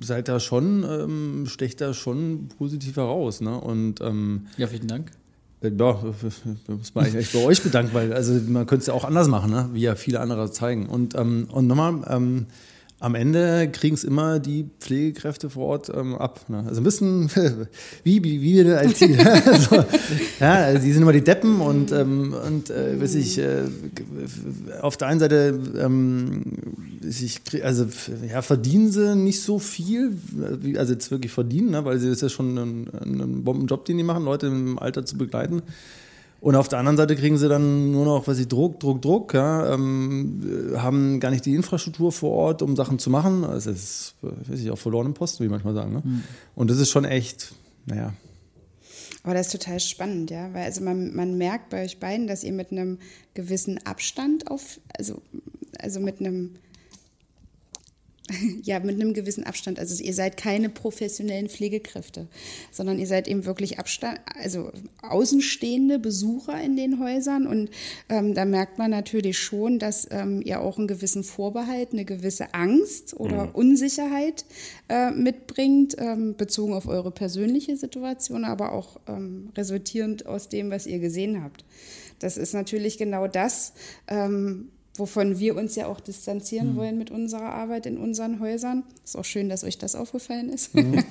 seid 0.00 0.28
da 0.28 0.38
schon, 0.40 0.84
ähm, 0.84 1.46
stecht 1.46 1.80
da 1.80 1.94
schon 1.94 2.48
positiv 2.58 2.96
heraus, 2.96 3.40
ne? 3.40 3.58
Und 3.60 4.00
ähm, 4.00 4.46
Ja, 4.56 4.66
vielen 4.66 4.86
Dank. 4.88 5.10
ja, 5.62 5.70
da 5.70 6.74
muss 6.74 6.94
man 6.94 7.06
eigentlich 7.06 7.32
bei 7.32 7.42
euch 7.42 7.62
bedanken, 7.62 7.94
weil 7.94 8.12
also 8.12 8.34
man 8.48 8.66
könnte 8.66 8.82
es 8.82 8.86
ja 8.86 8.94
auch 8.94 9.04
anders 9.04 9.28
machen, 9.28 9.50
ne? 9.50 9.70
wie 9.72 9.80
ja 9.80 9.94
viele 9.94 10.20
andere 10.20 10.50
zeigen. 10.50 10.86
Und, 10.86 11.14
ähm, 11.14 11.48
und 11.50 11.66
nochmal, 11.66 12.02
ähm, 12.08 12.46
am 13.04 13.14
Ende 13.14 13.68
kriegen 13.70 13.94
es 13.94 14.02
immer 14.02 14.38
die 14.38 14.64
Pflegekräfte 14.80 15.50
vor 15.50 15.66
Ort 15.66 15.92
ähm, 15.94 16.14
ab. 16.14 16.40
Ne? 16.48 16.64
Also 16.66 16.80
ein 16.80 16.84
bisschen 16.84 17.30
wie, 18.02 18.24
wie, 18.24 18.40
wie 18.40 18.64
wir 18.64 18.78
als 18.78 18.98
die. 18.98 19.14
also, 19.46 19.84
ja, 20.40 20.54
also 20.54 20.82
die 20.82 20.92
sind 20.92 21.02
immer 21.02 21.12
die 21.12 21.22
Deppen 21.22 21.60
und, 21.60 21.92
ähm, 21.92 22.34
und 22.46 22.70
äh, 22.70 22.98
weiß 22.98 23.14
ich, 23.16 23.38
äh, 23.38 23.64
auf 24.80 24.96
der 24.96 25.08
einen 25.08 25.20
Seite 25.20 25.60
ähm, 25.78 26.44
ich, 27.06 27.40
also, 27.62 27.86
ja, 28.26 28.40
verdienen 28.40 28.90
sie 28.90 29.14
nicht 29.14 29.42
so 29.42 29.58
viel, 29.58 30.16
also 30.78 30.94
jetzt 30.94 31.10
wirklich 31.10 31.32
verdienen, 31.32 31.72
ne? 31.72 31.84
weil 31.84 31.98
sie 31.98 32.08
ist 32.08 32.22
ja 32.22 32.30
schon 32.30 32.56
ein, 32.56 32.88
ein 33.02 33.44
Bombenjob, 33.44 33.84
den 33.84 33.98
die 33.98 34.02
machen, 34.02 34.24
Leute 34.24 34.46
im 34.46 34.78
Alter 34.78 35.04
zu 35.04 35.18
begleiten. 35.18 35.60
Und 36.44 36.56
auf 36.56 36.68
der 36.68 36.78
anderen 36.78 36.98
Seite 36.98 37.16
kriegen 37.16 37.38
sie 37.38 37.48
dann 37.48 37.90
nur 37.90 38.04
noch, 38.04 38.26
was 38.26 38.38
ich, 38.38 38.48
Druck, 38.48 38.78
Druck, 38.78 39.00
Druck, 39.00 39.32
ja, 39.32 39.72
ähm, 39.72 40.74
haben 40.76 41.18
gar 41.18 41.30
nicht 41.30 41.46
die 41.46 41.54
Infrastruktur 41.54 42.12
vor 42.12 42.32
Ort, 42.32 42.60
um 42.60 42.76
Sachen 42.76 42.98
zu 42.98 43.08
machen. 43.08 43.46
Also 43.46 43.70
es 43.70 43.82
ist, 43.82 44.14
weiß 44.20 44.60
ich, 44.60 44.70
auch 44.70 44.76
verloren 44.76 45.06
im 45.06 45.14
Posten, 45.14 45.42
wie 45.42 45.48
manchmal 45.48 45.72
sagen. 45.72 45.94
Ne? 45.94 46.02
Mhm. 46.04 46.22
Und 46.54 46.70
das 46.70 46.76
ist 46.76 46.90
schon 46.90 47.06
echt, 47.06 47.54
naja. 47.86 48.12
Aber 49.22 49.32
das 49.32 49.46
ist 49.46 49.52
total 49.52 49.80
spannend, 49.80 50.30
ja, 50.30 50.52
weil 50.52 50.64
also 50.64 50.84
man, 50.84 51.14
man 51.14 51.38
merkt 51.38 51.70
bei 51.70 51.82
euch 51.82 51.98
beiden, 51.98 52.26
dass 52.26 52.44
ihr 52.44 52.52
mit 52.52 52.72
einem 52.72 52.98
gewissen 53.32 53.78
Abstand 53.86 54.50
auf, 54.50 54.80
also, 54.98 55.22
also 55.78 55.98
mit 55.98 56.20
einem 56.20 56.56
ja, 58.62 58.80
mit 58.80 58.94
einem 58.94 59.12
gewissen 59.12 59.44
Abstand. 59.44 59.78
Also 59.78 60.02
ihr 60.02 60.14
seid 60.14 60.38
keine 60.38 60.70
professionellen 60.70 61.48
Pflegekräfte, 61.48 62.26
sondern 62.70 62.98
ihr 62.98 63.06
seid 63.06 63.28
eben 63.28 63.44
wirklich 63.44 63.78
Abstand, 63.78 64.18
also 64.40 64.72
außenstehende 65.02 65.98
Besucher 65.98 66.58
in 66.60 66.76
den 66.76 67.00
Häusern. 67.00 67.46
Und 67.46 67.70
ähm, 68.08 68.34
da 68.34 68.46
merkt 68.46 68.78
man 68.78 68.90
natürlich 68.90 69.38
schon, 69.38 69.78
dass 69.78 70.08
ähm, 70.10 70.40
ihr 70.42 70.60
auch 70.60 70.78
einen 70.78 70.88
gewissen 70.88 71.22
Vorbehalt, 71.22 71.92
eine 71.92 72.06
gewisse 72.06 72.54
Angst 72.54 73.14
oder 73.14 73.46
mhm. 73.46 73.50
Unsicherheit 73.52 74.46
äh, 74.88 75.10
mitbringt, 75.10 75.96
ähm, 75.98 76.34
bezogen 76.34 76.72
auf 76.72 76.86
eure 76.86 77.10
persönliche 77.10 77.76
Situation, 77.76 78.44
aber 78.44 78.72
auch 78.72 79.00
ähm, 79.06 79.50
resultierend 79.54 80.24
aus 80.24 80.48
dem, 80.48 80.70
was 80.70 80.86
ihr 80.86 80.98
gesehen 80.98 81.42
habt. 81.42 81.64
Das 82.20 82.38
ist 82.38 82.54
natürlich 82.54 82.96
genau 82.96 83.26
das, 83.26 83.74
ähm, 84.08 84.70
wovon 84.96 85.38
wir 85.38 85.56
uns 85.56 85.74
ja 85.74 85.86
auch 85.86 86.00
distanzieren 86.00 86.72
mhm. 86.72 86.76
wollen 86.76 86.98
mit 86.98 87.10
unserer 87.10 87.52
Arbeit 87.52 87.86
in 87.86 87.98
unseren 87.98 88.38
Häusern. 88.40 88.84
Ist 89.04 89.16
auch 89.16 89.24
schön, 89.24 89.48
dass 89.48 89.64
euch 89.64 89.76
das 89.76 89.96
aufgefallen 89.96 90.50
ist. 90.50 90.74
Mhm. 90.74 91.02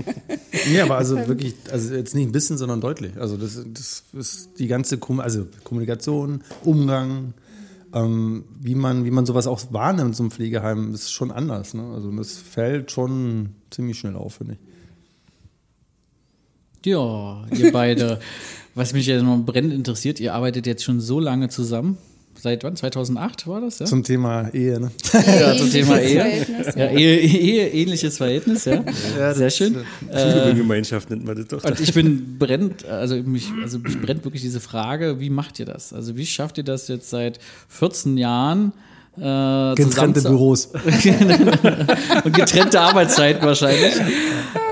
Ja, 0.74 0.86
aber 0.86 0.98
also 0.98 1.16
wirklich, 1.28 1.56
also 1.72 1.94
jetzt 1.94 2.16
nicht 2.16 2.28
ein 2.28 2.32
bisschen, 2.32 2.58
sondern 2.58 2.80
deutlich. 2.80 3.18
Also 3.18 3.36
das, 3.36 3.62
das 3.74 4.04
ist 4.14 4.60
die 4.60 4.68
ganze 4.68 4.98
Kom 4.98 5.20
also 5.20 5.48
Kommunikation, 5.66 6.44
Umgang, 6.64 7.34
ähm, 7.94 8.46
wie, 8.62 8.76
man, 8.76 9.04
wie 9.04 9.12
man 9.12 9.26
sowas 9.26 9.48
auch 9.48 9.62
wahrnimmt, 9.72 10.16
so 10.16 10.24
ein 10.24 10.32
Pflegeheim, 10.32 10.94
ist 10.94 11.12
schon 11.12 11.32
anders. 11.32 11.74
Ne? 11.74 11.84
Also 11.94 12.10
das 12.12 12.38
fällt 12.38 12.92
schon 12.92 13.50
ziemlich 13.70 14.00
schnell 14.00 14.16
auf, 14.16 14.36
finde 14.36 14.54
ich. 14.54 14.60
Ja, 16.86 17.46
ihr 17.52 17.72
beide. 17.72 18.20
Was 18.76 18.92
mich 18.94 19.06
ja 19.06 19.22
noch 19.22 19.38
brennend 19.46 19.72
interessiert, 19.72 20.20
ihr 20.20 20.34
arbeitet 20.34 20.66
jetzt 20.66 20.84
schon 20.84 21.00
so 21.00 21.20
lange 21.20 21.50
zusammen 21.50 21.98
seit 22.44 22.64
wann? 22.66 22.76
2008 22.76 23.48
war 23.48 23.62
das? 23.62 23.80
Ja? 23.80 23.86
Zum 23.86 24.04
Thema 24.04 24.54
Ehe, 24.54 24.78
ne? 24.78 24.92
ja, 25.14 25.56
zum 25.56 25.72
Thema 25.72 26.00
Ehe. 26.00 26.46
Ja, 26.76 26.90
Ehe, 26.90 27.20
Ehe, 27.22 27.70
ähnliches 27.70 28.18
Verhältnis, 28.18 28.66
ja. 28.66 28.84
ja 29.18 29.34
Sehr 29.34 29.50
schön. 29.50 29.78
Schulgemeinschaft 30.12 31.10
nennt 31.10 31.26
man 31.26 31.38
das 31.38 31.48
doch. 31.48 31.64
Und 31.64 31.80
ich 31.80 31.94
bin 31.94 32.38
brennt, 32.38 32.86
also 32.86 33.16
mich, 33.16 33.50
also 33.62 33.80
mich 33.80 34.00
brennt 34.00 34.26
wirklich 34.26 34.42
diese 34.42 34.60
Frage, 34.60 35.22
wie 35.22 35.30
macht 35.30 35.58
ihr 35.60 35.66
das? 35.66 35.94
Also 35.94 36.18
wie 36.18 36.26
schafft 36.26 36.58
ihr 36.58 36.66
das 36.66 36.90
jetzt 36.90 37.10
seit 37.10 37.40
14 37.70 38.18
Jahren? 38.18 38.74
Äh, 39.18 39.76
getrennte 39.76 40.22
Büros. 40.22 40.66
und 42.24 42.34
getrennte 42.34 42.82
Arbeitszeiten 42.82 43.46
wahrscheinlich. 43.46 43.94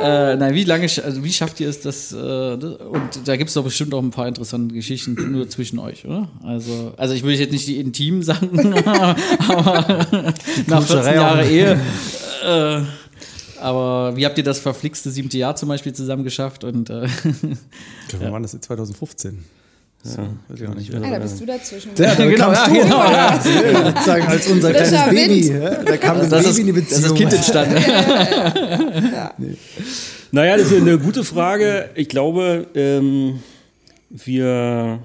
Äh, 0.02 0.36
nein, 0.36 0.56
wie 0.56 0.64
lange, 0.64 0.84
also 0.84 1.24
wie 1.24 1.32
schafft 1.32 1.60
ihr 1.60 1.70
es, 1.70 1.82
das? 1.82 2.12
Äh, 2.12 2.16
und 2.16 3.20
da 3.26 3.36
gibt 3.36 3.50
es 3.50 3.54
doch 3.54 3.64
bestimmt 3.64 3.94
auch 3.94 4.02
ein 4.02 4.10
paar 4.10 4.28
interessante 4.28 4.74
Geschichten 4.74 5.16
nur 5.32 5.48
zwischen 5.48 5.78
euch, 5.78 6.06
oder? 6.06 6.28
Also, 6.44 6.94
also 6.98 7.14
ich 7.14 7.22
will 7.22 7.36
jetzt 7.36 7.52
nicht 7.52 7.68
die 7.68 7.80
intimen 7.80 8.24
Sachen, 8.24 8.58
aber 9.48 10.34
nach 10.66 10.84
14 10.84 11.14
Jahren 11.14 11.48
Ehe. 11.48 11.80
Äh, 12.44 12.82
aber 13.60 14.16
wie 14.16 14.26
habt 14.26 14.40
ihr 14.40 14.44
das 14.44 14.60
verflixte 14.60 15.12
siebte 15.12 15.38
Jahr 15.38 15.56
zum 15.56 15.70
Beispiel 15.70 15.94
zusammen 15.94 16.24
geschafft? 16.24 16.64
Und, 16.64 16.90
äh, 16.90 17.04
ja. 17.04 17.10
Wann 18.20 18.32
war 18.32 18.40
das? 18.40 18.60
2015. 18.60 19.44
So, 20.04 20.18
weiß 20.48 20.60
ich 20.60 20.68
auch 20.68 20.74
nicht. 20.74 20.96
Ah, 20.96 21.12
da 21.12 21.20
bist 21.20 21.40
du 21.40 21.46
dazwischen. 21.46 21.92
Ja, 21.96 22.16
da 22.16 22.26
genau, 22.26 22.52
ja, 22.52 22.68
genau. 22.68 23.12
Ja. 23.12 23.40
Sozusagen 23.40 24.28
als 24.28 24.48
unser 24.48 24.74
kleines 24.74 25.10
Baby. 25.10 25.48
Ja? 25.48 25.84
Da 25.84 25.98
kam 25.98 26.18
das, 26.18 26.30
das 26.30 26.44
Baby 26.46 26.60
in 26.62 26.66
die 26.66 26.82
Beziehung. 26.82 27.02
Das 27.04 27.14
Kind 27.14 27.34
entstanden. 27.34 27.76
ja, 29.14 29.34
nee. 29.38 29.56
Naja, 30.32 30.58
das 30.58 30.72
ist 30.72 30.82
eine 30.82 30.98
gute 30.98 31.24
Frage. 31.24 31.90
Ich 31.94 32.10
glaube, 32.10 32.68
ähm, 32.74 33.42
wir, 34.10 35.00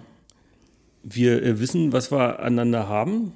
wir 1.02 1.42
äh, 1.42 1.60
wissen, 1.60 1.92
was 1.92 2.10
wir 2.10 2.40
aneinander 2.40 2.88
haben. 2.88 3.32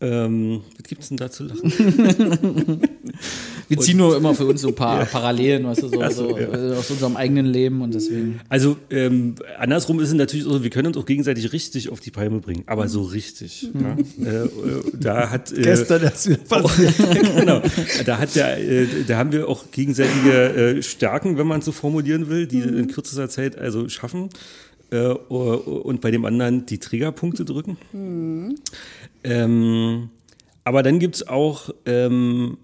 Ähm, 0.00 0.62
was 0.76 0.88
gibt 0.88 1.02
es 1.02 1.08
denn 1.08 1.18
da 1.18 1.30
zu 1.30 1.44
lachen? 1.44 2.82
Wir 3.70 3.78
ziehen 3.78 3.98
nur 3.98 4.16
immer 4.16 4.34
für 4.34 4.46
uns 4.46 4.62
so 4.62 4.68
ein 4.68 4.74
paar 4.74 4.98
ja. 4.98 5.04
Parallelen, 5.04 5.64
weißt 5.64 5.82
du, 5.84 5.88
so, 5.88 6.10
so, 6.10 6.36
ja. 6.36 6.48
Äh, 6.48 6.76
aus 6.76 6.90
unserem 6.90 7.16
eigenen 7.16 7.46
Leben 7.46 7.82
und 7.82 7.94
deswegen. 7.94 8.40
Also 8.48 8.76
ähm, 8.90 9.36
andersrum 9.58 10.00
ist 10.00 10.08
es 10.08 10.14
natürlich 10.14 10.44
so, 10.44 10.64
wir 10.64 10.70
können 10.70 10.88
uns 10.88 10.96
auch 10.96 11.06
gegenseitig 11.06 11.52
richtig 11.52 11.88
auf 11.88 12.00
die 12.00 12.10
Palme 12.10 12.40
bringen, 12.40 12.64
aber 12.66 12.88
so 12.88 13.02
richtig. 13.02 13.70
Mhm. 13.72 13.80
Ja? 13.80 14.26
Äh, 14.26 14.44
äh, 14.44 14.48
da 14.98 15.30
hat 15.30 15.52
äh, 15.52 15.62
gestern 15.62 16.02
das 16.02 16.28
wieder 16.28 16.38
passiert. 16.38 16.94
genau. 17.36 17.62
Da 18.04 18.18
hat 18.18 18.34
der, 18.34 18.58
äh, 18.58 18.86
da 19.06 19.18
haben 19.18 19.30
wir 19.30 19.48
auch 19.48 19.70
gegenseitige 19.70 20.32
äh, 20.32 20.82
Stärken, 20.82 21.38
wenn 21.38 21.46
man 21.46 21.60
es 21.60 21.64
so 21.64 21.70
formulieren 21.72 22.28
will, 22.28 22.48
die 22.48 22.62
mhm. 22.62 22.76
in 22.76 22.88
kürzester 22.88 23.28
Zeit 23.28 23.56
also 23.56 23.88
schaffen 23.88 24.30
und 25.28 26.00
bei 26.00 26.10
dem 26.10 26.24
anderen 26.24 26.66
die 26.66 26.78
Triggerpunkte 26.78 27.44
drücken. 27.44 27.76
Mhm. 27.92 28.56
Ähm, 29.22 30.10
aber 30.64 30.82
dann 30.82 30.98
gibt 30.98 31.14
es 31.14 31.28
auch 31.28 31.70
ähm, 31.86 32.56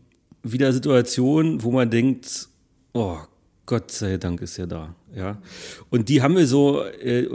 wieder 0.52 0.72
Situationen, 0.72 1.62
wo 1.62 1.70
man 1.70 1.90
denkt, 1.90 2.48
oh 2.92 3.18
Gott 3.66 3.90
sei 3.90 4.16
Dank 4.16 4.40
ist 4.42 4.58
er 4.58 4.66
da. 4.66 4.94
Ja. 5.14 5.38
Und 5.90 6.08
die 6.08 6.22
haben 6.22 6.36
wir 6.36 6.46
so, 6.46 6.84
äh, 6.84 7.26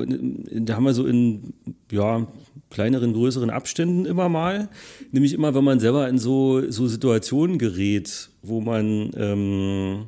da 0.51 0.75
haben 0.75 0.85
wir 0.85 0.93
so 0.93 1.05
in 1.05 1.53
ja, 1.91 2.25
kleineren, 2.69 3.13
größeren 3.13 3.49
Abständen 3.49 4.05
immer 4.05 4.29
mal. 4.29 4.69
Nämlich 5.11 5.33
immer, 5.33 5.53
wenn 5.53 5.63
man 5.63 5.79
selber 5.79 6.07
in 6.07 6.17
so, 6.17 6.69
so 6.71 6.87
Situationen 6.87 7.57
gerät, 7.57 8.29
wo 8.41 8.61
man 8.61 9.11
ähm, 9.15 10.05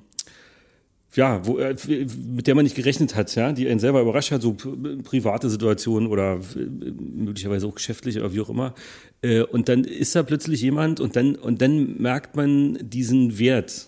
ja, 1.15 1.45
wo, 1.45 1.59
äh, 1.59 1.75
mit 2.33 2.47
der 2.47 2.55
man 2.55 2.63
nicht 2.63 2.75
gerechnet 2.75 3.15
hat, 3.15 3.33
ja, 3.35 3.51
die 3.51 3.67
einen 3.67 3.79
selber 3.79 4.01
überrascht 4.01 4.31
hat, 4.31 4.41
so 4.41 4.53
private 4.53 5.49
Situationen 5.49 6.09
oder 6.09 6.39
äh, 6.55 6.91
möglicherweise 7.15 7.67
auch 7.67 7.75
geschäftliche 7.75 8.19
oder 8.19 8.33
wie 8.33 8.41
auch 8.41 8.49
immer. 8.49 8.73
Äh, 9.21 9.41
und 9.41 9.69
dann 9.69 9.83
ist 9.83 10.15
da 10.15 10.23
plötzlich 10.23 10.61
jemand 10.61 10.99
und 10.99 11.15
dann, 11.15 11.35
und 11.35 11.61
dann 11.61 12.01
merkt 12.01 12.35
man 12.35 12.77
diesen 12.81 13.37
Wert 13.37 13.87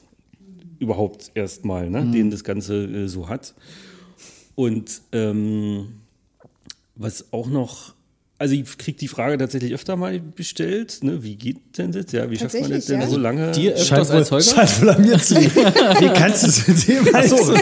überhaupt 0.80 1.32
erstmal, 1.34 1.90
ne, 1.90 2.02
mhm. 2.02 2.12
den 2.12 2.32
das 2.32 2.44
Ganze 2.44 3.08
so 3.08 3.28
hat. 3.28 3.56
Und 4.54 5.02
ähm, 5.12 5.88
was 6.96 7.34
auch 7.34 7.48
noch 7.48 7.94
also 8.38 8.54
ich 8.54 8.78
kriege 8.78 8.98
die 8.98 9.08
Frage 9.08 9.38
tatsächlich 9.38 9.74
öfter 9.74 9.96
mal 9.96 10.20
bestellt, 10.20 11.00
ne? 11.04 11.24
wie 11.24 11.38
geht 11.38 11.78
denn 11.78 11.94
das? 11.94 12.12
Ja, 12.12 12.30
wie 12.30 12.38
schafft 12.38 12.60
man 12.60 12.70
das 12.70 12.86
denn 12.86 13.00
ja? 13.00 13.08
so 13.08 13.18
lange? 13.18 13.52
Dir 13.52 13.74
öfters 13.74 14.12
als 14.12 14.30
Holger? 14.32 14.44
Scheint 14.44 14.82
wohl 14.82 14.90
an 14.90 15.02
mir 15.02 15.18
zu 15.20 15.36
Wie 15.36 16.14
kannst 16.14 16.44
du 16.44 16.48
es 16.48 16.68
mit 16.68 16.88
dem 16.88 17.06
so, 17.06 17.38
so, 17.38 17.46
so, 17.46 17.62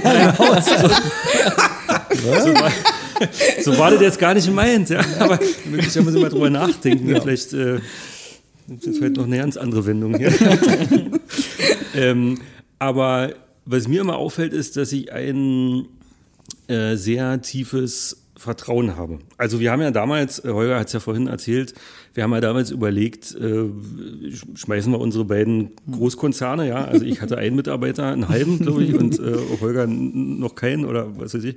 war, 2.56 2.72
so 3.64 3.78
war 3.78 3.92
das 3.92 4.02
jetzt 4.02 4.18
gar 4.20 4.34
nicht 4.34 4.48
gemeint, 4.48 4.90
ja. 4.90 5.02
Aber 5.20 5.40
möglicherweise 5.66 6.02
muss 6.02 6.16
ich 6.16 6.22
mal 6.22 6.30
drüber 6.30 6.50
nachdenken. 6.50 7.10
Ja. 7.10 7.22
Vielleicht 7.22 7.54
äh, 7.54 7.76
ist 7.76 8.86
jetzt 8.86 8.98
vielleicht 8.98 9.18
noch 9.18 9.26
eine 9.26 9.38
ganz 9.38 9.58
andere 9.58 9.86
Wendung 9.86 10.18
hier. 10.18 10.34
ähm, 11.96 12.40
aber 12.80 13.34
was 13.66 13.88
mir 13.88 14.02
immer 14.02 14.18
auffällt, 14.18 14.54
ist, 14.54 14.76
dass 14.76 14.92
ich 14.92 15.14
ein 15.14 15.86
äh, 16.68 16.96
sehr 16.96 17.42
tiefes 17.42 18.23
Vertrauen 18.44 18.96
habe. 18.96 19.20
Also 19.38 19.60
wir 19.60 19.72
haben 19.72 19.82
ja 19.82 19.92
damals, 19.92 20.44
äh, 20.44 20.50
Holger 20.50 20.80
hat 20.80 20.88
es 20.88 20.94
ja 20.94 21.00
vorhin 21.00 21.28
erzählt, 21.28 21.74
wir 22.14 22.24
haben 22.24 22.34
ja 22.34 22.42
damals 22.42 22.72
überlegt, 22.72 23.36
äh, 23.36 23.66
schmeißen 24.56 24.92
wir 24.92 25.00
unsere 25.00 25.26
beiden 25.26 25.72
Großkonzerne, 25.92 26.68
ja, 26.68 26.86
also 26.86 27.06
ich 27.06 27.22
hatte 27.22 27.38
einen 27.38 27.56
Mitarbeiter, 27.56 28.12
einen 28.12 28.30
halben, 28.30 28.60
glaube 28.60 28.84
ich, 28.84 28.94
und 28.94 29.20
äh, 29.20 29.38
Holger 29.62 29.88
noch 29.88 30.56
keinen 30.56 30.86
oder 30.86 31.18
was 31.18 31.34
weiß 31.34 31.44
ich. 31.44 31.56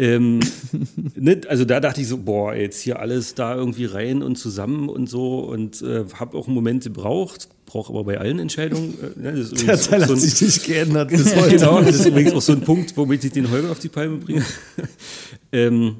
Ähm, 0.00 0.38
ne, 1.16 1.40
also 1.48 1.64
da 1.64 1.80
dachte 1.80 2.00
ich 2.00 2.08
so, 2.08 2.18
boah, 2.18 2.54
jetzt 2.54 2.80
hier 2.80 3.00
alles 3.00 3.34
da 3.34 3.56
irgendwie 3.56 3.84
rein 3.84 4.22
und 4.22 4.36
zusammen 4.36 4.88
und 4.88 5.08
so 5.08 5.40
und 5.40 5.82
äh, 5.82 6.04
habe 6.14 6.36
auch 6.38 6.46
einen 6.46 6.54
Moment 6.54 6.84
gebraucht, 6.84 7.48
brauche 7.66 7.92
aber 7.92 8.04
bei 8.04 8.18
allen 8.18 8.38
Entscheidungen. 8.38 8.94
Äh, 9.00 9.20
ne, 9.20 9.32
das 9.32 9.52
ist 9.52 9.66
Der 9.66 9.80
Teil 9.80 10.00
so 10.00 10.12
ein, 10.12 10.20
hat 10.20 10.20
sich 10.20 10.40
nicht 10.40 10.66
geändert 10.66 11.10
bis 11.10 11.34
heute. 11.36 11.56
genau, 11.56 11.82
das 11.82 11.96
ist 11.96 12.06
übrigens 12.06 12.32
auch 12.32 12.42
so 12.42 12.52
ein 12.52 12.60
Punkt, 12.60 12.96
womit 12.96 13.24
ich 13.24 13.32
den 13.32 13.50
Holger 13.50 13.72
auf 13.72 13.80
die 13.80 13.88
Palme 13.88 14.18
bringe. 14.18 14.44
ähm, 15.52 15.96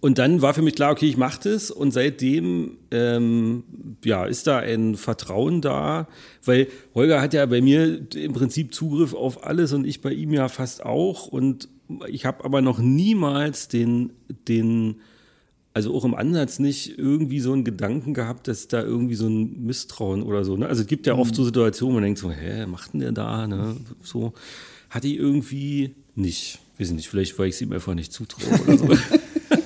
und 0.00 0.18
dann 0.18 0.42
war 0.42 0.52
für 0.52 0.62
mich 0.62 0.74
klar, 0.74 0.92
okay, 0.92 1.08
ich 1.08 1.16
mache 1.16 1.48
das 1.48 1.70
und 1.70 1.92
seitdem 1.92 2.76
ähm, 2.90 3.64
ja, 4.04 4.26
ist 4.26 4.46
da 4.46 4.58
ein 4.58 4.94
Vertrauen 4.94 5.62
da? 5.62 6.06
Weil 6.44 6.68
Holger 6.94 7.22
hat 7.22 7.32
ja 7.32 7.46
bei 7.46 7.62
mir 7.62 8.06
im 8.14 8.34
Prinzip 8.34 8.74
Zugriff 8.74 9.14
auf 9.14 9.44
alles 9.44 9.72
und 9.72 9.86
ich 9.86 10.02
bei 10.02 10.12
ihm 10.12 10.34
ja 10.34 10.48
fast 10.48 10.84
auch. 10.84 11.26
Und 11.26 11.68
ich 12.08 12.24
habe 12.24 12.44
aber 12.44 12.60
noch 12.60 12.78
niemals 12.78 13.68
den, 13.68 14.12
den, 14.48 14.96
also 15.74 15.94
auch 15.94 16.04
im 16.04 16.14
Ansatz 16.14 16.58
nicht 16.58 16.98
irgendwie 16.98 17.40
so 17.40 17.52
einen 17.52 17.64
Gedanken 17.64 18.14
gehabt, 18.14 18.48
dass 18.48 18.68
da 18.68 18.82
irgendwie 18.82 19.14
so 19.14 19.26
ein 19.26 19.64
Misstrauen 19.64 20.22
oder 20.22 20.44
so. 20.44 20.56
Ne? 20.56 20.66
Also 20.66 20.82
es 20.82 20.88
gibt 20.88 21.06
ja 21.06 21.14
oft 21.14 21.34
so 21.34 21.44
Situationen, 21.44 21.92
wo 21.92 21.96
man 21.96 22.04
denkt 22.04 22.18
so, 22.18 22.30
hä, 22.30 22.66
macht 22.66 22.92
denn 22.92 23.00
der 23.00 23.12
da? 23.12 23.46
Ne? 23.46 23.76
So 24.02 24.32
hatte 24.90 25.08
ich 25.08 25.16
irgendwie 25.16 25.94
nicht. 26.14 26.60
Weiß 26.78 26.90
nicht, 26.90 27.08
vielleicht 27.08 27.38
weil 27.38 27.48
ich 27.48 27.54
es 27.54 27.62
ihm 27.62 27.72
einfach 27.72 27.94
nicht 27.94 28.12
zutraue 28.12 28.60
oder 28.62 28.78
so. 28.78 28.88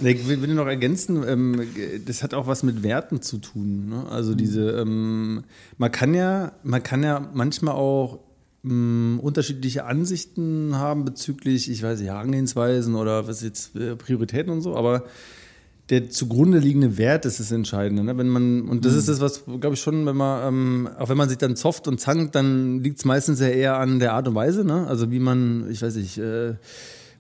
Nee, 0.03 0.13
ich 0.13 0.27
will 0.27 0.55
noch 0.55 0.67
ergänzen, 0.67 1.23
ähm, 1.27 1.67
das 2.07 2.23
hat 2.23 2.33
auch 2.33 2.47
was 2.47 2.63
mit 2.63 2.83
Werten 2.83 3.21
zu 3.21 3.39
tun. 3.39 3.91
Ne? 3.91 4.07
Also 4.09 4.35
diese, 4.35 4.71
ähm, 4.71 5.45
man 5.77 5.93
kann 5.93 6.15
ja, 6.15 6.53
man 6.63 6.83
kann 6.83 7.03
ja 7.03 7.29
manchmal 7.35 7.75
auch 7.75 8.19
ähm, 8.65 9.19
unterschiedliche 9.23 9.85
Ansichten 9.85 10.77
haben 10.77 11.05
bezüglich, 11.05 11.71
ich 11.71 11.83
weiß 11.83 12.01
nicht, 12.01 12.09
Herangehensweisen 12.09 12.95
oder 12.95 13.27
was 13.27 13.43
jetzt 13.43 13.77
äh, 13.77 13.97
Prioritäten 13.97 14.53
und 14.53 14.61
so, 14.61 14.77
aber 14.77 15.05
der 15.91 16.09
zugrunde 16.09 16.59
liegende 16.59 16.99
Wert 16.99 17.25
ist 17.25 17.41
das 17.41 17.51
Entscheidende. 17.51 18.05
Ne? 18.05 18.17
Wenn 18.17 18.29
man, 18.29 18.69
und 18.69 18.85
das 18.85 18.95
ist 18.95 19.09
das, 19.09 19.21
was, 19.21 19.45
glaube 19.45 19.75
ich, 19.75 19.81
schon, 19.81 20.07
wenn 20.07 20.17
man, 20.17 20.49
ähm, 20.49 20.89
auch 20.99 21.09
wenn 21.09 21.17
man 21.17 21.29
sich 21.29 21.39
dann 21.39 21.57
zofft 21.57 21.89
und 21.89 22.01
zankt, 22.01 22.37
dann 22.37 22.83
liegt 22.83 22.99
es 22.99 23.05
meistens 23.05 23.41
ja 23.41 23.49
eher 23.49 23.79
an 23.79 23.99
der 23.99 24.13
Art 24.13 24.29
und 24.29 24.37
Weise, 24.37 24.65
ne? 24.65 24.87
Also 24.87 25.11
wie 25.11 25.19
man, 25.19 25.69
ich 25.69 25.83
weiß 25.83 25.97
nicht, 25.97 26.19
äh, 26.19 26.55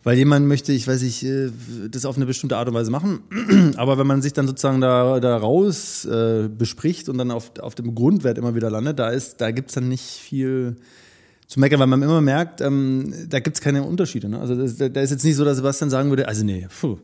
weil 0.04 0.16
jemand 0.16 0.46
möchte, 0.46 0.72
ich 0.72 0.86
weiß 0.86 1.02
nicht, 1.02 1.24
äh, 1.24 1.50
das 1.90 2.04
auf 2.04 2.16
eine 2.16 2.26
bestimmte 2.26 2.56
Art 2.56 2.68
und 2.68 2.74
Weise 2.74 2.92
machen. 2.92 3.20
Aber 3.76 3.98
wenn 3.98 4.06
man 4.06 4.22
sich 4.22 4.32
dann 4.34 4.46
sozusagen 4.46 4.80
da, 4.80 5.18
da 5.18 5.36
raus 5.36 6.04
äh, 6.04 6.48
bespricht 6.48 7.08
und 7.08 7.18
dann 7.18 7.32
auf, 7.32 7.58
auf 7.58 7.74
dem 7.74 7.94
Grundwert 7.96 8.38
immer 8.38 8.54
wieder 8.54 8.70
landet, 8.70 9.00
da, 9.00 9.10
da 9.38 9.50
gibt 9.50 9.70
es 9.70 9.74
dann 9.74 9.88
nicht 9.88 10.04
viel 10.04 10.76
zu 11.50 11.58
meckern, 11.58 11.80
weil 11.80 11.88
man 11.88 12.00
immer 12.00 12.20
merkt, 12.20 12.60
ähm, 12.60 13.12
da 13.28 13.40
gibt 13.40 13.56
es 13.56 13.60
keine 13.60 13.82
Unterschiede. 13.82 14.28
Ne? 14.28 14.38
Also 14.38 14.54
das, 14.54 14.76
da 14.76 15.00
ist 15.00 15.10
jetzt 15.10 15.24
nicht 15.24 15.34
so, 15.34 15.44
dass 15.44 15.56
Sebastian 15.56 15.90
sagen 15.90 16.08
würde, 16.08 16.28
also 16.28 16.44
nee, 16.44 16.68
puh, 16.80 16.96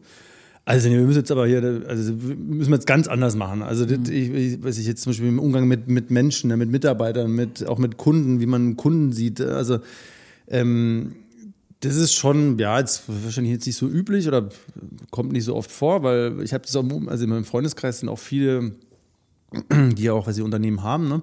also 0.64 0.88
nee, 0.88 0.97
wir 0.97 1.05
müssen 1.05 1.18
jetzt 1.18 1.32
aber 1.32 1.49
hier, 1.49 1.82
also 1.88 2.12
müssen 2.12 2.70
wir 2.70 2.76
jetzt 2.76 2.86
ganz 2.86 3.09
anders 3.09 3.34
machen. 3.34 3.62
Also 3.62 3.84
das, 3.86 4.09
ich, 4.09 4.30
ich, 4.30 4.62
weiß 4.62 4.78
ich 4.78 4.86
jetzt 4.86 5.03
zum 5.03 5.11
Beispiel 5.11 5.26
im 5.26 5.40
Umgang 5.40 5.66
mit, 5.66 5.88
mit 5.88 6.12
Menschen, 6.12 6.47
ne, 6.47 6.57
mit 6.57 6.70
Mitarbeitern, 6.70 7.32
mit, 7.32 7.66
auch 7.66 7.78
mit 7.78 7.97
Kunden, 7.97 8.40
wie 8.40 8.47
man 8.47 8.76
Kunden 8.76 9.12
sieht. 9.12 9.40
Also 9.40 9.80
ähm, 10.47 11.16
das 11.80 11.97
ist 11.97 12.14
schon, 12.14 12.57
ja, 12.61 12.78
jetzt 12.78 13.03
wahrscheinlich 13.09 13.53
jetzt 13.53 13.66
nicht 13.66 13.76
so 13.76 13.88
üblich 13.88 14.28
oder 14.28 14.49
kommt 15.11 15.32
nicht 15.32 15.44
so 15.44 15.57
oft 15.57 15.72
vor, 15.72 16.05
weil 16.05 16.40
ich 16.42 16.55
habe 16.55 16.62
das 16.62 16.76
auch, 16.76 16.84
also 17.09 17.24
in 17.24 17.30
meinem 17.30 17.44
Freundeskreis 17.44 17.99
sind 17.99 18.09
auch 18.09 18.20
viele, 18.20 18.76
die 19.72 20.05
ja 20.05 20.12
auch, 20.12 20.28
weil 20.28 20.34
sie 20.34 20.42
Unternehmen 20.42 20.84
haben, 20.84 21.09
ne? 21.09 21.22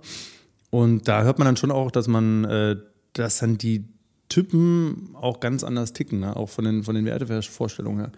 Und 0.72 1.08
da 1.08 1.24
hört 1.24 1.38
man 1.38 1.46
dann 1.46 1.56
schon 1.56 1.72
auch, 1.72 1.92
dass 1.92 2.08
man, 2.08 2.44
äh, 2.46 2.76
dass 3.14 3.40
dann 3.40 3.58
die 3.58 3.86
Typen 4.30 5.10
auch 5.14 5.40
ganz 5.40 5.64
anders 5.64 5.94
ticken, 5.94 6.20
ne? 6.20 6.36
auch 6.36 6.50
von 6.50 6.66
den, 6.66 6.84
von 6.84 6.96
den 6.96 7.06
Wertevorstellungen 7.06 8.00
her. 8.00 8.12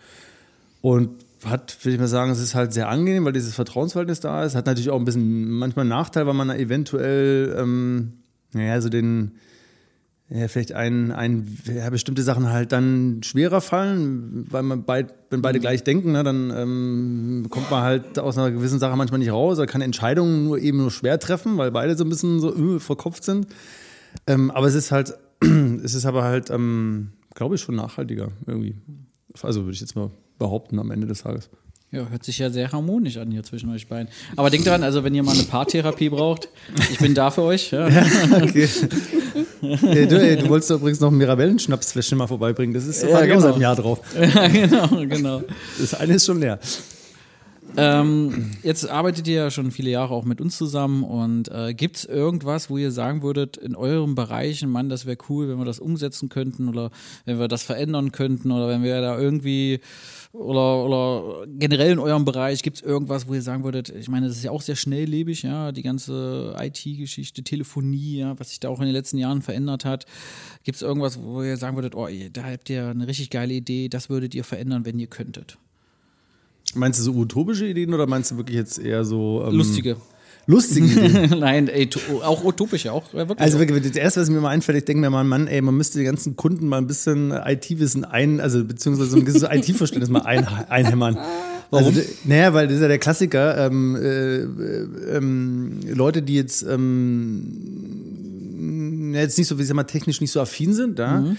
Und 0.82 1.10
hat, 1.44 1.78
würde 1.84 1.96
ich 1.96 2.00
mal 2.00 2.08
sagen, 2.08 2.32
es 2.32 2.40
ist 2.40 2.56
halt 2.56 2.74
sehr 2.74 2.90
angenehm, 2.90 3.26
weil 3.26 3.34
dieses 3.34 3.56
Vertrauensverhältnis 3.56 4.20
da 4.20 4.44
ist. 4.44 4.56
Hat 4.56 4.66
natürlich 4.66 4.90
auch 4.90 5.00
ein 5.00 5.06
bisschen 5.06 5.50
manchmal 5.52 5.84
einen 5.84 5.90
Nachteil, 5.90 6.26
weil 6.26 6.34
man 6.34 6.48
da 6.48 6.56
eventuell, 6.56 7.56
ähm, 7.60 8.14
naja, 8.54 8.80
so 8.82 8.90
den, 8.90 9.34
ja, 10.30 10.48
vielleicht 10.48 10.74
ein, 10.74 11.12
ein 11.12 11.58
ja, 11.66 11.90
bestimmte 11.90 12.24
Sachen 12.24 12.50
halt 12.50 12.72
dann 12.72 13.22
schwerer 13.24 13.62
fallen, 13.62 14.48
weil 14.50 14.64
man 14.64 14.84
beid, 14.84 15.14
wenn 15.30 15.42
beide 15.42 15.60
gleich 15.60 15.84
denken, 15.84 16.14
ne, 16.14 16.24
dann 16.24 16.52
ähm, 16.56 17.48
kommt 17.50 17.70
man 17.70 17.84
halt 17.84 18.18
aus 18.18 18.38
einer 18.38 18.50
gewissen 18.52 18.80
Sache 18.80 18.96
manchmal 18.96 19.20
nicht 19.20 19.32
raus 19.32 19.60
oder 19.60 19.68
kann 19.68 19.82
Entscheidungen 19.82 20.46
nur 20.46 20.58
eben 20.58 20.80
nur 20.80 20.92
schwer 20.92 21.20
treffen, 21.20 21.58
weil 21.58 21.72
beide 21.72 21.96
so 21.96 22.04
ein 22.04 22.10
bisschen 22.10 22.40
so 22.40 22.56
äh, 22.56 22.80
verkopft 22.80 23.24
sind. 23.24 23.48
Ähm, 24.28 24.52
aber 24.52 24.68
es 24.68 24.76
ist 24.76 24.92
halt, 24.92 25.14
es 25.84 25.94
ist 25.94 26.06
aber 26.06 26.24
halt, 26.24 26.50
ähm, 26.50 27.14
glaube 27.34 27.56
ich, 27.56 27.62
schon 27.62 27.76
nachhaltiger 27.76 28.32
irgendwie. 28.46 28.76
Also 29.42 29.64
würde 29.64 29.74
ich 29.74 29.82
jetzt 29.82 29.96
mal 29.96 30.12
behaupten 30.40 30.80
am 30.80 30.92
Ende 30.92 31.08
des 31.08 31.24
Tages. 31.24 31.50
Ja, 31.92 32.10
hört 32.10 32.24
sich 32.24 32.40
ja 32.40 32.50
sehr 32.50 32.72
harmonisch 32.72 33.18
an 33.18 33.32
hier 33.32 33.44
zwischen 33.44 33.70
euch 33.70 33.88
beiden. 33.88 34.10
Aber 34.36 34.50
denkt 34.50 34.68
dran, 34.68 34.84
also 34.84 35.04
wenn 35.04 35.16
ihr 35.16 35.24
mal 35.24 35.34
eine 35.34 35.44
Paartherapie 35.44 36.10
braucht, 36.10 36.50
ich 36.92 36.98
bin 36.98 37.14
da 37.14 37.32
für 37.32 37.44
euch. 37.44 37.72
Ja. 37.72 37.88
ja 37.90 38.04
okay. 38.44 38.68
ey, 39.62 40.08
du, 40.08 40.20
ey, 40.20 40.36
du, 40.36 40.50
wolltest 40.50 40.72
übrigens 40.72 41.00
noch 41.00 41.12
ein 41.12 41.18
Mirabellen-Schnapsfläschchen 41.18 42.18
mal 42.18 42.28
vorbeibringen. 42.28 42.74
Das 42.74 42.86
ist 42.86 43.04
ja, 43.04 43.26
genau. 43.26 43.40
seit 43.40 43.54
einem 43.54 43.62
Jahr 43.62 43.76
drauf. 43.76 44.02
Ja, 44.20 44.48
genau, 44.48 44.88
genau. 45.06 45.44
Das 45.80 45.94
eine 45.94 46.16
ist 46.16 46.26
schon 46.26 46.40
leer. 46.40 46.60
Ähm, 47.78 48.52
jetzt 48.64 48.90
arbeitet 48.90 49.28
ihr 49.28 49.36
ja 49.36 49.52
schon 49.52 49.72
viele 49.72 49.90
Jahre 49.90 50.14
auch 50.14 50.26
mit 50.26 50.42
uns 50.42 50.58
zusammen 50.58 51.04
und 51.04 51.50
äh, 51.50 51.74
gibt 51.74 51.98
es 51.98 52.06
irgendwas, 52.06 52.70
wo 52.70 52.78
ihr 52.78 52.92
sagen 52.92 53.22
würdet, 53.22 53.58
in 53.58 53.76
eurem 53.76 54.16
Bereich, 54.16 54.66
Mann, 54.66 54.90
das 54.90 55.06
wäre 55.06 55.18
cool, 55.30 55.50
wenn 55.50 55.58
wir 55.58 55.66
das 55.66 55.80
umsetzen 55.80 56.30
könnten 56.30 56.70
oder 56.70 56.92
wenn 57.26 57.40
wir 57.40 57.48
das 57.48 57.64
verändern 57.64 58.12
könnten 58.12 58.52
oder 58.52 58.68
wenn 58.68 58.84
wir 58.84 59.02
da 59.02 59.20
irgendwie 59.20 59.80
oder, 60.32 60.86
oder 60.86 61.48
generell 61.48 61.94
in 61.94 62.00
eurem 62.00 62.26
Bereich 62.26 62.62
gibt 62.62 62.78
es 62.78 62.84
irgendwas, 62.84 63.28
wo 63.28 63.34
ihr 63.34 63.42
sagen 63.42 63.64
würdet, 63.64 63.90
ich 63.90 64.10
meine, 64.10 64.28
das 64.28 64.38
ist 64.38 64.44
ja 64.44 64.52
auch 64.52 64.62
sehr 64.62 64.76
schnelllebig, 64.76 65.44
ja, 65.44 65.72
die 65.72 65.84
ganze 65.84 66.56
IT-Geschichte, 66.60 67.44
Telefonie, 67.44 68.18
ja, 68.18 68.40
was 68.40 68.50
sich 68.50 68.60
da 68.60 68.70
auch 68.70 68.80
in 68.80 68.86
den 68.86 68.94
letzten 68.94 69.18
Jahren 69.18 69.42
verändert 69.42 69.86
hat. 69.86 70.06
Gibt 70.64 70.76
es 70.76 70.82
irgendwas, 70.82 71.22
wo 71.22 71.42
ihr 71.42 71.58
sagen 71.58 71.78
würdet, 71.78 71.96
oh, 71.96 72.08
da 72.34 72.44
habt 72.44 72.70
ihr 72.70 72.88
eine 72.88 73.08
richtig 73.08 73.30
geile 73.30 73.54
Idee, 73.54 73.90
das 73.90 74.10
würdet 74.10 74.36
ihr 74.36 74.44
verändern, 74.44 74.86
wenn 74.86 75.00
ihr 75.00 75.08
könntet? 75.08 75.58
Meinst 76.74 77.00
du 77.00 77.04
so 77.04 77.14
utopische 77.14 77.68
Ideen 77.68 77.94
oder 77.94 78.08
meinst 78.08 78.32
du 78.32 78.38
wirklich 78.38 78.58
jetzt 78.58 78.80
eher 78.80 79.06
so. 79.06 79.44
Ähm, 79.48 79.56
lustige. 79.56 79.98
Lustige 80.48 80.86
Ideen? 80.88 81.40
Nein, 81.40 81.68
ey, 81.68 81.90
auch 82.24 82.44
utopische, 82.44 82.92
auch 82.92 83.14
wirklich. 83.14 83.40
Also 83.40 83.58
wirklich, 83.60 83.82
das 83.82 83.96
erste, 83.96 84.22
was 84.22 84.30
mir 84.30 84.42
mal 84.42 84.50
einfällt, 84.50 84.78
ich 84.78 84.86
denke 84.86 85.02
mir 85.02 85.10
mal, 85.10 85.24
Mann, 85.24 85.48
ey, 85.48 85.60
man 85.62 85.76
müsste 85.76 85.98
die 85.98 86.06
ganzen 86.06 86.36
Kunden 86.36 86.68
mal 86.68 86.78
ein 86.78 86.86
bisschen 86.88 87.32
IT-Wissen 87.32 88.06
ein, 88.06 88.40
also 88.40 88.64
beziehungsweise 88.64 89.10
so 89.10 89.18
ein 89.18 89.26
gewisses 89.26 89.48
IT-Verständnis 89.50 90.10
mal 90.10 90.22
ein, 90.22 90.48
einhämmern. 90.70 91.18
Warum? 91.72 91.88
Also, 91.88 92.02
naja, 92.26 92.54
weil 92.54 92.68
das 92.68 92.76
ist 92.76 92.84
ja 92.84 92.88
der 92.88 93.00
Klassiker. 93.00 93.66
Ähm, 93.66 93.96
äh, 93.96 94.42
ähm, 95.18 95.80
Leute, 95.92 96.22
die 96.22 96.36
jetzt, 96.36 96.62
ähm, 96.62 97.42
jetzt 99.16 99.40
nicht 99.40 99.48
so, 99.48 99.58
wie 99.58 99.64
ich 99.64 99.68
sag 99.68 99.76
mal, 99.76 99.84
technisch 99.86 100.22
nicht 100.22 100.32
so 100.32 100.42
affin 100.42 100.76
sind, 100.76 101.00
ja, 101.00 101.22
mhm. 101.22 101.38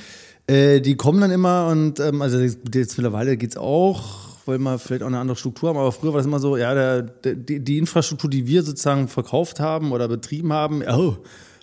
äh, 0.48 0.80
die 0.80 0.96
kommen 0.96 1.20
dann 1.20 1.30
immer 1.30 1.68
und, 1.68 2.00
ähm, 2.00 2.22
also 2.22 2.40
jetzt 2.40 2.66
mittlerweile 2.98 3.36
geht's 3.36 3.56
auch 3.56 4.25
weil 4.46 4.58
wir 4.58 4.78
vielleicht 4.78 5.02
auch 5.02 5.08
eine 5.08 5.18
andere 5.18 5.36
Struktur 5.36 5.68
haben. 5.68 5.78
Aber 5.78 5.92
früher 5.92 6.12
war 6.12 6.18
das 6.18 6.26
immer 6.26 6.38
so, 6.38 6.56
ja, 6.56 6.74
der, 6.74 7.02
der, 7.02 7.34
die, 7.34 7.78
Infrastruktur, 7.78 8.30
die 8.30 8.46
wir 8.46 8.62
sozusagen 8.62 9.08
verkauft 9.08 9.60
haben 9.60 9.92
oder 9.92 10.08
betrieben 10.08 10.52
haben, 10.52 10.82
oh, 10.88 11.16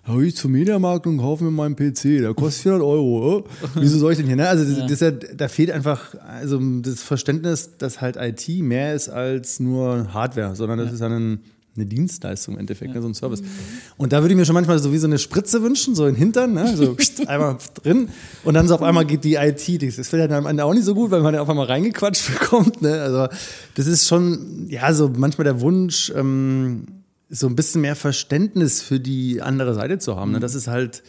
da 0.05 0.13
gehe 0.15 0.25
ich 0.25 0.35
zum 0.35 0.51
Mediamarkt 0.51 1.07
und 1.07 1.17
kaufe 1.19 1.45
mir 1.45 1.51
meinen 1.51 1.77
PC, 1.77 2.19
der 2.19 2.33
kostet 2.33 2.63
400 2.63 2.85
Euro. 2.85 3.37
Oh. 3.37 3.43
Wieso 3.75 3.97
soll 3.97 4.11
ich 4.11 4.17
denn 4.17 4.27
hier? 4.27 4.35
Ne? 4.35 4.47
Also 4.47 4.65
das, 4.65 4.99
das, 4.99 4.99
das, 4.99 5.35
da 5.35 5.47
fehlt 5.47 5.71
einfach 5.71 6.13
also 6.19 6.59
das 6.81 7.01
Verständnis, 7.01 7.77
dass 7.77 8.01
halt 8.01 8.17
IT 8.17 8.49
mehr 8.61 8.93
ist 8.93 9.07
als 9.07 9.61
nur 9.61 10.13
Hardware, 10.13 10.55
sondern 10.55 10.79
das 10.79 10.87
ja. 10.87 10.93
ist 10.95 11.01
ein 11.01 11.39
eine 11.75 11.85
Dienstleistung 11.85 12.55
im 12.55 12.59
Endeffekt, 12.59 12.89
ja. 12.89 12.95
ne, 12.95 13.01
so 13.01 13.07
ein 13.07 13.13
Service. 13.13 13.41
Und 13.97 14.13
da 14.13 14.21
würde 14.21 14.33
ich 14.33 14.37
mir 14.37 14.45
schon 14.45 14.53
manchmal 14.53 14.77
so 14.79 14.91
wie 14.93 14.97
so 14.97 15.07
eine 15.07 15.17
Spritze 15.17 15.63
wünschen, 15.63 15.95
so 15.95 16.05
in 16.05 16.13
den 16.13 16.19
Hintern, 16.19 16.53
ne, 16.53 16.75
so 16.75 16.95
einmal 17.27 17.57
drin 17.83 18.09
und 18.43 18.53
dann 18.53 18.67
so 18.67 18.75
auf 18.75 18.83
einmal 18.83 19.05
geht 19.05 19.23
die 19.23 19.35
IT. 19.35 19.67
Das 19.97 20.07
fällt 20.07 20.29
dann 20.29 20.37
am 20.37 20.45
Ende 20.45 20.65
auch 20.65 20.73
nicht 20.73 20.85
so 20.85 20.93
gut, 20.93 21.11
weil 21.11 21.21
man 21.21 21.33
ja 21.33 21.41
auf 21.41 21.49
einmal 21.49 21.65
reingequatscht 21.65 22.31
bekommt. 22.39 22.81
Ne? 22.81 23.01
Also 23.01 23.27
das 23.75 23.87
ist 23.87 24.07
schon, 24.07 24.67
ja, 24.69 24.93
so 24.93 25.11
manchmal 25.15 25.45
der 25.45 25.61
Wunsch, 25.61 26.11
ähm, 26.15 26.85
so 27.29 27.47
ein 27.47 27.55
bisschen 27.55 27.81
mehr 27.81 27.95
Verständnis 27.95 28.81
für 28.81 28.99
die 28.99 29.41
andere 29.41 29.73
Seite 29.73 29.97
zu 29.97 30.15
haben. 30.15 30.31
Ne? 30.31 30.39
Das 30.39 30.53
ist 30.53 30.67
halt 30.67 31.01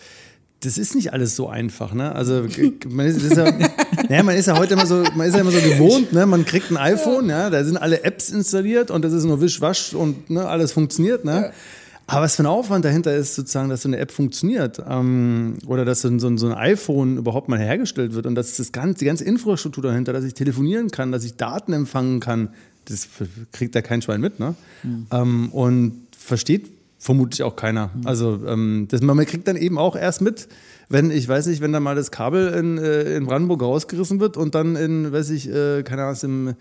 das 0.64 0.78
ist 0.78 0.94
nicht 0.94 1.12
alles 1.12 1.36
so 1.36 1.48
einfach, 1.48 1.92
ne? 1.92 2.14
Also 2.14 2.46
man 2.88 3.06
ist, 3.06 3.22
ist 3.22 3.36
ja, 3.36 3.44
naja, 4.08 4.22
man 4.22 4.36
ist 4.36 4.46
ja 4.46 4.58
heute 4.58 4.74
immer 4.74 4.86
so, 4.86 5.02
man 5.14 5.26
ist 5.26 5.34
ja 5.34 5.40
immer 5.40 5.50
so 5.50 5.60
gewohnt, 5.60 6.12
ne? 6.12 6.26
Man 6.26 6.44
kriegt 6.44 6.70
ein 6.70 6.76
iPhone, 6.76 7.28
ja, 7.28 7.50
da 7.50 7.64
sind 7.64 7.76
alle 7.76 8.02
Apps 8.04 8.30
installiert 8.30 8.90
und 8.90 9.04
das 9.04 9.12
ist 9.12 9.24
nur 9.24 9.40
Wischwasch 9.40 9.94
und 9.94 10.30
ne, 10.30 10.46
alles 10.46 10.72
funktioniert, 10.72 11.24
ne? 11.24 11.52
Aber 12.06 12.22
was 12.22 12.36
für 12.36 12.42
ein 12.42 12.46
Aufwand 12.46 12.84
dahinter 12.84 13.14
ist, 13.14 13.34
sozusagen, 13.34 13.70
dass 13.70 13.82
so 13.82 13.88
eine 13.88 13.96
App 13.96 14.10
funktioniert 14.10 14.82
ähm, 14.86 15.56
oder 15.66 15.84
dass 15.86 16.02
so, 16.02 16.18
so, 16.18 16.36
so, 16.36 16.48
ein 16.48 16.52
iPhone 16.52 17.16
überhaupt 17.16 17.48
mal 17.48 17.58
hergestellt 17.58 18.14
wird 18.14 18.26
und 18.26 18.34
dass 18.34 18.56
das 18.56 18.72
ganze, 18.72 18.98
die 18.98 19.04
ganze 19.06 19.24
Infrastruktur 19.24 19.82
dahinter, 19.82 20.12
dass 20.12 20.24
ich 20.24 20.34
telefonieren 20.34 20.90
kann, 20.90 21.12
dass 21.12 21.24
ich 21.24 21.36
Daten 21.36 21.72
empfangen 21.72 22.20
kann, 22.20 22.50
das 22.84 23.08
kriegt 23.52 23.74
da 23.74 23.80
kein 23.80 24.02
Schwein 24.02 24.20
mit, 24.20 24.38
ne? 24.38 24.54
Mhm. 24.82 25.06
Ähm, 25.10 25.48
und 25.52 26.02
versteht 26.18 26.70
vermutlich 27.04 27.42
auch 27.42 27.54
keiner. 27.54 27.90
Mhm. 27.94 28.06
Also 28.06 28.40
ähm, 28.46 28.86
das, 28.90 29.02
man 29.02 29.24
kriegt 29.26 29.46
dann 29.46 29.56
eben 29.56 29.76
auch 29.76 29.94
erst 29.94 30.22
mit, 30.22 30.48
wenn, 30.88 31.10
ich 31.10 31.28
weiß 31.28 31.46
nicht, 31.46 31.60
wenn 31.60 31.70
da 31.70 31.78
mal 31.78 31.94
das 31.94 32.10
Kabel 32.10 32.48
in, 32.48 32.78
äh, 32.78 33.16
in 33.16 33.26
Brandenburg 33.26 33.62
rausgerissen 33.62 34.20
wird 34.20 34.38
und 34.38 34.54
dann 34.54 34.74
in, 34.74 35.12
weiß 35.12 35.28
ich, 35.30 35.50
äh, 35.50 35.82
keine 35.82 36.04
Ahnung, 36.04 36.18
im, 36.22 36.54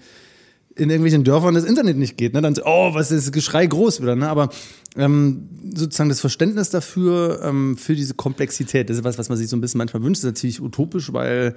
in 0.76 0.90
irgendwelchen 0.90 1.24
Dörfern 1.24 1.54
das 1.56 1.64
Internet 1.64 1.98
nicht 1.98 2.18
geht. 2.18 2.34
Ne? 2.34 2.42
Dann, 2.42 2.56
oh, 2.66 2.94
was 2.94 3.10
ist 3.12 3.28
das 3.28 3.32
Geschrei 3.32 3.66
groß 3.66 4.02
wieder. 4.02 4.18
Ne? 4.18 4.28
Aber 4.28 4.50
ähm, 4.98 5.48
sozusagen 5.74 6.10
das 6.10 6.20
Verständnis 6.20 6.70
dafür, 6.70 7.40
ähm, 7.42 7.78
für 7.78 7.96
diese 7.96 8.14
Komplexität, 8.14 8.90
das 8.90 8.98
ist 8.98 9.04
was, 9.06 9.18
was 9.18 9.30
man 9.30 9.38
sich 9.38 9.48
so 9.48 9.56
ein 9.56 9.62
bisschen 9.62 9.78
manchmal 9.78 10.04
wünscht, 10.04 10.24
das 10.24 10.30
ist 10.30 10.36
natürlich 10.36 10.62
utopisch, 10.62 11.14
weil 11.14 11.56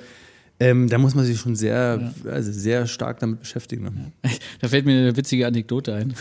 Ähm, 0.58 0.88
da 0.88 0.96
muss 0.96 1.14
man 1.14 1.26
sich 1.26 1.38
schon 1.38 1.54
sehr, 1.54 2.12
ja. 2.24 2.30
also 2.30 2.50
sehr 2.50 2.86
stark 2.86 3.20
damit 3.20 3.40
beschäftigen. 3.40 3.84
Ne? 3.84 4.12
Da 4.60 4.68
fällt 4.68 4.86
mir 4.86 4.98
eine 4.98 5.16
witzige 5.16 5.46
Anekdote 5.46 5.94
ein. 5.94 6.14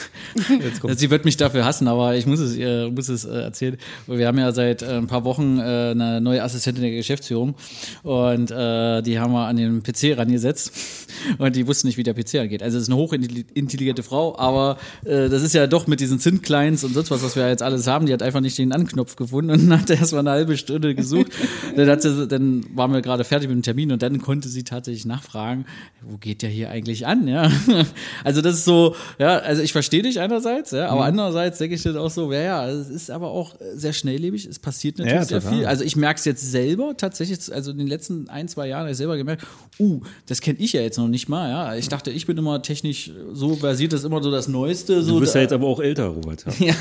Sie 0.97 1.09
wird 1.09 1.23
mich 1.23 1.37
dafür 1.37 1.63
hassen, 1.63 1.87
aber 1.87 2.15
ich 2.15 2.25
muss 2.25 2.39
es, 2.39 2.57
äh, 2.57 2.89
muss 2.89 3.07
es 3.07 3.23
äh, 3.23 3.29
erzählen. 3.29 3.77
Wir 4.07 4.27
haben 4.27 4.37
ja 4.37 4.51
seit 4.51 4.81
äh, 4.81 4.97
ein 4.97 5.07
paar 5.07 5.23
Wochen 5.23 5.59
äh, 5.59 5.91
eine 5.91 6.19
neue 6.19 6.43
Assistentin 6.43 6.83
der 6.83 6.91
Geschäftsführung 6.91 7.55
und 8.03 8.51
äh, 8.51 9.01
die 9.03 9.19
haben 9.19 9.31
wir 9.31 9.47
an 9.47 9.55
den 9.55 9.83
PC 9.83 10.17
rangesetzt 10.17 10.73
und 11.37 11.55
die 11.55 11.65
wussten 11.65 11.87
nicht, 11.87 11.97
wie 11.97 12.03
der 12.03 12.13
PC 12.13 12.35
angeht. 12.35 12.61
Also 12.61 12.77
es 12.77 12.83
ist 12.83 12.89
eine 12.89 12.97
hochintelligente 12.97 14.03
Frau, 14.03 14.37
aber 14.37 14.77
äh, 15.05 15.29
das 15.29 15.43
ist 15.43 15.53
ja 15.53 15.65
doch 15.65 15.87
mit 15.87 16.01
diesen 16.01 16.19
Zint-Clients 16.19 16.83
und 16.83 16.93
sonst 16.93 17.09
was, 17.09 17.23
was 17.23 17.37
wir 17.37 17.47
jetzt 17.47 17.63
alles 17.63 17.87
haben, 17.87 18.05
die 18.05 18.11
hat 18.11 18.21
einfach 18.21 18.41
nicht 18.41 18.57
den 18.57 18.73
Anknopf 18.73 19.15
gefunden 19.15 19.51
und 19.51 19.71
hat 19.71 19.89
erst 19.89 20.11
mal 20.11 20.19
eine 20.19 20.31
halbe 20.31 20.57
Stunde 20.57 20.93
gesucht. 20.93 21.31
dann, 21.77 22.01
sie, 22.01 22.27
dann 22.27 22.65
waren 22.75 22.91
wir 22.91 23.01
gerade 23.01 23.23
fertig 23.23 23.47
mit 23.47 23.55
dem 23.55 23.63
Termin 23.63 23.93
und 23.93 24.01
dann 24.01 24.24
konnte 24.25 24.49
sie 24.49 24.63
tatsächlich 24.63 25.05
nachfragen, 25.05 25.65
wo 26.01 26.17
geht 26.17 26.41
der 26.41 26.49
hier 26.49 26.71
eigentlich 26.71 27.05
an, 27.05 27.27
ja? 27.27 27.51
Also 28.23 28.41
das 28.41 28.55
ist 28.55 28.65
so, 28.65 28.95
ja, 29.19 29.37
also 29.37 29.61
ich 29.61 29.71
verstehe 29.71 30.01
dich 30.01 30.19
einerseits, 30.19 30.71
ja, 30.71 30.87
aber 30.87 31.01
mhm. 31.01 31.07
andererseits 31.09 31.59
denke 31.59 31.75
ich 31.75 31.83
dann 31.83 31.95
auch 31.95 32.09
so, 32.09 32.33
ja, 32.33 32.39
ja, 32.39 32.69
es 32.69 32.89
ist 32.89 33.11
aber 33.11 33.29
auch 33.29 33.53
sehr 33.75 33.93
schnelllebig, 33.93 34.47
es 34.47 34.57
passiert 34.57 34.97
natürlich 34.97 35.15
ja, 35.15 35.25
sehr 35.25 35.41
viel. 35.43 35.67
Also 35.67 35.83
ich 35.83 35.95
merke 35.95 36.17
es 36.17 36.25
jetzt 36.25 36.49
selber 36.49 36.97
tatsächlich, 36.97 37.53
also 37.53 37.69
in 37.69 37.77
den 37.77 37.85
letzten 37.85 38.27
ein, 38.27 38.47
zwei 38.47 38.67
Jahren 38.67 38.81
habe 38.81 38.91
ich 38.91 38.97
selber 38.97 39.15
gemerkt, 39.15 39.45
uh, 39.79 40.01
das 40.25 40.41
kenne 40.41 40.57
ich 40.57 40.73
ja 40.73 40.81
jetzt 40.81 40.97
noch 40.97 41.07
nicht 41.07 41.29
mal, 41.29 41.49
ja. 41.49 41.75
Ich 41.75 41.87
dachte, 41.87 42.09
ich 42.09 42.25
bin 42.25 42.35
immer 42.35 42.63
technisch 42.63 43.11
so 43.31 43.55
versiert, 43.55 43.93
das 43.93 43.99
ist 43.99 44.05
immer 44.07 44.23
so 44.23 44.31
das 44.31 44.47
Neueste. 44.47 45.03
So 45.03 45.15
du 45.15 45.19
bist 45.19 45.35
ja 45.35 45.41
jetzt 45.41 45.53
aber 45.53 45.67
auch 45.67 45.79
älter, 45.79 46.07
Robert. 46.07 46.45
Ja, 46.59 46.73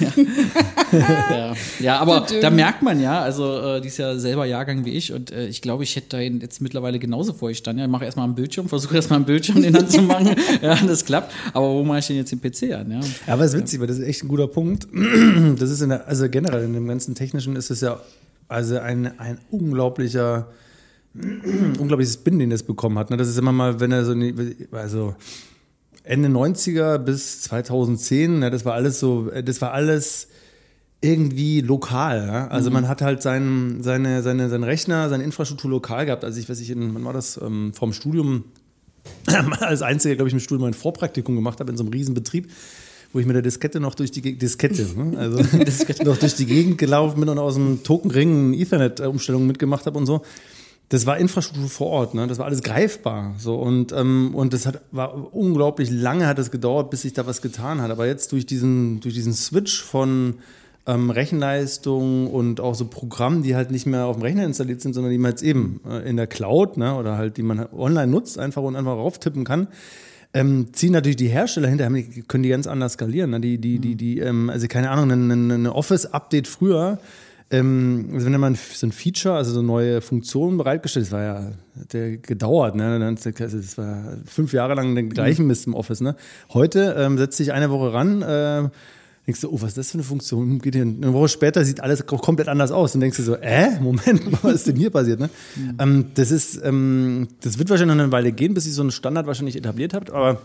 ja. 0.00 0.22
ja. 1.30 1.54
ja 1.78 1.98
aber 2.00 2.26
da 2.40 2.50
merkt 2.50 2.82
man 2.82 3.00
ja, 3.00 3.22
also 3.22 3.76
äh, 3.76 3.80
die 3.80 3.88
ist 3.88 3.98
ja 3.98 4.18
selber 4.18 4.46
Jahrgang 4.46 4.84
wie 4.84 4.94
ich 4.94 5.12
und 5.12 5.30
äh, 5.30 5.46
ich 5.46 5.62
glaube, 5.62 5.84
ich 5.84 5.94
hätte 5.94 6.08
da 6.08 6.18
jetzt 6.18 6.60
mittlerweile 6.72 6.98
genauso 6.98 7.34
vor 7.34 7.50
ich 7.50 7.58
stand. 7.58 7.78
Ja, 7.78 7.84
ich 7.84 7.90
mache 7.90 8.06
erstmal 8.06 8.24
einen 8.24 8.34
Bildschirm, 8.34 8.66
versuche 8.66 8.96
erstmal 8.96 9.18
einen 9.18 9.26
Bildschirm 9.26 9.60
den 9.60 9.76
Hand 9.76 9.90
zu 9.90 10.00
machen. 10.00 10.34
ja, 10.62 10.74
das 10.74 11.04
klappt. 11.04 11.30
Aber 11.52 11.68
wo 11.68 11.84
mache 11.84 11.98
ich 11.98 12.06
denn 12.06 12.16
jetzt 12.16 12.32
den 12.32 12.40
PC 12.40 12.72
an? 12.74 12.90
Ja, 12.90 13.00
aber 13.26 13.44
es 13.44 13.52
ist 13.52 13.60
witzig, 13.60 13.80
weil 13.80 13.88
das 13.88 13.98
ist 13.98 14.06
echt 14.06 14.24
ein 14.24 14.28
guter 14.28 14.48
Punkt. 14.48 14.88
Das 15.58 15.70
ist 15.70 15.82
in 15.82 15.90
der, 15.90 16.08
also 16.08 16.28
generell 16.28 16.64
in 16.64 16.72
dem 16.72 16.88
ganzen 16.88 17.14
Technischen 17.14 17.56
ist 17.56 17.70
es 17.70 17.80
ja 17.80 18.00
also 18.48 18.78
ein, 18.78 19.18
ein 19.18 19.38
unglaublicher 19.50 20.48
unglaubliches 21.14 22.14
Spin, 22.14 22.38
den 22.38 22.50
das 22.50 22.62
bekommen 22.62 22.98
hat. 22.98 23.10
Ne? 23.10 23.16
Das 23.16 23.28
ist 23.28 23.38
immer 23.38 23.52
mal, 23.52 23.80
wenn 23.80 23.92
er 23.92 24.04
so, 24.04 24.14
also 24.72 25.14
Ende 26.04 26.28
90er 26.28 26.98
bis 26.98 27.42
2010, 27.42 28.38
ne, 28.38 28.50
das 28.50 28.64
war 28.64 28.74
alles 28.74 28.98
so, 28.98 29.30
das 29.30 29.60
war 29.60 29.72
alles 29.72 30.28
irgendwie 31.02 31.60
lokal. 31.60 32.26
Ja? 32.26 32.48
Also 32.48 32.70
mhm. 32.70 32.74
man 32.74 32.88
hat 32.88 33.02
halt 33.02 33.22
seinen, 33.22 33.82
seine, 33.82 34.22
seine, 34.22 34.48
seinen 34.48 34.64
Rechner, 34.64 35.08
seine 35.08 35.24
Infrastruktur 35.24 35.70
lokal 35.70 36.06
gehabt. 36.06 36.24
Also 36.24 36.40
ich 36.40 36.48
weiß 36.48 36.58
nicht, 36.58 36.70
in, 36.70 36.94
wann 36.94 37.04
war 37.04 37.12
das, 37.12 37.38
ähm, 37.42 37.72
vom 37.74 37.92
Studium, 37.92 38.44
als 39.60 39.82
einziger, 39.82 40.14
glaube 40.14 40.28
ich, 40.28 40.34
im 40.34 40.40
Studium 40.40 40.68
ein 40.68 40.74
Vorpraktikum 40.74 41.34
gemacht 41.34 41.60
habe 41.60 41.70
in 41.70 41.76
so 41.76 41.84
einem 41.84 41.92
Riesenbetrieb 41.92 42.48
wo 43.14 43.18
ich 43.18 43.26
mit 43.26 43.34
der 43.34 43.42
Diskette 43.42 43.78
noch 43.78 43.94
durch 43.94 44.10
die 44.10 44.38
Diskette, 44.38 44.86
ne? 44.96 45.18
also 45.18 45.36
noch 46.04 46.16
durch 46.16 46.34
die 46.34 46.46
Gegend 46.46 46.78
gelaufen 46.78 47.20
bin 47.20 47.28
und 47.28 47.38
aus 47.38 47.56
dem 47.56 47.82
Tokenring 47.82 48.54
Ethernet-Umstellung 48.54 49.46
mitgemacht 49.46 49.84
habe 49.84 49.98
und 49.98 50.06
so 50.06 50.22
das 50.92 51.06
war 51.06 51.16
Infrastruktur 51.16 51.70
vor 51.70 51.86
Ort, 51.86 52.14
ne? 52.14 52.26
Das 52.26 52.36
war 52.36 52.44
alles 52.44 52.62
greifbar. 52.62 53.34
So 53.38 53.54
und, 53.54 53.92
ähm, 53.92 54.34
und 54.34 54.52
das 54.52 54.66
hat, 54.66 54.82
war 54.90 55.34
unglaublich 55.34 55.90
lange 55.90 56.26
hat 56.26 56.38
es 56.38 56.50
gedauert, 56.50 56.90
bis 56.90 57.00
sich 57.00 57.14
da 57.14 57.26
was 57.26 57.40
getan 57.40 57.80
hat. 57.80 57.90
Aber 57.90 58.06
jetzt 58.06 58.30
durch 58.32 58.44
diesen, 58.44 59.00
durch 59.00 59.14
diesen 59.14 59.32
Switch 59.32 59.82
von 59.82 60.34
ähm, 60.86 61.10
Rechenleistung 61.10 62.28
und 62.28 62.60
auch 62.60 62.74
so 62.74 62.86
Programmen, 62.86 63.42
die 63.42 63.54
halt 63.54 63.70
nicht 63.70 63.86
mehr 63.86 64.06
auf 64.06 64.16
dem 64.16 64.22
Rechner 64.22 64.44
installiert 64.44 64.80
sind, 64.80 64.94
sondern 64.94 65.12
die 65.12 65.18
man 65.18 65.30
jetzt 65.30 65.42
eben 65.42 65.80
äh, 65.88 66.08
in 66.08 66.16
der 66.16 66.26
Cloud 66.26 66.76
ne, 66.76 66.96
oder 66.96 67.16
halt 67.16 67.36
die 67.36 67.42
man 67.42 67.66
online 67.72 68.10
nutzt, 68.10 68.38
einfach 68.38 68.62
und 68.62 68.76
einfach 68.76 68.92
rauftippen 68.92 69.44
kann. 69.44 69.68
Ähm, 70.34 70.68
ziehen 70.72 70.92
natürlich 70.92 71.16
die 71.16 71.28
Hersteller 71.28 71.68
hinterher, 71.68 72.02
können 72.26 72.42
die 72.42 72.48
ganz 72.48 72.66
anders 72.66 72.94
skalieren. 72.94 73.30
Ne? 73.30 73.40
Die, 73.40 73.58
die, 73.58 73.78
die, 73.78 73.96
die, 73.96 74.18
ähm, 74.18 74.50
also 74.50 74.66
keine 74.66 74.90
Ahnung, 74.90 75.10
ein, 75.10 75.50
ein 75.50 75.66
Office-Update 75.66 76.48
früher 76.48 76.98
ähm, 77.52 78.08
also 78.14 78.32
wenn 78.32 78.40
man 78.40 78.54
so 78.54 78.86
ein 78.86 78.92
Feature, 78.92 79.34
also 79.34 79.52
so 79.52 79.60
neue 79.60 80.00
Funktionen 80.00 80.56
bereitgestellt, 80.56 81.06
das 81.06 81.12
war 81.12 81.22
ja 81.22 81.52
der 81.92 82.16
gedauert, 82.16 82.74
ne? 82.74 83.14
Das 83.14 83.78
war 83.78 84.16
fünf 84.24 84.54
Jahre 84.54 84.74
lang 84.74 84.94
den 84.94 85.10
gleichen 85.10 85.46
Mist 85.46 85.66
im 85.66 85.74
Office. 85.74 86.00
Ne? 86.00 86.16
Heute 86.54 86.96
ähm, 86.98 87.18
setzt 87.18 87.36
sich 87.36 87.52
eine 87.52 87.70
Woche 87.70 87.92
ran, 87.92 88.22
äh, 88.22 88.70
denkst 89.26 89.40
du, 89.40 89.50
oh, 89.50 89.60
was 89.60 89.68
ist 89.68 89.78
das 89.78 89.90
für 89.90 89.94
eine 89.94 90.02
Funktion? 90.02 90.58
Geht 90.58 90.74
hier 90.74 90.82
eine 90.82 91.12
Woche 91.12 91.28
später 91.28 91.64
sieht 91.64 91.80
alles 91.80 92.06
komplett 92.06 92.48
anders 92.48 92.72
aus. 92.72 92.94
Und 92.94 93.00
denkst 93.00 93.16
du 93.18 93.22
so, 93.22 93.36
äh, 93.36 93.78
Moment, 93.80 94.42
was 94.42 94.54
ist 94.54 94.66
denn 94.66 94.76
hier 94.76 94.90
passiert? 94.90 95.20
Ne? 95.20 95.30
Mhm. 95.56 95.76
Ähm, 95.78 96.04
das 96.14 96.30
ist, 96.30 96.60
ähm, 96.64 97.28
das 97.40 97.58
wird 97.58 97.70
wahrscheinlich 97.70 97.96
noch 97.96 98.02
eine 98.02 98.12
Weile 98.12 98.32
gehen, 98.32 98.54
bis 98.54 98.66
ihr 98.66 98.72
so 98.72 98.82
einen 98.82 98.90
Standard 98.90 99.26
wahrscheinlich 99.26 99.56
etabliert 99.56 99.94
habt, 99.94 100.10
aber 100.10 100.40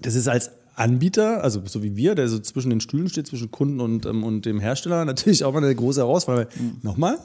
das 0.00 0.14
ist 0.14 0.28
als 0.28 0.50
Anbieter, 0.76 1.44
also 1.44 1.62
so 1.64 1.84
wie 1.84 1.96
wir, 1.96 2.16
der 2.16 2.28
so 2.28 2.38
zwischen 2.40 2.70
den 2.70 2.80
Stühlen 2.80 3.08
steht, 3.08 3.28
zwischen 3.28 3.50
Kunden 3.50 3.80
und, 3.80 4.06
ähm, 4.06 4.24
und 4.24 4.44
dem 4.44 4.58
Hersteller, 4.58 5.04
natürlich 5.04 5.44
auch 5.44 5.52
mal 5.52 5.62
eine 5.62 5.74
große 5.74 6.00
Herausforderung. 6.00 6.50
Mhm. 6.58 6.76
Nochmal, 6.82 7.18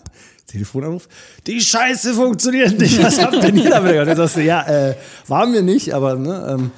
Telefonanruf, 0.45 1.09
die 1.47 1.59
Scheiße 1.59 2.13
funktioniert 2.13 2.79
nicht, 2.79 3.01
was 3.03 3.19
habt 3.19 3.33
ihr 3.33 3.41
denn 3.41 3.57
hier 3.57 3.71
damit? 3.71 3.97
Und 3.97 4.05
dann 4.05 4.17
sagst 4.17 4.37
du, 4.37 4.43
ja, 4.43 4.61
äh, 4.67 4.95
waren 5.27 5.51
wir 5.51 5.63
nicht, 5.63 5.93
aber 5.93 6.15
ne, 6.15 6.57
ähm, 6.57 6.71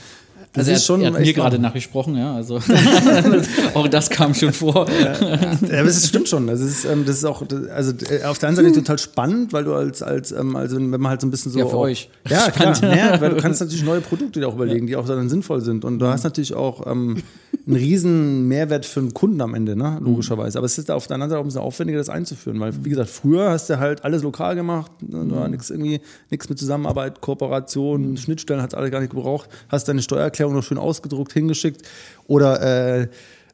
das 0.54 0.68
also 0.68 0.72
ist 0.78 0.86
schon 0.86 1.02
er 1.02 1.14
hat 1.14 1.22
mir 1.22 1.34
gerade 1.34 1.60
nachgesprochen, 1.60 2.18
ja. 2.18 2.36
Also 2.36 2.60
auch 3.74 3.88
das 3.88 4.10
kam 4.10 4.34
schon 4.34 4.52
vor. 4.52 4.86
Ja, 4.90 5.38
ja 5.66 5.84
das 5.84 6.08
stimmt 6.08 6.28
schon. 6.28 6.48
Das 6.48 6.60
ist, 6.60 6.84
ähm, 6.84 7.06
das 7.06 7.18
ist 7.18 7.26
auch, 7.26 7.44
also 7.74 7.94
äh, 8.10 8.24
auf 8.26 8.38
der 8.38 8.50
einen 8.50 8.58
Seite 8.58 8.74
total 8.74 9.00
spannend, 9.00 9.54
weil 9.54 9.64
du 9.64 9.74
als, 9.74 10.04
als 10.04 10.34
ähm, 10.34 10.58
also 10.58 10.76
wenn 10.76 10.90
man 10.90 11.08
halt 11.08 11.22
so 11.22 11.28
ein 11.28 11.32
bisschen 11.32 11.54
so. 11.54 11.60
Ja, 11.60 11.66
für 11.68 11.78
auch, 11.78 11.82
euch. 11.82 12.10
Ja, 12.30 12.50
klar. 12.52 12.76
Ja, 12.96 13.22
weil 13.22 13.30
du 13.30 13.38
kannst 13.38 13.62
natürlich 13.62 13.84
neue 13.84 14.02
Produkte 14.02 14.42
dir 14.42 14.48
auch 14.48 14.56
überlegen, 14.56 14.88
die 14.88 14.98
auch 14.98 15.06
dann 15.06 15.30
sinnvoll 15.30 15.62
sind. 15.62 15.86
Und 15.86 16.00
du 16.00 16.08
hast 16.08 16.24
natürlich 16.24 16.54
auch 16.54 16.86
ähm, 16.86 17.24
einen 17.68 17.76
riesen 17.76 18.48
Mehrwert 18.48 18.86
für 18.86 19.00
den 19.00 19.14
Kunden 19.14 19.42
am 19.42 19.54
Ende, 19.54 19.76
ne? 19.76 20.00
logischerweise. 20.02 20.58
Aber 20.58 20.66
es 20.66 20.78
ist 20.78 20.90
auf 20.90 21.08
der 21.08 21.16
anderen 21.16 21.30
Seite 21.30 21.40
auch 21.40 21.44
ein 21.44 21.48
bisschen 21.48 21.62
aufwendiger, 21.62 22.00
das 22.00 22.10
einzuführen, 22.10 22.60
weil, 22.60 22.74
wie 22.84 22.90
gesagt, 22.90 23.10
früher 23.10 23.52
hast 23.52 23.70
du 23.70 23.80
halt 23.80 24.04
alles 24.04 24.24
lokal 24.24 24.56
gemacht, 24.56 24.92
ne? 25.02 25.26
da 25.30 25.36
war 25.36 25.48
nichts 25.48 25.70
irgendwie, 25.70 26.02
nichts 26.30 26.50
mit 26.50 26.58
Zusammenarbeit, 26.60 27.22
Kooperation, 27.22 28.18
Schnittstellen 28.18 28.62
hat 28.62 28.74
alles 28.74 28.92
gar 28.92 29.00
nicht 29.00 29.12
gebraucht, 29.12 29.50
hast 29.70 29.88
deine 29.88 30.02
Steuererklärung 30.02 30.41
noch 30.50 30.64
schön 30.64 30.78
ausgedruckt 30.78 31.34
hingeschickt 31.34 31.88
oder 32.28 33.02
äh, 33.02 33.08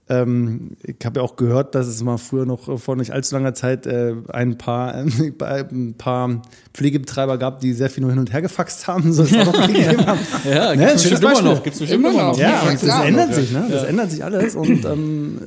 ähm, 0.09 0.77
ich 0.83 1.05
habe 1.05 1.19
ja 1.19 1.25
auch 1.25 1.35
gehört, 1.35 1.75
dass 1.75 1.87
es 1.87 2.01
mal 2.01 2.17
früher 2.17 2.45
noch 2.45 2.79
vor 2.79 2.95
nicht 2.95 3.11
allzu 3.11 3.35
langer 3.35 3.53
Zeit 3.53 3.85
äh, 3.85 4.13
ein, 4.29 4.57
paar, 4.57 4.95
äh, 4.95 5.01
ein 5.71 5.95
paar 5.97 6.41
Pflegebetreiber 6.73 7.37
gab, 7.37 7.59
die 7.59 7.73
sehr 7.73 7.89
viel 7.89 8.01
nur 8.01 8.11
hin 8.11 8.19
und 8.19 8.31
her 8.31 8.41
gefaxt 8.41 8.87
haben, 8.87 9.11
so 9.11 9.23
noch 9.37 9.67
gegeben 9.67 10.05
haben. 10.05 10.19
Ja, 10.49 10.75
ne? 10.75 10.87
gibt's 10.87 11.03
bestimmt 11.03 11.23
immer 11.23 11.41
noch. 11.41 11.63
Gibt's 11.63 11.81
immer 11.81 12.13
noch. 12.13 12.37
Ja, 12.37 12.63
das 12.71 12.83
ändert 12.83 13.33
sich, 13.33 13.51
ne? 13.51 13.67
Das 13.69 13.83
ändert 13.83 14.11
sich 14.11 14.23
alles 14.23 14.55
und 14.55 14.85
ähm, 14.85 15.39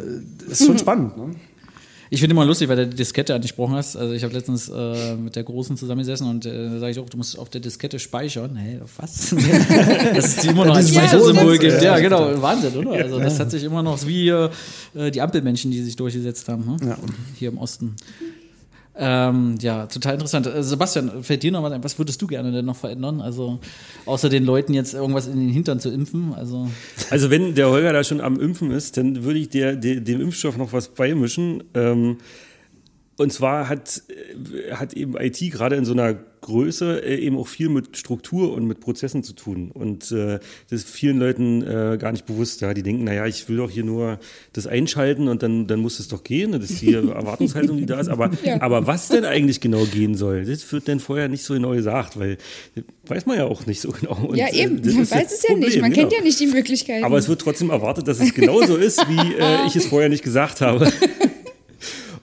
ist 0.48 0.66
schon 0.66 0.78
spannend. 0.78 1.16
Ne? 1.16 1.34
Ich 2.12 2.18
finde 2.18 2.34
immer 2.34 2.44
lustig, 2.44 2.68
weil 2.68 2.76
du 2.76 2.88
die 2.88 2.96
Diskette 2.96 3.36
angesprochen 3.36 3.76
hast. 3.76 3.96
Also 3.96 4.12
ich 4.14 4.24
habe 4.24 4.34
letztens 4.34 4.68
äh, 4.68 5.14
mit 5.14 5.36
der 5.36 5.44
Großen 5.44 5.76
zusammengesessen 5.76 6.28
und 6.28 6.44
äh, 6.44 6.68
da 6.68 6.80
sage 6.80 6.90
ich 6.90 6.98
auch, 6.98 7.08
du 7.08 7.16
musst 7.16 7.38
auf 7.38 7.48
der 7.50 7.60
Diskette 7.60 8.00
speichern. 8.00 8.56
Hey, 8.56 8.80
was? 8.96 9.30
Dass 10.14 10.24
es 10.24 10.36
die 10.38 10.48
immer 10.48 10.64
noch 10.66 10.76
ein 10.76 10.86
Speichersymbol 10.86 11.58
gibt. 11.58 11.80
Ja, 11.80 12.00
genau. 12.00 12.42
Wahnsinn, 12.42 12.76
oder? 12.76 12.92
Also 13.04 13.20
das 13.20 13.38
hat 13.38 13.52
sich 13.52 13.62
immer 13.62 13.84
noch 13.84 14.04
wie 14.04 14.28
äh, 14.28 14.50
die 15.12 15.20
Ampelmännchen, 15.20 15.70
die 15.70 15.82
sich 15.82 15.94
durchgesetzt 15.94 16.48
haben. 16.48 16.66
Hm? 16.80 16.88
Ja. 16.88 16.98
Hier 17.38 17.50
im 17.50 17.58
Osten. 17.58 17.94
Ähm, 19.02 19.54
ja, 19.62 19.86
total 19.86 20.14
interessant. 20.14 20.46
Äh, 20.46 20.62
Sebastian, 20.62 21.22
fällt 21.22 21.42
dir 21.42 21.50
noch 21.50 21.62
was 21.62 21.72
ein? 21.72 21.82
Was 21.82 21.98
würdest 21.98 22.20
du 22.20 22.26
gerne 22.26 22.52
denn 22.52 22.66
noch 22.66 22.76
verändern? 22.76 23.22
Also, 23.22 23.58
außer 24.04 24.28
den 24.28 24.44
Leuten 24.44 24.74
jetzt 24.74 24.92
irgendwas 24.92 25.26
in 25.26 25.40
den 25.40 25.48
Hintern 25.48 25.80
zu 25.80 25.90
impfen? 25.90 26.34
Also, 26.34 26.68
also 27.08 27.30
wenn 27.30 27.54
der 27.54 27.70
Holger 27.70 27.94
da 27.94 28.04
schon 28.04 28.20
am 28.20 28.38
Impfen 28.38 28.70
ist, 28.70 28.98
dann 28.98 29.24
würde 29.24 29.38
ich 29.38 29.48
der, 29.48 29.74
dem 29.74 30.20
Impfstoff 30.20 30.58
noch 30.58 30.74
was 30.74 30.88
beimischen. 30.88 31.64
Ähm, 31.72 32.18
und 33.20 33.30
zwar 33.34 33.68
hat, 33.68 34.02
äh, 34.08 34.72
hat 34.72 34.94
eben 34.94 35.14
IT 35.20 35.38
gerade 35.52 35.76
in 35.76 35.84
so 35.84 35.92
einer 35.92 36.14
Größe 36.40 37.04
äh, 37.04 37.16
eben 37.16 37.36
auch 37.36 37.48
viel 37.48 37.68
mit 37.68 37.98
Struktur 37.98 38.54
und 38.54 38.66
mit 38.66 38.80
Prozessen 38.80 39.22
zu 39.22 39.34
tun. 39.34 39.70
Und 39.72 40.10
äh, 40.10 40.38
das 40.70 40.84
ist 40.84 40.88
vielen 40.88 41.18
Leuten 41.18 41.60
äh, 41.60 41.98
gar 41.98 42.12
nicht 42.12 42.24
bewusst. 42.24 42.62
Ja? 42.62 42.72
Die 42.72 42.82
denken, 42.82 43.04
naja, 43.04 43.26
ich 43.26 43.46
will 43.46 43.58
doch 43.58 43.70
hier 43.70 43.84
nur 43.84 44.18
das 44.54 44.66
einschalten 44.66 45.28
und 45.28 45.42
dann, 45.42 45.66
dann 45.66 45.80
muss 45.80 45.98
es 45.98 46.08
doch 46.08 46.24
gehen. 46.24 46.52
Das 46.52 46.70
ist 46.70 46.80
die 46.80 46.94
Erwartungshaltung, 46.94 47.76
die 47.76 47.84
da 47.84 48.00
ist. 48.00 48.08
Aber, 48.08 48.30
ja. 48.42 48.62
aber 48.62 48.86
was 48.86 49.08
denn 49.08 49.26
eigentlich 49.26 49.60
genau 49.60 49.84
gehen 49.84 50.14
soll, 50.14 50.46
das 50.46 50.72
wird 50.72 50.88
dann 50.88 50.98
vorher 50.98 51.28
nicht 51.28 51.44
so 51.44 51.52
genau 51.52 51.72
gesagt, 51.72 52.18
weil 52.18 52.38
weiß 53.06 53.26
man 53.26 53.36
ja 53.36 53.44
auch 53.44 53.66
nicht 53.66 53.82
so 53.82 53.90
genau. 53.90 54.14
Und, 54.28 54.36
ja, 54.38 54.46
äh, 54.46 54.62
eben, 54.62 54.76
man 54.76 55.10
weiß 55.10 55.30
es 55.30 55.42
ja 55.42 55.50
Problem, 55.50 55.68
nicht. 55.68 55.78
Man 55.82 55.90
genau. 55.90 56.08
kennt 56.08 56.18
ja 56.18 56.24
nicht 56.24 56.40
die 56.40 56.46
Möglichkeiten. 56.46 57.04
Aber 57.04 57.18
es 57.18 57.28
wird 57.28 57.42
trotzdem 57.42 57.68
erwartet, 57.68 58.08
dass 58.08 58.18
es 58.18 58.32
genauso 58.32 58.76
ist, 58.76 59.06
wie 59.10 59.34
äh, 59.34 59.66
ich 59.66 59.76
es 59.76 59.84
vorher 59.84 60.08
nicht 60.08 60.24
gesagt 60.24 60.62
habe. 60.62 60.90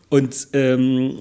Und 0.10 0.48
ähm, 0.54 1.20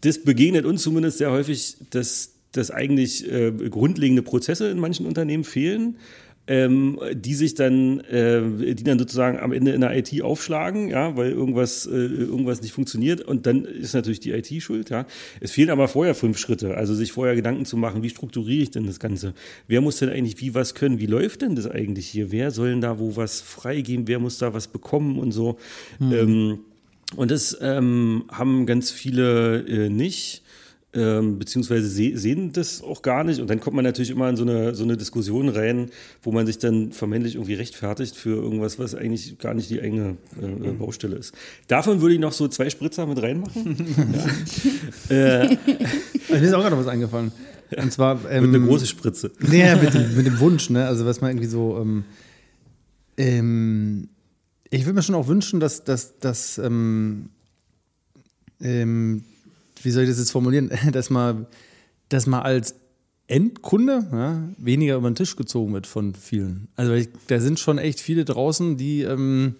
das 0.00 0.22
begegnet 0.22 0.64
uns 0.64 0.82
zumindest 0.82 1.18
sehr 1.18 1.30
häufig, 1.30 1.76
dass, 1.90 2.34
dass 2.52 2.70
eigentlich 2.70 3.30
äh, 3.30 3.52
grundlegende 3.52 4.22
Prozesse 4.22 4.68
in 4.70 4.78
manchen 4.78 5.06
Unternehmen 5.06 5.44
fehlen. 5.44 5.98
ähm, 6.48 6.98
die 7.14 7.34
sich 7.34 7.54
dann, 7.54 8.00
äh, 8.00 8.74
die 8.74 8.82
dann 8.82 8.98
sozusagen 8.98 9.38
am 9.38 9.52
Ende 9.52 9.72
in 9.72 9.80
der 9.80 9.96
IT 9.96 10.22
aufschlagen, 10.22 10.88
ja, 10.88 11.16
weil 11.16 11.30
irgendwas, 11.30 11.86
äh, 11.86 11.90
irgendwas 11.90 12.62
nicht 12.62 12.72
funktioniert 12.72 13.20
und 13.20 13.46
dann 13.46 13.64
ist 13.64 13.94
natürlich 13.94 14.18
die 14.20 14.32
IT 14.32 14.60
schuld, 14.60 14.90
ja. 14.90 15.06
Es 15.40 15.52
fehlen 15.52 15.70
aber 15.70 15.86
vorher 15.86 16.14
fünf 16.14 16.38
Schritte, 16.38 16.76
also 16.76 16.94
sich 16.94 17.12
vorher 17.12 17.36
Gedanken 17.36 17.64
zu 17.64 17.76
machen, 17.76 18.02
wie 18.02 18.10
strukturiere 18.10 18.62
ich 18.64 18.70
denn 18.72 18.86
das 18.86 18.98
Ganze? 18.98 19.34
Wer 19.68 19.80
muss 19.80 19.98
denn 19.98 20.08
eigentlich 20.08 20.40
wie 20.40 20.54
was 20.54 20.74
können? 20.74 20.98
Wie 20.98 21.06
läuft 21.06 21.42
denn 21.42 21.54
das 21.54 21.68
eigentlich 21.70 22.08
hier? 22.08 22.32
Wer 22.32 22.50
soll 22.50 22.70
denn 22.70 22.80
da 22.80 22.98
wo 22.98 23.14
was 23.16 23.40
freigeben? 23.40 24.08
Wer 24.08 24.18
muss 24.18 24.38
da 24.38 24.52
was 24.52 24.66
bekommen 24.66 25.18
und 25.20 25.30
so? 25.30 25.58
Mhm. 26.00 26.12
Ähm, 26.12 26.58
und 27.16 27.30
das 27.30 27.56
ähm, 27.60 28.24
haben 28.30 28.66
ganz 28.66 28.90
viele 28.90 29.66
äh, 29.66 29.88
nicht 29.88 30.42
ähm, 30.94 31.38
beziehungsweise 31.38 31.88
se 31.88 32.16
sehen 32.16 32.52
das 32.52 32.82
auch 32.82 33.02
gar 33.02 33.24
nicht. 33.24 33.40
Und 33.40 33.48
dann 33.48 33.60
kommt 33.60 33.76
man 33.76 33.84
natürlich 33.84 34.10
immer 34.10 34.28
in 34.28 34.36
so 34.36 34.42
eine, 34.42 34.74
so 34.74 34.84
eine 34.84 34.96
Diskussion 34.96 35.48
rein, 35.48 35.90
wo 36.22 36.32
man 36.32 36.46
sich 36.46 36.58
dann 36.58 36.92
vermeintlich 36.92 37.36
irgendwie 37.36 37.54
rechtfertigt 37.54 38.16
für 38.16 38.36
irgendwas, 38.36 38.78
was 38.78 38.94
eigentlich 38.94 39.38
gar 39.38 39.54
nicht 39.54 39.70
die 39.70 39.80
eigene 39.80 40.16
äh, 40.40 40.68
äh 40.68 40.72
Baustelle 40.72 41.16
ist. 41.16 41.34
Davon 41.66 42.00
würde 42.02 42.14
ich 42.14 42.20
noch 42.20 42.32
so 42.32 42.46
zwei 42.48 42.68
Spritzer 42.68 43.06
mit 43.06 43.22
reinmachen. 43.22 43.76
ja. 45.08 45.16
äh, 45.16 45.58
mir 46.30 46.42
ist 46.42 46.52
auch 46.52 46.60
gerade 46.60 46.76
was 46.76 46.88
eingefallen. 46.88 47.32
Und 47.74 47.90
zwar 47.90 48.20
ähm, 48.30 48.50
mit 48.50 48.54
einer 48.54 48.66
großen 48.66 48.86
Spritze. 48.86 49.30
Nee, 49.40 49.74
mit, 49.76 49.94
dem, 49.94 50.14
mit 50.14 50.26
dem 50.26 50.38
Wunsch, 50.40 50.68
ne? 50.68 50.86
Also 50.86 51.06
was 51.06 51.22
man 51.22 51.30
irgendwie 51.30 51.48
so 51.48 51.78
ähm, 51.80 52.04
ähm, 53.16 54.08
ich 54.72 54.86
würde 54.86 54.94
mir 54.94 55.02
schon 55.02 55.14
auch 55.14 55.28
wünschen, 55.28 55.60
dass, 55.60 55.84
dass, 55.84 56.18
dass 56.18 56.56
ähm, 56.56 57.28
ähm, 58.60 59.22
wie 59.82 59.90
soll 59.90 60.04
ich 60.04 60.08
das 60.08 60.18
jetzt 60.18 60.30
formulieren, 60.30 60.70
dass 60.92 61.10
man, 61.10 61.46
dass 62.08 62.26
man 62.26 62.40
als 62.40 62.74
Endkunde 63.26 64.06
ja, 64.10 64.42
weniger 64.56 64.96
über 64.96 65.10
den 65.10 65.14
Tisch 65.14 65.36
gezogen 65.36 65.74
wird 65.74 65.86
von 65.86 66.14
vielen. 66.14 66.68
Also 66.74 66.94
ich, 66.94 67.10
da 67.26 67.38
sind 67.38 67.60
schon 67.60 67.76
echt 67.76 68.00
viele 68.00 68.24
draußen, 68.24 68.78
die 68.78 69.02
ähm, 69.02 69.56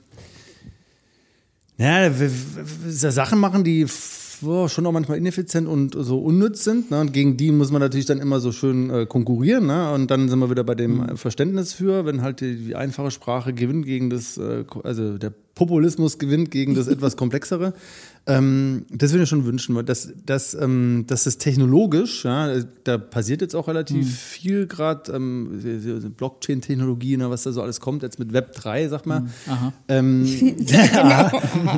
ja, 1.77 2.11
Sachen 2.11 3.39
machen, 3.39 3.65
die 3.65 3.87
schon 4.69 4.87
auch 4.87 4.93
manchmal 4.93 5.19
ineffizient 5.19 5.69
und 5.69 5.95
so 5.99 6.19
unnütz 6.19 6.65
sind. 6.65 6.91
Ne? 6.91 7.01
Und 7.01 7.13
gegen 7.13 7.37
die 7.37 7.51
muss 7.53 7.71
man 7.71 7.81
natürlich 7.81 8.07
dann 8.07 8.19
immer 8.19 8.41
so 8.41 8.53
schön 8.53 8.91
äh, 8.91 9.07
konkurrieren. 9.07 9.67
Ne? 9.67 9.93
Und 9.93 10.11
dann 10.11 10.29
sind 10.29 10.39
wir 10.39 10.51
wieder 10.51 10.65
bei 10.65 10.75
dem 10.75 10.99
mhm. 10.99 11.17
Verständnis 11.17 11.73
für, 11.73 12.05
wenn 12.05 12.23
halt 12.23 12.41
die, 12.41 12.57
die 12.57 12.77
einfache 12.77 13.11
Sprache 13.11 13.53
gewinnt 13.53 13.87
gegen 13.87 14.11
das, 14.11 14.39
äh, 14.39 14.65
also 14.83 15.19
der 15.19 15.33
Populismus 15.55 16.19
gewinnt 16.19 16.51
gegen 16.51 16.75
das 16.75 16.87
etwas 16.89 17.17
komplexere. 17.17 17.75
Ähm, 18.25 18.87
das 18.89 19.11
würde 19.11 19.25
ich 19.25 19.29
schon 19.29 19.45
wünschen, 19.45 19.85
dass, 19.85 20.13
dass, 20.25 20.55
ähm, 20.55 21.05
dass 21.09 21.25
das 21.25 21.39
technologisch, 21.39 22.25
ja, 22.25 22.55
da 22.85 22.97
passiert 22.97 23.41
jetzt 23.41 23.57
auch 23.57 23.67
relativ 23.67 24.07
mhm. 24.07 24.11
viel 24.11 24.67
gerade, 24.69 25.13
ähm, 25.13 26.13
Blockchain-Technologie, 26.17 27.17
ne, 27.17 27.31
was 27.31 27.43
da 27.43 27.51
so 27.51 27.63
alles 27.63 27.81
kommt, 27.81 28.05
jetzt 28.05 28.21
mit 28.21 28.33
Web 28.33 28.55
3, 28.55 28.87
sag 28.89 29.07
mal. 29.07 29.21
Mhm. 29.21 29.73
Ähm, 29.89 30.25
genau. 30.59 31.31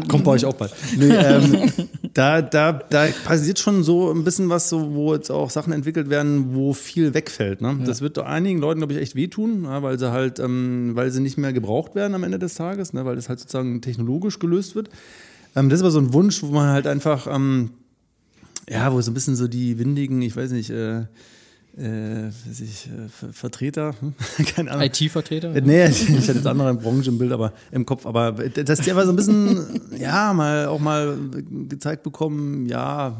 kommt 0.06 0.24
bei 0.24 0.32
euch 0.32 0.44
auch 0.44 0.54
bald. 0.54 0.74
Nee, 0.98 1.14
ähm, 1.14 1.72
da, 2.12 2.42
da, 2.42 2.72
da 2.72 3.06
passiert 3.24 3.58
schon 3.58 3.82
so 3.82 4.12
ein 4.12 4.22
bisschen 4.22 4.50
was, 4.50 4.68
so, 4.68 4.94
wo 4.94 5.14
jetzt 5.14 5.30
auch 5.30 5.48
Sachen 5.48 5.72
entwickelt 5.72 6.10
werden, 6.10 6.54
wo 6.54 6.74
viel 6.74 7.14
wegfällt. 7.14 7.62
Ne? 7.62 7.76
Ja. 7.80 7.86
Das 7.86 8.02
wird 8.02 8.18
einigen 8.18 8.60
Leuten, 8.60 8.80
glaube 8.80 8.92
ich, 8.92 8.98
echt 9.00 9.16
wehtun, 9.16 9.64
ja, 9.64 9.82
weil 9.82 9.98
sie 9.98 10.12
halt, 10.12 10.40
ähm, 10.40 10.90
weil 10.92 11.10
sie 11.10 11.20
nicht 11.20 11.38
mehr 11.38 11.54
gebraucht 11.54 11.94
werden 11.94 12.14
am 12.14 12.22
Ende 12.22 12.38
des 12.38 12.52
Tages, 12.52 12.92
ne, 12.92 13.06
weil 13.06 13.16
das 13.16 13.30
halt 13.30 13.40
sozusagen 13.40 13.80
technologisch 13.80 14.38
gelöst 14.38 14.74
wird. 14.74 14.90
Ähm, 15.56 15.68
das 15.68 15.78
ist 15.78 15.82
aber 15.82 15.90
so 15.90 16.00
ein 16.00 16.12
Wunsch, 16.12 16.42
wo 16.42 16.46
man 16.48 16.68
halt 16.68 16.86
einfach, 16.86 17.26
ähm, 17.26 17.70
ja, 18.68 18.92
wo 18.92 19.00
so 19.00 19.10
ein 19.10 19.14
bisschen 19.14 19.36
so 19.36 19.48
die 19.48 19.78
windigen, 19.78 20.22
ich 20.22 20.36
weiß 20.36 20.50
nicht, 20.50 20.70
äh, 20.70 21.04
äh, 21.76 22.28
ich, 22.28 22.88
äh, 22.88 23.32
Vertreter, 23.32 23.94
hm? 24.00 24.14
keine 24.46 24.70
Ahnung. 24.70 24.86
IT-Vertreter? 24.86 25.54
Äh, 25.54 25.60
nee, 25.60 25.86
ich, 25.86 26.08
ich 26.08 26.28
hatte 26.28 26.38
jetzt 26.38 26.46
andere 26.46 26.74
Branchen 26.74 27.04
im 27.04 27.18
Bild, 27.18 27.32
aber 27.32 27.52
im 27.72 27.84
Kopf, 27.84 28.06
aber 28.06 28.32
dass 28.32 28.80
die 28.80 28.90
einfach 28.90 29.04
so 29.04 29.10
ein 29.10 29.16
bisschen, 29.16 29.80
ja, 29.98 30.32
mal 30.32 30.66
auch 30.66 30.80
mal 30.80 31.18
gezeigt 31.68 32.02
bekommen, 32.02 32.66
ja, 32.66 33.16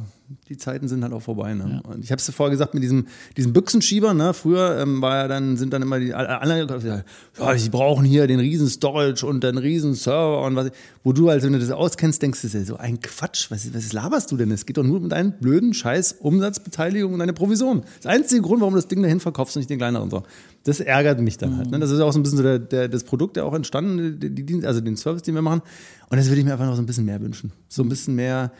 die 0.49 0.57
Zeiten 0.57 0.89
sind 0.89 1.03
halt 1.03 1.13
auch 1.13 1.23
vorbei. 1.23 1.55
Ne? 1.55 1.83
Ja. 1.85 1.91
Und 1.91 2.05
ich 2.05 2.11
habe 2.11 2.21
es 2.21 2.31
vorher 2.31 2.51
gesagt 2.51 2.75
mit 2.75 2.83
diesem, 2.83 3.07
diesem 3.37 3.53
Büchsenschieber. 3.53 4.15
Ne? 4.15 4.35
Früher 4.35 4.79
ähm, 4.81 5.01
war 5.03 5.17
ja 5.17 5.29
dann, 5.29 5.57
sind 5.57 5.73
dann 5.73 5.83
immer 5.83 5.99
die 5.99 6.13
alle, 6.13 7.05
ja, 7.39 7.59
sie 7.59 7.71
brauchen 7.71 8.05
hier 8.05 8.27
den 8.27 8.41
riesen 8.41 8.69
Storage 8.69 9.27
und 9.27 9.45
den 9.45 9.59
riesen 9.59 9.95
Server 9.95 10.43
und 10.43 10.57
was. 10.57 10.71
Wo 11.03 11.13
du 11.13 11.29
halt, 11.29 11.43
wenn 11.43 11.53
du 11.53 11.59
das 11.59 11.71
auskennst, 11.71 12.23
denkst 12.23 12.41
du, 12.41 12.47
das 12.47 12.55
ist 12.55 12.61
ja 12.61 12.67
so 12.67 12.77
ein 12.77 13.01
Quatsch. 13.01 13.51
Was, 13.51 13.73
was 13.75 13.93
laberst 13.93 14.33
du 14.33 14.37
denn? 14.37 14.51
Es 14.51 14.67
geht 14.67 14.77
doch 14.77 14.85
nur 14.85 14.99
um 14.99 15.09
deinen 15.09 15.33
blöden 15.33 15.75
Scheiß 15.75 16.17
Umsatzbeteiligung 16.21 17.13
und 17.13 17.19
deine 17.19 17.33
Provision. 17.33 17.83
Das 18.03 18.07
einzige 18.07 18.43
Grund, 18.43 18.61
warum 18.61 18.75
du 18.75 18.79
das 18.79 18.89
Ding 18.89 19.03
dahin 19.03 19.21
verkaufst 19.21 19.57
und 19.57 19.61
nicht 19.61 19.71
den 19.71 19.79
kleineren 19.79 20.11
so. 20.11 20.23
Das 20.65 20.81
ärgert 20.81 21.21
mich 21.21 21.37
dann 21.37 21.59
halt. 21.59 21.71
Ne? 21.71 21.79
Das 21.79 21.91
ist 21.91 22.01
auch 22.01 22.13
so 22.13 22.19
ein 22.19 22.23
bisschen 22.23 22.39
so 22.39 22.43
der, 22.43 22.59
der, 22.59 22.89
das 22.89 23.05
Produkt, 23.05 23.37
der 23.37 23.45
auch 23.45 23.55
entstanden, 23.55 24.19
die, 24.19 24.31
die, 24.31 24.67
also 24.67 24.81
den 24.81 24.97
Service, 24.97 25.23
den 25.23 25.35
wir 25.35 25.43
machen. 25.43 25.61
Und 26.09 26.17
das 26.17 26.29
würde 26.29 26.39
ich 26.39 26.47
mir 26.47 26.53
einfach 26.53 26.67
noch 26.67 26.77
so 26.77 26.83
ein 26.83 26.87
bisschen 26.87 27.05
mehr 27.05 27.21
wünschen. 27.21 27.53
So 27.69 27.83
ein 27.83 27.89
bisschen 27.89 28.15
mehr 28.15 28.51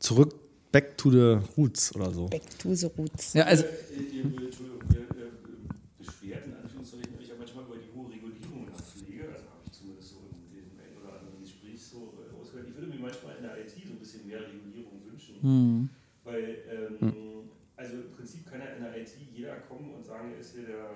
zurück 0.00 0.34
Back 0.72 0.96
to 0.98 1.10
the 1.10 1.40
Roots 1.56 1.94
oder 1.96 2.12
so. 2.12 2.28
Back 2.28 2.58
to 2.58 2.74
the 2.74 2.86
Roots. 2.96 3.34
Ja, 3.34 3.44
also. 3.44 3.64
Beschwerden, 5.98 6.54
Anführungszeichen, 6.62 7.18
ich 7.20 7.28
habe 7.28 7.40
manchmal 7.40 7.64
über 7.64 7.76
die 7.76 7.90
hohe 7.92 8.08
Regulierung 8.08 8.68
in 8.68 8.72
der 8.72 8.78
Pflege, 8.78 9.24
also 9.34 9.50
habe 9.50 9.66
ich 9.66 9.72
zumindest 9.72 10.08
so 10.10 10.16
in 10.30 10.46
dem 10.54 10.70
einen 10.78 10.96
oder 11.02 11.18
anderen 11.18 11.42
Gespräch 11.42 11.82
so 11.82 12.14
rausgehört. 12.38 12.68
Ich 12.68 12.74
würde 12.76 12.86
mir 12.86 13.00
manchmal 13.00 13.36
in 13.36 13.42
der 13.42 13.58
IT 13.58 13.70
so 13.70 13.90
ein 13.90 13.98
bisschen 13.98 14.26
mehr 14.28 14.40
Regulierung 14.40 15.02
wünschen, 15.10 15.42
hm. 15.42 15.88
weil, 16.22 16.62
ähm, 16.70 17.00
hm. 17.00 17.50
also 17.76 17.94
im 17.94 18.10
Prinzip 18.14 18.46
kann 18.46 18.60
ja 18.60 18.66
in 18.78 18.82
der 18.82 18.96
IT 18.96 19.10
jeder 19.34 19.56
kommen 19.66 19.92
und 19.92 20.06
sagen, 20.06 20.30
er 20.32 20.40
ist 20.40 20.54
hier 20.54 20.66
der 20.66 20.94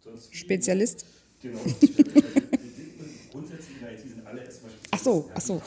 sonst 0.00 0.34
Spezialist. 0.34 1.04
Genau. 1.42 1.60
Grundsätzlich 3.30 3.76
in 3.76 3.80
der 3.84 3.92
IT 3.92 4.08
sind 4.08 4.26
alle 4.26 4.40
erstmal 4.42 4.72
Spezialisten. 4.72 4.88
Ach 4.90 4.98
so, 4.98 5.30
ach 5.34 5.40
so. 5.40 5.60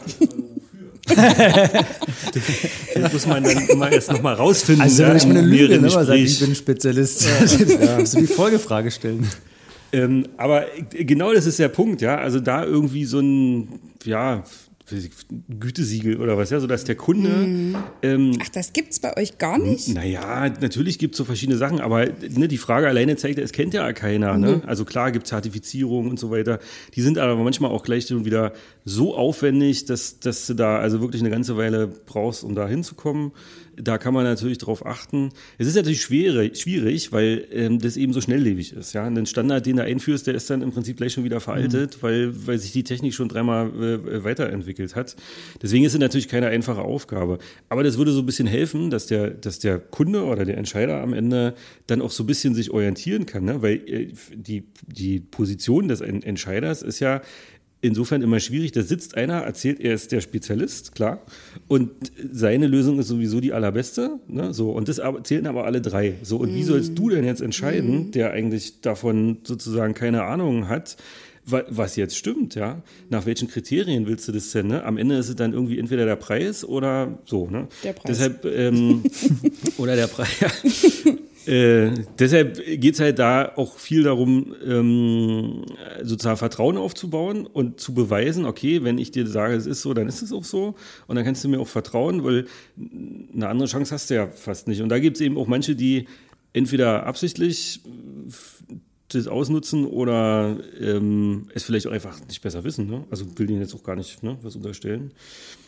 Das 2.96 3.14
muss 3.14 3.26
man 3.26 3.44
dann 3.44 3.68
immer 3.68 3.92
erst 3.92 4.12
nochmal 4.12 4.36
rausfinden. 4.36 4.84
Also, 4.84 5.04
wenn 5.04 5.18
ich 5.18 5.26
mir 5.26 5.40
eine 5.40 5.48
Lüge 5.48 5.80
ne, 5.80 5.90
sagen, 5.90 6.14
ich 6.14 6.40
bin 6.40 6.56
Spezialist. 6.56 7.26
Ja. 7.26 7.30
Du 8.00 8.22
die 8.22 8.28
Folgefrage 8.28 8.92
stellen. 8.92 9.28
Ähm, 9.92 10.28
aber 10.38 10.66
genau 10.92 11.34
das 11.34 11.46
ist 11.46 11.60
der 11.60 11.70
Punkt, 11.70 12.02
ja. 12.02 12.18
Also 12.18 12.40
da 12.40 12.64
irgendwie 12.64 13.06
so 13.06 13.20
ein, 13.20 13.80
ja, 14.04 14.44
Gütesiegel 15.60 16.20
oder 16.20 16.38
was, 16.38 16.50
ja, 16.50 16.60
sodass 16.60 16.84
der 16.84 16.96
Kunde. 16.96 17.30
Mhm. 17.30 17.76
Ähm, 18.02 18.38
Ach, 18.42 18.50
das 18.50 18.74
gibt 18.74 18.92
es 18.92 19.00
bei 19.00 19.16
euch 19.18 19.38
gar 19.38 19.58
nicht? 19.58 19.88
Naja, 19.90 20.50
natürlich 20.62 21.00
gibt 21.00 21.14
es 21.14 21.18
so 21.18 21.26
verschiedene 21.26 21.58
Sachen, 21.58 21.80
aber 21.80 22.06
ne, 22.06 22.48
die 22.48 22.58
Frage 22.58 22.88
alleine 22.88 23.16
zeigt 23.16 23.38
ja, 23.38 23.44
es 23.44 23.52
kennt 23.52 23.74
ja 23.74 23.92
keiner. 23.94 24.38
Ne? 24.38 24.58
Mhm. 24.58 24.62
Also 24.66 24.86
klar 24.86 25.12
gibt 25.12 25.26
es 25.26 25.30
Zertifizierungen 25.30 26.10
und 26.10 26.20
so 26.20 26.32
weiter. 26.32 26.60
Die 26.96 27.02
sind 27.02 27.18
aber 27.18 27.36
manchmal 27.36 27.72
auch 27.72 27.84
gleich 27.84 28.10
wieder 28.10 28.54
so 28.86 29.16
aufwendig, 29.16 29.86
dass, 29.86 30.20
dass 30.20 30.48
du 30.48 30.54
da 30.54 30.80
also 30.80 31.02
wirklich 31.02 31.22
eine 31.22 31.30
ganze 31.30 31.58
Weile 31.58 31.88
brauchst, 31.88 32.44
um 32.44 32.56
da 32.56 32.68
hinzukommen 32.68 33.32
da 33.82 33.98
kann 33.98 34.14
man 34.14 34.24
natürlich 34.24 34.58
darauf 34.58 34.86
achten. 34.86 35.30
Es 35.58 35.68
ist 35.68 35.76
natürlich 35.76 36.02
schwierig, 36.02 36.60
schwierig 36.60 37.12
weil 37.12 37.46
ähm, 37.52 37.80
das 37.80 37.98
eben 37.98 38.14
so 38.14 38.22
schnelllebig 38.22 38.74
ist. 38.74 38.94
Ja? 38.94 39.08
Und 39.08 39.16
den 39.16 39.26
Standard, 39.26 39.66
den 39.66 39.78
du 39.78 39.84
einführst, 39.84 40.28
der 40.28 40.36
ist 40.36 40.50
dann 40.50 40.62
im 40.62 40.72
Prinzip 40.72 40.98
gleich 40.98 41.14
schon 41.14 41.24
wieder 41.24 41.40
veraltet, 41.40 41.98
mhm. 41.98 42.02
weil, 42.02 42.48
weil 42.48 42.58
sich 42.60 42.72
die 42.72 42.84
Technik 42.84 43.14
schon 43.14 43.30
dreimal 43.30 43.68
äh, 43.68 44.24
weiterentwickelt 44.24 44.96
hat. 44.96 45.16
Deswegen 45.62 45.86
ist 45.86 45.94
es 45.94 46.00
natürlich 46.00 46.28
keine 46.28 46.48
einfache 46.48 46.82
Aufgabe. 46.82 47.40
Aber 47.70 47.84
das 47.84 47.98
würde 47.98 48.12
so 48.12 48.20
ein 48.20 48.26
bisschen 48.26 48.48
helfen, 48.48 48.90
dass 48.90 49.08
der, 49.08 49.30
dass 49.30 49.60
der 49.60 49.80
Kunde 49.80 50.24
oder 50.26 50.46
der 50.46 50.58
Entscheider 50.58 51.02
am 51.02 51.14
Ende 51.14 51.56
dann 51.88 52.02
auch 52.02 52.12
so 52.12 52.24
ein 52.24 52.28
bisschen 52.28 52.54
sich 52.54 52.72
orientieren 52.72 53.26
kann. 53.26 53.46
Ne? 53.46 53.62
Weil 53.62 53.76
äh, 53.88 54.14
die, 54.34 54.66
die 54.88 55.20
Position 55.20 55.88
des 55.88 56.02
Entscheiders 56.02 56.82
ist 56.82 57.00
ja, 57.00 57.22
insofern 57.82 58.22
immer 58.22 58.40
schwierig. 58.40 58.72
Da 58.72 58.84
sitzt 58.84 59.16
einer, 59.16 59.42
erzählt, 59.42 59.80
er 59.80 59.94
ist 59.94 60.12
der 60.12 60.22
Spezialist, 60.22 60.96
klar. 60.96 61.22
Und 61.68 61.92
seine 62.32 62.68
Lösung 62.68 63.00
ist 63.00 63.08
sowieso 63.08 63.40
die 63.40 63.54
allerbeste. 63.54 64.20
Ne? 64.28 64.54
So, 64.54 64.72
und 64.72 64.88
das 64.88 65.02
zählen 65.24 65.48
aber 65.48 65.66
alle 65.66 65.82
drei. 65.82 66.16
So, 66.24 66.38
und 66.38 66.52
mm. 66.52 66.56
wie 66.56 66.64
sollst 66.64 66.98
du 66.98 67.10
denn 67.10 67.26
jetzt 67.26 67.42
entscheiden, 67.42 68.10
mm. 68.10 68.12
der 68.12 68.32
eigentlich 68.32 68.82
davon 68.82 69.38
sozusagen 69.44 69.94
keine 69.94 70.24
Ahnung 70.24 70.68
hat, 70.68 70.98
was 71.46 71.96
jetzt 71.96 72.16
stimmt, 72.16 72.54
ja? 72.54 72.84
Nach 73.10 73.26
welchen 73.26 73.48
Kriterien 73.48 74.06
willst 74.06 74.28
du 74.28 74.32
das 74.32 74.52
denn? 74.52 74.68
Ne? 74.68 74.84
Am 74.84 74.98
Ende 74.98 75.18
ist 75.18 75.30
es 75.30 75.36
dann 75.36 75.54
irgendwie 75.54 75.80
entweder 75.80 76.06
der 76.06 76.16
Preis 76.16 76.64
oder 76.64 77.18
so, 77.26 77.50
ne? 77.50 77.68
Der 77.84 77.94
Preis. 77.94 78.06
Deshalb, 78.06 78.46
ähm, 78.46 79.04
oder 79.78 79.96
der 79.96 80.08
Preis. 80.08 80.30
Äh, 81.50 81.92
deshalb 82.20 82.64
geht 82.64 82.94
es 82.94 83.00
halt 83.00 83.18
da 83.18 83.54
auch 83.56 83.80
viel 83.80 84.04
darum, 84.04 84.54
ähm, 84.64 85.66
sozusagen 86.04 86.38
Vertrauen 86.38 86.78
aufzubauen 86.78 87.48
und 87.48 87.80
zu 87.80 87.96
beweisen, 87.96 88.46
okay, 88.46 88.84
wenn 88.84 89.00
ich 89.00 89.10
dir 89.10 89.26
sage, 89.26 89.56
es 89.56 89.66
ist 89.66 89.82
so, 89.82 89.96
dann 89.96 90.08
ist 90.08 90.22
es 90.22 90.32
auch 90.32 90.44
so. 90.44 90.76
Und 91.08 91.16
dann 91.16 91.26
kannst 91.26 91.44
du 91.44 91.50
mir 91.50 91.60
auch 91.60 91.68
vertrauen, 91.68 92.24
weil 92.24 92.46
eine 93.34 93.48
andere 93.48 93.68
Chance 93.68 93.96
hast 93.96 94.12
du 94.12 94.14
ja 94.14 94.28
fast 94.28 94.68
nicht. 94.68 94.82
Und 94.82 94.90
da 94.90 95.00
gibt 95.00 95.18
es 95.18 95.22
eben 95.22 95.40
auch 95.40 95.48
manche, 95.48 95.76
die 95.76 96.08
entweder 96.54 97.08
absichtlich 97.08 97.82
das 99.08 99.28
ausnutzen 99.28 99.88
oder 99.88 100.56
ähm, 100.80 101.48
es 101.56 101.64
vielleicht 101.64 101.88
auch 101.88 101.92
einfach 101.92 102.20
nicht 102.28 102.44
besser 102.44 102.64
wissen. 102.64 102.88
Ne? 102.88 103.06
Also 103.10 103.26
will 103.40 103.50
ihnen 103.50 103.62
jetzt 103.62 103.74
auch 103.74 103.82
gar 103.82 103.96
nicht 103.96 104.22
ne, 104.22 104.38
was 104.44 104.56
unterstellen. 104.56 105.12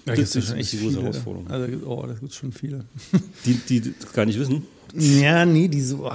Ja, 0.06 0.16
das 0.16 0.36
ist, 0.36 0.54
die 0.74 0.80
große 0.80 1.02
Herausforderung. 1.02 1.48
Also, 1.48 1.88
oh, 1.88 2.06
das 2.06 2.20
gibt 2.20 2.34
schon 2.34 2.52
viele. 2.52 2.86
Die, 3.46 3.54
die 3.54 3.94
gar 4.14 4.26
nicht 4.26 4.40
wissen. 4.40 4.66
Ja, 4.94 5.46
nee, 5.46 5.70
die 5.70 5.82
so, 5.82 6.06
oh, 6.06 6.12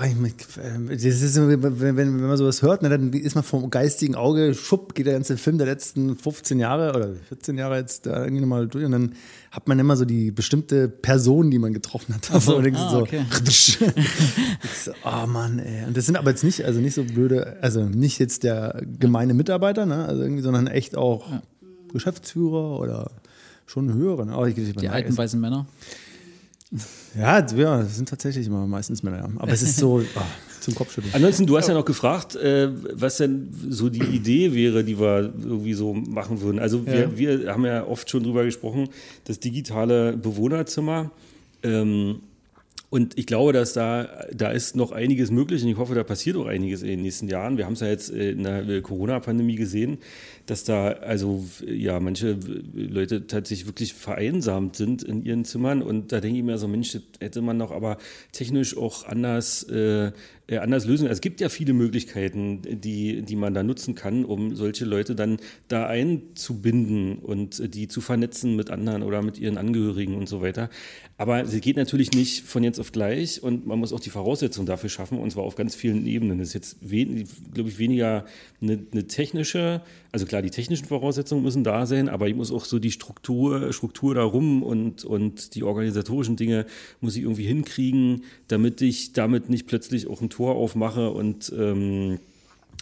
das 0.91 1.03
ist, 1.03 1.37
wenn, 1.37 1.63
wenn, 1.63 1.97
wenn 1.97 2.21
man 2.21 2.37
sowas 2.37 2.61
hört, 2.61 2.83
ne, 2.83 2.91
dann 2.91 3.13
ist 3.13 3.35
man 3.35 3.43
vom 3.43 3.71
geistigen 3.71 4.15
Auge, 4.15 4.55
schupp, 4.55 4.95
geht 4.95 5.07
der 5.07 5.15
ganze 5.15 5.39
Film 5.39 5.57
der 5.57 5.67
letzten 5.67 6.17
15 6.17 6.59
Jahre 6.59 6.95
oder 6.95 7.15
14 7.29 7.57
Jahre 7.57 7.79
jetzt 7.79 8.05
da 8.05 8.23
irgendwie 8.23 8.43
nochmal 8.43 8.69
durch 8.69 8.85
und 8.85 8.93
dann 8.93 9.15
hat 9.51 9.67
man 9.67 9.79
immer 9.79 9.97
so 9.97 10.05
die 10.05 10.31
bestimmte 10.31 10.89
Person, 10.89 11.51
die 11.51 11.59
man 11.59 11.73
getroffen 11.73 12.15
hat. 12.15 12.29
Ach 12.33 12.41
so, 12.41 12.57
und 12.57 12.77
ah, 12.77 12.91
so, 12.91 12.99
okay. 12.99 13.25
so, 14.85 14.91
oh 15.05 15.27
Mann, 15.27 15.59
ey. 15.59 15.87
Und 15.87 15.97
das 15.97 16.05
sind 16.05 16.17
aber 16.17 16.31
jetzt 16.31 16.45
nicht, 16.45 16.65
also 16.65 16.81
nicht 16.81 16.95
so 16.95 17.05
blöde, 17.05 17.57
also 17.63 17.85
nicht 17.85 18.19
jetzt 18.19 18.43
der 18.43 18.83
gemeine 18.99 19.33
Mitarbeiter, 19.33 19.87
ne, 19.87 20.05
also 20.05 20.23
irgendwie, 20.23 20.43
sondern 20.43 20.67
echt 20.67 20.97
auch 20.97 21.27
Geschäftsführer 21.93 22.79
oder 22.79 23.11
schon 23.67 23.93
höhere. 23.93 24.27
Ne? 24.27 24.37
Oh, 24.37 24.45
ich, 24.45 24.57
ich, 24.57 24.77
Die 24.77 24.89
alten 24.89 25.17
weißen 25.17 25.41
Männer. 25.41 25.67
Ja, 27.17 27.47
ja, 27.47 27.79
das 27.83 27.97
sind 27.97 28.09
tatsächlich 28.09 28.47
immer 28.47 28.67
meistens 28.67 29.03
Männer. 29.03 29.19
Ja. 29.19 29.29
Aber 29.39 29.53
es 29.53 29.63
ist 29.63 29.77
so 29.77 30.03
ah, 30.17 30.27
zum 30.61 30.75
Kopfschütteln. 30.75 31.15
Ansonsten, 31.15 31.47
du 31.47 31.57
hast 31.57 31.69
ja 31.69 31.75
noch 31.75 31.85
gefragt, 31.85 32.35
äh, 32.37 32.71
was 32.93 33.19
denn 33.19 33.51
so 33.69 33.89
die 33.89 34.03
Idee 34.03 34.53
wäre, 34.53 34.83
die 34.83 34.99
wir 34.99 35.33
irgendwie 35.39 35.75
so 35.75 35.95
machen 35.95 36.41
würden. 36.41 36.59
Also 36.59 36.85
wir, 36.87 37.17
wir 37.17 37.53
haben 37.53 37.65
ja 37.65 37.87
oft 37.87 38.11
schon 38.11 38.25
drüber 38.25 38.45
gesprochen, 38.45 38.89
das 39.25 39.39
digitale 39.39 40.17
Bewohnerzimmer. 40.17 41.11
Ähm, 41.63 42.21
und 42.91 43.19
ich 43.19 43.27
glaube, 43.27 43.53
dass 43.53 43.73
da, 43.73 44.27
da 44.33 44.51
ist 44.51 44.77
noch 44.77 44.93
einiges 44.93 45.31
möglich 45.31 45.63
und 45.63 45.69
ich 45.69 45.77
hoffe, 45.77 45.95
da 45.95 46.05
passiert 46.05 46.37
auch 46.37 46.47
einiges 46.47 46.83
in 46.83 46.89
den 46.89 47.03
nächsten 47.03 47.29
Jahren. 47.29 47.59
Wir 47.59 47.67
haben 47.67 47.73
es 47.73 47.81
ja 47.81 47.89
jetzt 47.89 48.11
in 48.11 48.45
der 48.45 48.69
äh, 48.69 48.81
Corona-Pandemie 48.81 49.57
gesehen, 49.57 49.99
dass 50.47 50.65
da 50.65 50.89
also 50.89 51.45
ja 51.67 51.99
manche 52.01 52.39
Leute 52.75 53.27
tatsächlich 53.27 53.67
wirklich 53.67 53.95
vereinsamt 53.95 54.77
sind 54.77 55.03
in 55.03 55.25
ihren 55.25 55.45
Zimmern 55.45 55.83
und 55.83 56.13
da 56.13 56.21
denke 56.21 56.39
ich 56.39 56.45
mir 56.45 56.59
so, 56.59 56.69
Mensch, 56.69 56.93
das 56.93 57.03
hätte 57.21 57.43
man 57.43 57.59
doch 57.59 57.73
aber 57.73 57.99
technisch 58.33 58.77
auch 58.77 59.05
anders, 59.05 59.65
äh, 59.65 59.87
äh, 59.87 60.13
anders 60.55 60.87
lösen. 60.87 61.09
Es 61.09 61.21
gibt 61.21 61.41
ja 61.41 61.49
viele 61.49 61.73
Möglichkeiten, 61.73 62.63
die, 62.63 63.23
die 63.23 63.37
man 63.37 63.53
da 63.53 63.65
nutzen 63.65 63.97
kann, 63.97 64.25
um 64.25 64.55
solche 64.55 64.85
Leute 64.85 65.17
dann 65.17 65.39
da 65.67 65.87
einzubinden 65.87 67.19
und 67.19 67.59
äh, 67.59 67.69
die 67.69 67.89
zu 67.89 68.01
vernetzen 68.01 68.55
mit 68.55 68.71
anderen 68.71 69.03
oder 69.03 69.23
mit 69.23 69.39
ihren 69.39 69.59
Angehörigen 69.59 70.15
und 70.15 70.29
so 70.29 70.43
weiter. 70.43 70.71
Aber 71.19 71.41
es 71.41 71.61
geht 71.61 71.77
natürlich 71.77 72.13
nicht 72.13 72.45
von 72.45 72.63
jetzt 72.63 72.79
auf 72.79 72.93
gleich 72.93 73.43
und 73.43 73.67
man 73.67 73.79
muss 73.79 73.93
auch 73.93 74.01
die 74.01 74.11
Voraussetzungen 74.11 74.67
dafür 74.67 74.91
schaffen 74.91 75.19
und 75.19 75.31
zwar 75.31 75.45
auf 75.45 75.57
ganz 75.57 75.75
vielen 75.75 76.07
Ebenen. 76.07 76.39
Das 76.39 76.49
ist 76.49 76.55
jetzt, 76.55 76.77
glaube 76.81 77.69
ich, 77.69 77.79
weniger 77.79 78.25
eine, 78.63 78.79
eine 78.93 79.07
technische, 79.09 79.83
also 80.17 80.25
klar, 80.25 80.41
die 80.41 80.49
technischen 80.49 80.87
Voraussetzungen 80.87 81.43
müssen 81.43 81.63
da 81.63 81.85
sein, 81.85 82.09
aber 82.09 82.27
ich 82.27 82.35
muss 82.35 82.51
auch 82.51 82.65
so 82.65 82.79
die 82.79 82.91
Struktur, 82.91 83.71
Struktur 83.75 84.15
darum 84.15 84.63
und, 84.63 85.05
und 85.05 85.55
die 85.55 85.63
organisatorischen 85.63 86.37
Dinge 86.37 86.65
muss 87.03 87.17
ich 87.17 87.25
irgendwie 87.25 87.45
hinkriegen, 87.45 88.23
damit 88.49 88.81
ich 88.81 89.13
damit 89.13 89.51
nicht 89.51 89.67
plötzlich 89.67 90.07
auch 90.07 90.23
ein 90.23 90.31
Tor 90.31 90.55
aufmache 90.55 91.11
und 91.11 91.53
ähm, 91.55 92.19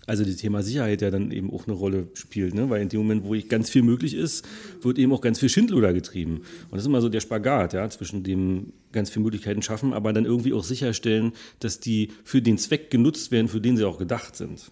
also 0.07 0.25
das 0.25 0.37
Thema 0.37 0.63
Sicherheit 0.63 1.03
ja 1.03 1.11
dann 1.11 1.33
eben 1.33 1.53
auch 1.53 1.67
eine 1.67 1.75
Rolle 1.75 2.07
spielt, 2.15 2.55
ne? 2.55 2.71
weil 2.71 2.83
in 2.83 2.89
dem 2.89 3.01
Moment, 3.01 3.25
wo 3.25 3.35
ganz 3.49 3.69
viel 3.69 3.83
möglich 3.83 4.15
ist, 4.15 4.47
wird 4.81 5.01
eben 5.01 5.13
auch 5.13 5.21
ganz 5.21 5.41
viel 5.41 5.49
Schindluder 5.49 5.93
getrieben. 5.93 6.37
Und 6.37 6.71
das 6.71 6.83
ist 6.83 6.87
immer 6.87 7.01
so 7.01 7.09
der 7.09 7.19
Spagat, 7.19 7.73
ja, 7.73 7.91
zwischen 7.91 8.23
dem 8.23 8.75
ganz 8.93 9.11
viele 9.11 9.25
Möglichkeiten 9.25 9.63
schaffen, 9.63 9.93
aber 9.93 10.13
dann 10.13 10.25
irgendwie 10.25 10.53
auch 10.53 10.63
sicherstellen, 10.63 11.33
dass 11.59 11.81
die 11.81 12.13
für 12.23 12.41
den 12.41 12.59
Zweck 12.59 12.93
genutzt 12.93 13.33
werden, 13.33 13.49
für 13.49 13.61
den 13.61 13.77
sie 13.77 13.85
auch 13.85 13.99
gedacht 13.99 14.37
sind. 14.37 14.71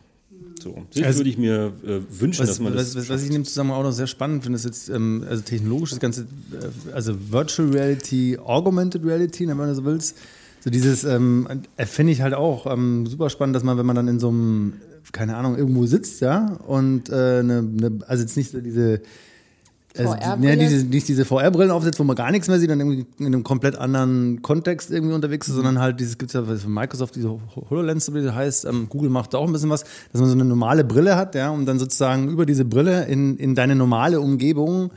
So, 0.62 0.76
das 0.94 1.02
Also- 1.04 1.18
würde 1.20 1.30
ich 1.30 1.38
mir 1.38 1.72
äh, 1.84 2.00
wünschen, 2.10 2.42
Was, 2.42 2.48
dass 2.50 2.60
man 2.60 2.72
das. 2.74 2.94
was, 2.94 3.08
was, 3.08 3.22
ich 3.22 3.28
in 3.28 3.32
dem 3.34 3.44
Zusammenhang 3.44 3.80
auch 3.80 3.82
noch 3.84 3.92
sehr 3.92 4.06
spannend 4.06 4.44
finde, 4.44 4.56
ist 4.56 4.64
jetzt, 4.64 4.88
ähm, 4.88 5.24
also 5.28 5.42
technologisch 5.42 5.90
das 5.90 5.98
Ganze, 6.00 6.22
äh, 6.22 6.92
also 6.92 7.14
Virtual 7.30 7.68
Reality, 7.70 8.38
Augmented 8.38 9.04
Reality, 9.04 9.48
wenn 9.48 9.56
man 9.56 9.74
so 9.74 9.84
willst. 9.84 10.16
So 10.60 10.70
dieses, 10.70 11.02
ähm, 11.02 11.48
äh, 11.76 11.86
finde 11.86 12.12
ich 12.12 12.22
halt 12.22 12.34
auch 12.34 12.66
ähm, 12.72 13.06
super 13.06 13.28
spannend, 13.30 13.56
dass 13.56 13.64
man, 13.64 13.76
wenn 13.76 13.86
man 13.86 13.96
dann 13.96 14.06
in 14.06 14.20
so 14.20 14.28
einem, 14.28 14.74
keine 15.10 15.36
Ahnung, 15.36 15.58
irgendwo 15.58 15.86
sitzt, 15.86 16.20
ja, 16.20 16.46
und 16.66 17.10
äh, 17.10 17.12
eine, 17.40 17.58
eine, 17.58 17.98
also 18.06 18.22
jetzt 18.22 18.36
nicht 18.36 18.52
so 18.52 18.60
diese, 18.60 19.00
also, 19.98 20.14
ja, 20.14 20.56
diese, 20.56 20.86
nicht 20.86 21.08
diese 21.08 21.24
VR-Brillen 21.24 21.70
aufsetzt, 21.70 21.98
wo 21.98 22.04
man 22.04 22.16
gar 22.16 22.30
nichts 22.30 22.48
mehr 22.48 22.58
sieht 22.58 22.70
und 22.70 22.80
irgendwie 22.80 23.06
in 23.18 23.26
einem 23.26 23.44
komplett 23.44 23.76
anderen 23.76 24.40
Kontext 24.42 24.90
irgendwie 24.90 25.14
unterwegs 25.14 25.48
ist, 25.48 25.54
sondern 25.54 25.78
halt 25.80 26.00
dieses, 26.00 26.18
gibt 26.18 26.30
es 26.30 26.34
ja 26.34 26.44
von 26.44 26.72
Microsoft, 26.72 27.16
diese 27.16 27.38
HoloLens, 27.70 28.12
wie 28.14 28.22
das 28.22 28.34
heißt, 28.34 28.64
ähm, 28.64 28.88
Google 28.88 29.10
macht 29.10 29.34
da 29.34 29.38
auch 29.38 29.46
ein 29.46 29.52
bisschen 29.52 29.70
was, 29.70 29.84
dass 30.12 30.20
man 30.20 30.28
so 30.28 30.34
eine 30.34 30.44
normale 30.44 30.84
Brille 30.84 31.16
hat, 31.16 31.34
ja, 31.34 31.50
und 31.50 31.66
dann 31.66 31.78
sozusagen 31.78 32.28
über 32.28 32.46
diese 32.46 32.64
Brille 32.64 33.04
in, 33.04 33.36
in 33.36 33.54
deine 33.54 33.74
normale 33.74 34.20
Umgebung 34.20 34.90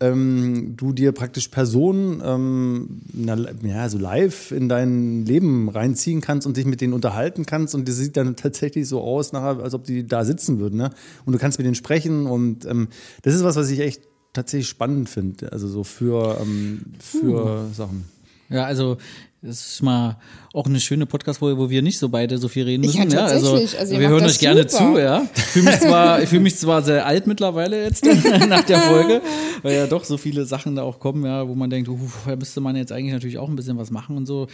ähm, 0.00 0.74
du 0.76 0.92
dir 0.92 1.12
praktisch 1.12 1.48
Personen 1.48 2.22
ähm, 2.24 3.00
na, 3.12 3.36
ja, 3.62 3.88
so 3.88 3.98
live 3.98 4.52
in 4.52 4.68
dein 4.68 5.24
Leben 5.26 5.68
reinziehen 5.68 6.20
kannst 6.20 6.46
und 6.46 6.56
dich 6.56 6.66
mit 6.66 6.80
denen 6.80 6.92
unterhalten 6.92 7.46
kannst 7.46 7.74
und 7.74 7.88
das 7.88 7.96
sieht 7.96 8.16
dann 8.16 8.36
tatsächlich 8.36 8.88
so 8.88 9.00
aus, 9.00 9.32
nachher, 9.32 9.62
als 9.62 9.74
ob 9.74 9.84
die 9.84 10.06
da 10.06 10.24
sitzen 10.24 10.60
würden. 10.60 10.76
Ne? 10.76 10.90
Und 11.24 11.32
du 11.32 11.38
kannst 11.38 11.58
mit 11.58 11.64
denen 11.64 11.74
sprechen 11.74 12.26
und 12.26 12.64
ähm, 12.66 12.88
das 13.22 13.34
ist 13.34 13.42
was, 13.42 13.56
was 13.56 13.70
ich 13.70 13.80
echt 13.80 14.02
tatsächlich 14.32 14.68
spannend 14.68 15.08
finde, 15.08 15.52
also 15.52 15.68
so 15.68 15.84
für, 15.84 16.38
ähm, 16.40 16.84
für 16.98 17.68
Sachen. 17.72 18.04
Ja, 18.48 18.64
also 18.64 18.96
das 19.42 19.74
ist 19.74 19.82
mal 19.82 20.16
auch 20.58 20.66
eine 20.66 20.80
schöne 20.80 21.06
Podcast-Folge, 21.06 21.56
wo 21.56 21.70
wir 21.70 21.82
nicht 21.82 21.98
so 21.98 22.08
beide 22.08 22.36
so 22.36 22.48
viel 22.48 22.64
reden 22.64 22.82
Ja, 22.82 23.04
müssen. 23.04 23.16
also, 23.16 23.52
tatsächlich. 23.52 23.78
Also 23.78 23.94
ihr 23.94 24.00
wir 24.00 24.08
hören 24.08 24.24
euch 24.24 24.40
gerne 24.40 24.68
super. 24.68 24.92
zu, 24.94 24.98
ja. 24.98 25.22
Ich 25.36 25.42
fühle 25.44 25.66
mich 25.66 25.80
zwar, 25.80 26.22
ich 26.22 26.28
fühle 26.28 26.42
mich 26.42 26.56
zwar 26.56 26.82
sehr 26.82 27.06
alt 27.06 27.28
mittlerweile 27.28 27.80
jetzt 27.84 28.04
nach 28.48 28.64
der 28.64 28.80
Folge, 28.80 29.22
weil 29.62 29.76
ja 29.76 29.86
doch 29.86 30.02
so 30.02 30.16
viele 30.16 30.44
Sachen 30.46 30.74
da 30.74 30.82
auch 30.82 30.98
kommen, 30.98 31.24
ja, 31.24 31.48
wo 31.48 31.54
man 31.54 31.70
denkt, 31.70 31.88
uh, 31.88 31.96
da 32.26 32.34
müsste 32.34 32.60
man 32.60 32.74
jetzt 32.74 32.90
eigentlich 32.90 33.12
natürlich 33.12 33.38
auch 33.38 33.48
ein 33.48 33.54
bisschen 33.54 33.78
was 33.78 33.92
machen 33.92 34.16
und 34.16 34.26
so. 34.26 34.48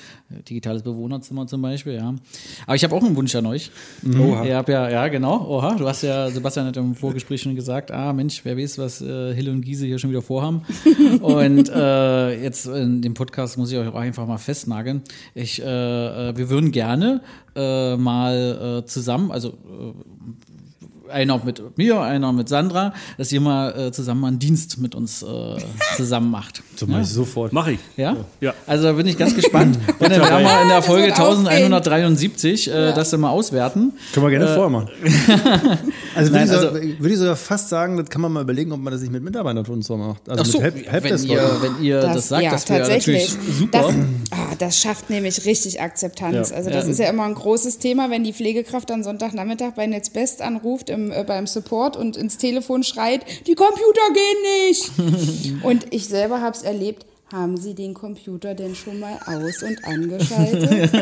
Digitales 0.46 0.82
Bewohnerzimmer 0.82 1.46
zum 1.46 1.62
Beispiel, 1.62 1.94
ja. 1.94 2.14
Aber 2.66 2.76
ich 2.76 2.84
habe 2.84 2.94
auch 2.94 3.02
einen 3.02 3.16
Wunsch 3.16 3.34
an 3.34 3.46
euch. 3.46 3.70
Oha. 4.06 4.44
Ihr 4.44 4.56
habt 4.56 4.68
ja, 4.68 4.90
ja, 4.90 5.08
genau. 5.08 5.46
Oha, 5.48 5.74
du 5.76 5.88
hast 5.88 6.02
ja, 6.02 6.28
Sebastian 6.28 6.66
hat 6.66 6.76
im 6.76 6.94
Vorgespräch 6.94 7.40
schon 7.40 7.54
gesagt, 7.54 7.90
ah 7.90 8.12
Mensch, 8.12 8.42
wer 8.44 8.58
weiß, 8.58 8.76
was 8.76 9.00
äh, 9.00 9.34
Hille 9.34 9.50
und 9.50 9.62
Giese 9.62 9.86
hier 9.86 9.98
schon 9.98 10.10
wieder 10.10 10.22
vorhaben. 10.22 10.66
und 11.22 11.70
äh, 11.70 12.42
jetzt 12.42 12.66
in 12.66 13.00
dem 13.00 13.14
Podcast 13.14 13.56
muss 13.56 13.72
ich 13.72 13.78
euch 13.78 13.88
auch 13.88 13.94
einfach 13.94 14.26
mal 14.26 14.36
festnageln. 14.36 15.00
Ich, 15.34 15.62
äh, 15.62 15.93
wir 16.36 16.50
würden 16.50 16.72
gerne 16.72 17.20
äh, 17.56 17.96
mal 17.96 18.80
äh, 18.82 18.86
zusammen, 18.86 19.30
also 19.30 19.48
äh, 19.48 19.92
einer 21.10 21.40
mit 21.44 21.76
mir, 21.76 22.00
einer 22.00 22.32
mit 22.32 22.48
Sandra, 22.48 22.92
dass 23.18 23.32
ihr 23.32 23.40
mal 23.40 23.88
äh, 23.88 23.92
zusammen 23.92 24.20
mal 24.20 24.28
einen 24.28 24.38
Dienst 24.38 24.78
mit 24.78 24.94
uns 24.94 25.22
äh, 25.22 25.26
zusammen 25.96 26.30
macht. 26.30 26.62
Zum 26.76 26.90
ja? 26.90 26.98
Beispiel 26.98 27.14
sofort. 27.14 27.52
Mache 27.52 27.72
ich. 27.72 27.80
Ja? 27.96 28.16
Ja. 28.40 28.54
Also 28.66 28.84
da 28.84 28.92
bin 28.92 29.06
ich 29.06 29.16
ganz 29.16 29.34
gespannt. 29.34 29.78
Wenn 29.98 30.10
wir 30.10 30.20
werden 30.20 30.42
mal 30.42 30.62
in 30.62 30.68
der 30.68 30.78
Das 30.78 30.86
Folge 30.86 31.06
wird 31.06 31.20
aufgehen. 31.20 31.46
1173 31.46 32.68
äh, 32.68 32.92
das 32.92 33.10
dann 33.10 33.20
mal 33.20 33.30
auswerten. 33.30 33.92
Können 34.12 34.26
wir 34.26 34.30
gerne 34.30 34.48
vorher 34.48 34.70
machen. 34.70 34.88
also, 36.14 36.32
würde, 36.32 36.44
Nein, 36.44 36.44
ich 36.44 36.50
so, 36.50 36.56
also- 36.56 36.74
würde 36.74 37.12
ich 37.12 37.18
sogar 37.18 37.36
fast 37.36 37.68
sagen, 37.68 37.96
das 37.96 38.08
kann 38.08 38.20
man 38.20 38.32
mal 38.32 38.42
überlegen, 38.42 38.72
ob 38.72 38.80
man 38.80 38.92
das 38.92 39.00
nicht 39.02 39.12
mit 39.12 39.22
Mitarbeitern 39.22 39.64
von 39.64 39.76
uns 39.76 39.86
so 39.86 39.96
macht. 39.96 40.28
Also 40.28 40.44
so, 40.44 40.60
mit 40.60 40.74
Help, 40.74 40.74
wenn, 40.74 40.90
Helpdesk 40.90 41.28
ihr, 41.28 41.50
wenn 41.60 41.84
ihr 41.84 42.00
das, 42.00 42.28
sagt, 42.28 42.52
das 42.52 42.68
wäre 42.68 42.88
natürlich 42.88 43.28
super. 43.28 43.82
Das, 43.82 43.94
ah, 44.30 44.54
das 44.58 44.78
schafft 44.78 45.10
nämlich 45.10 45.44
richtig 45.44 45.80
Akzeptanz. 45.80 46.50
Ja. 46.50 46.56
Also 46.56 46.70
das 46.70 46.84
Ja. 46.86 46.90
ist 46.90 46.98
ja 46.98 47.08
immer 47.08 47.24
ein 47.24 47.34
großes 47.34 47.78
Thema, 47.78 48.10
wenn 48.10 48.24
die 48.24 48.32
Pflegekraft 48.32 48.90
am 48.90 49.02
Sonntagnachmittag 49.02 49.72
bei 49.74 49.86
Netzbest 49.86 50.42
anruft 50.42 50.90
im, 50.94 51.12
äh, 51.12 51.24
beim 51.24 51.46
Support 51.46 51.96
und 51.96 52.16
ins 52.16 52.38
Telefon 52.38 52.82
schreit, 52.82 53.20
die 53.46 53.54
Computer 53.54 54.00
gehen 54.14 54.68
nicht. 54.68 55.62
und 55.64 55.86
ich 55.92 56.06
selber 56.08 56.40
habe 56.40 56.56
es 56.56 56.62
erlebt. 56.62 57.04
Haben 57.32 57.56
Sie 57.56 57.74
den 57.74 57.94
Computer 57.94 58.54
denn 58.54 58.74
schon 58.76 59.00
mal 59.00 59.18
aus 59.26 59.62
und 59.62 59.82
angeschaltet? 59.84 60.90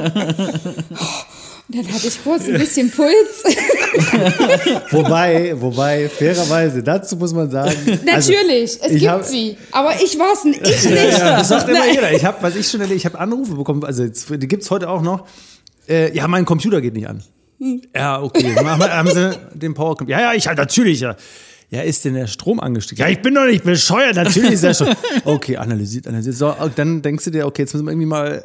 Und 1.68 1.76
dann 1.78 1.94
hatte 1.94 2.06
ich 2.08 2.22
kurz 2.22 2.46
ein 2.48 2.58
bisschen 2.58 2.90
Puls. 2.90 3.44
Wobei, 4.90 5.54
wobei, 5.60 6.08
fairerweise, 6.08 6.82
dazu 6.82 7.16
muss 7.16 7.32
man 7.32 7.50
sagen. 7.50 7.70
also, 8.12 8.32
Natürlich, 8.32 8.78
es 8.82 8.92
ich 8.92 8.98
gibt 9.00 9.10
hab- 9.10 9.24
sie. 9.24 9.56
Aber 9.70 9.94
ich 10.02 10.18
war 10.18 10.32
es 10.32 10.44
nicht. 10.44 10.60
Ich 10.66 10.84
nicht. 10.84 11.18
Ja, 11.18 11.38
das 11.38 11.48
sagt 11.48 11.68
immer 11.68 11.86
jeder. 11.86 12.12
Ich 12.12 12.24
habe, 12.24 12.38
was 12.42 12.56
ich 12.56 12.68
schon 12.68 12.80
erlebt, 12.80 12.98
ich 12.98 13.06
habe 13.06 13.18
Anrufe 13.18 13.54
bekommen, 13.54 13.84
also 13.84 14.06
die 14.06 14.48
gibt's 14.48 14.70
heute 14.70 14.88
auch 14.90 15.02
noch. 15.02 15.26
Äh, 15.88 16.14
ja, 16.16 16.26
mein 16.28 16.44
Computer 16.44 16.80
geht 16.80 16.94
nicht 16.94 17.08
an. 17.08 17.22
Ja, 17.94 18.20
okay. 18.20 18.54
Haben 18.56 19.10
Sie 19.10 19.38
den 19.54 19.74
Power 19.74 19.96
Ja, 20.06 20.20
ja, 20.20 20.34
ich 20.34 20.46
halt 20.48 20.58
natürlich. 20.58 21.00
Ja. 21.00 21.16
Ja, 21.70 21.80
ist 21.80 22.04
denn 22.04 22.12
der 22.12 22.26
Strom 22.26 22.60
angestiegen? 22.60 23.02
Ja, 23.02 23.10
ich 23.10 23.22
bin 23.22 23.34
doch 23.34 23.46
nicht 23.46 23.64
bescheuert, 23.64 24.16
natürlich 24.16 24.52
ist 24.52 24.62
der 24.62 24.74
Strom. 24.74 24.94
Okay, 25.24 25.56
analysiert, 25.56 26.06
analysiert. 26.06 26.36
So, 26.36 26.54
dann 26.76 27.00
denkst 27.00 27.24
du 27.24 27.30
dir, 27.30 27.46
okay, 27.46 27.62
jetzt 27.62 27.72
müssen 27.72 27.86
wir 27.86 27.92
irgendwie 27.92 28.08
mal 28.08 28.44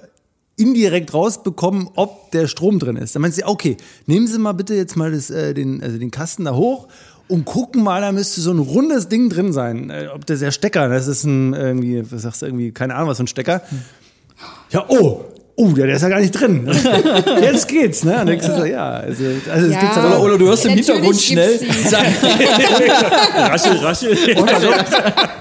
indirekt 0.55 1.13
rausbekommen, 1.13 1.89
ob 1.95 2.31
der 2.31 2.47
Strom 2.47 2.79
drin 2.79 2.95
ist. 2.95 3.15
Dann 3.15 3.21
meinst 3.21 3.41
du, 3.41 3.45
okay, 3.45 3.75
nehmen 4.05 4.27
Sie 4.27 4.39
mal 4.39 4.53
bitte 4.53 4.75
jetzt 4.75 4.95
mal 4.95 5.11
das, 5.11 5.29
äh, 5.29 5.53
den, 5.53 5.83
also 5.83 5.97
den 5.97 6.09
Kasten 6.09 6.45
da 6.45 6.55
hoch 6.55 6.87
und 7.27 7.43
gucken 7.43 7.83
mal, 7.83 7.99
da 7.99 8.13
müsste 8.13 8.39
so 8.39 8.51
ein 8.51 8.59
rundes 8.59 9.09
Ding 9.09 9.29
drin 9.29 9.51
sein. 9.51 9.89
Äh, 9.89 10.07
ob 10.13 10.25
das 10.25 10.39
der 10.39 10.51
Stecker, 10.51 10.87
das 10.87 11.07
ist 11.07 11.25
ein 11.25 11.53
irgendwie, 11.53 12.09
was 12.09 12.21
sagst 12.21 12.41
du, 12.41 12.45
irgendwie, 12.45 12.71
keine 12.71 12.95
Ahnung, 12.95 13.09
was 13.09 13.17
für 13.17 13.25
ein 13.25 13.27
Stecker. 13.27 13.61
Ja, 14.71 14.85
oh, 14.87 15.25
oh, 15.57 15.69
der, 15.71 15.87
der 15.87 15.95
ist 15.95 16.01
ja 16.03 16.09
gar 16.09 16.19
nicht 16.19 16.31
drin. 16.31 16.69
Jetzt 17.41 17.67
geht's, 17.67 18.03
ne? 18.03 18.21
Und 18.21 18.27
denkst 18.27 18.45
du 18.45 18.55
so, 18.55 18.65
ja, 18.65 18.91
also, 18.91 19.23
also 19.51 19.67
es 19.67 19.73
Ja. 19.73 19.79
gibt's 19.79 19.97
Oder, 19.97 20.05
aber 20.05 20.21
oder 20.21 20.37
du 20.37 20.45
hörst 20.47 20.65
im 20.65 20.73
Hintergrund 20.73 21.19
schnell 21.19 21.59
sagen, 21.89 22.13
Raschel, 23.35 23.77
raschel. 23.77 24.17
Und, 24.37 24.53
also, 24.53 24.67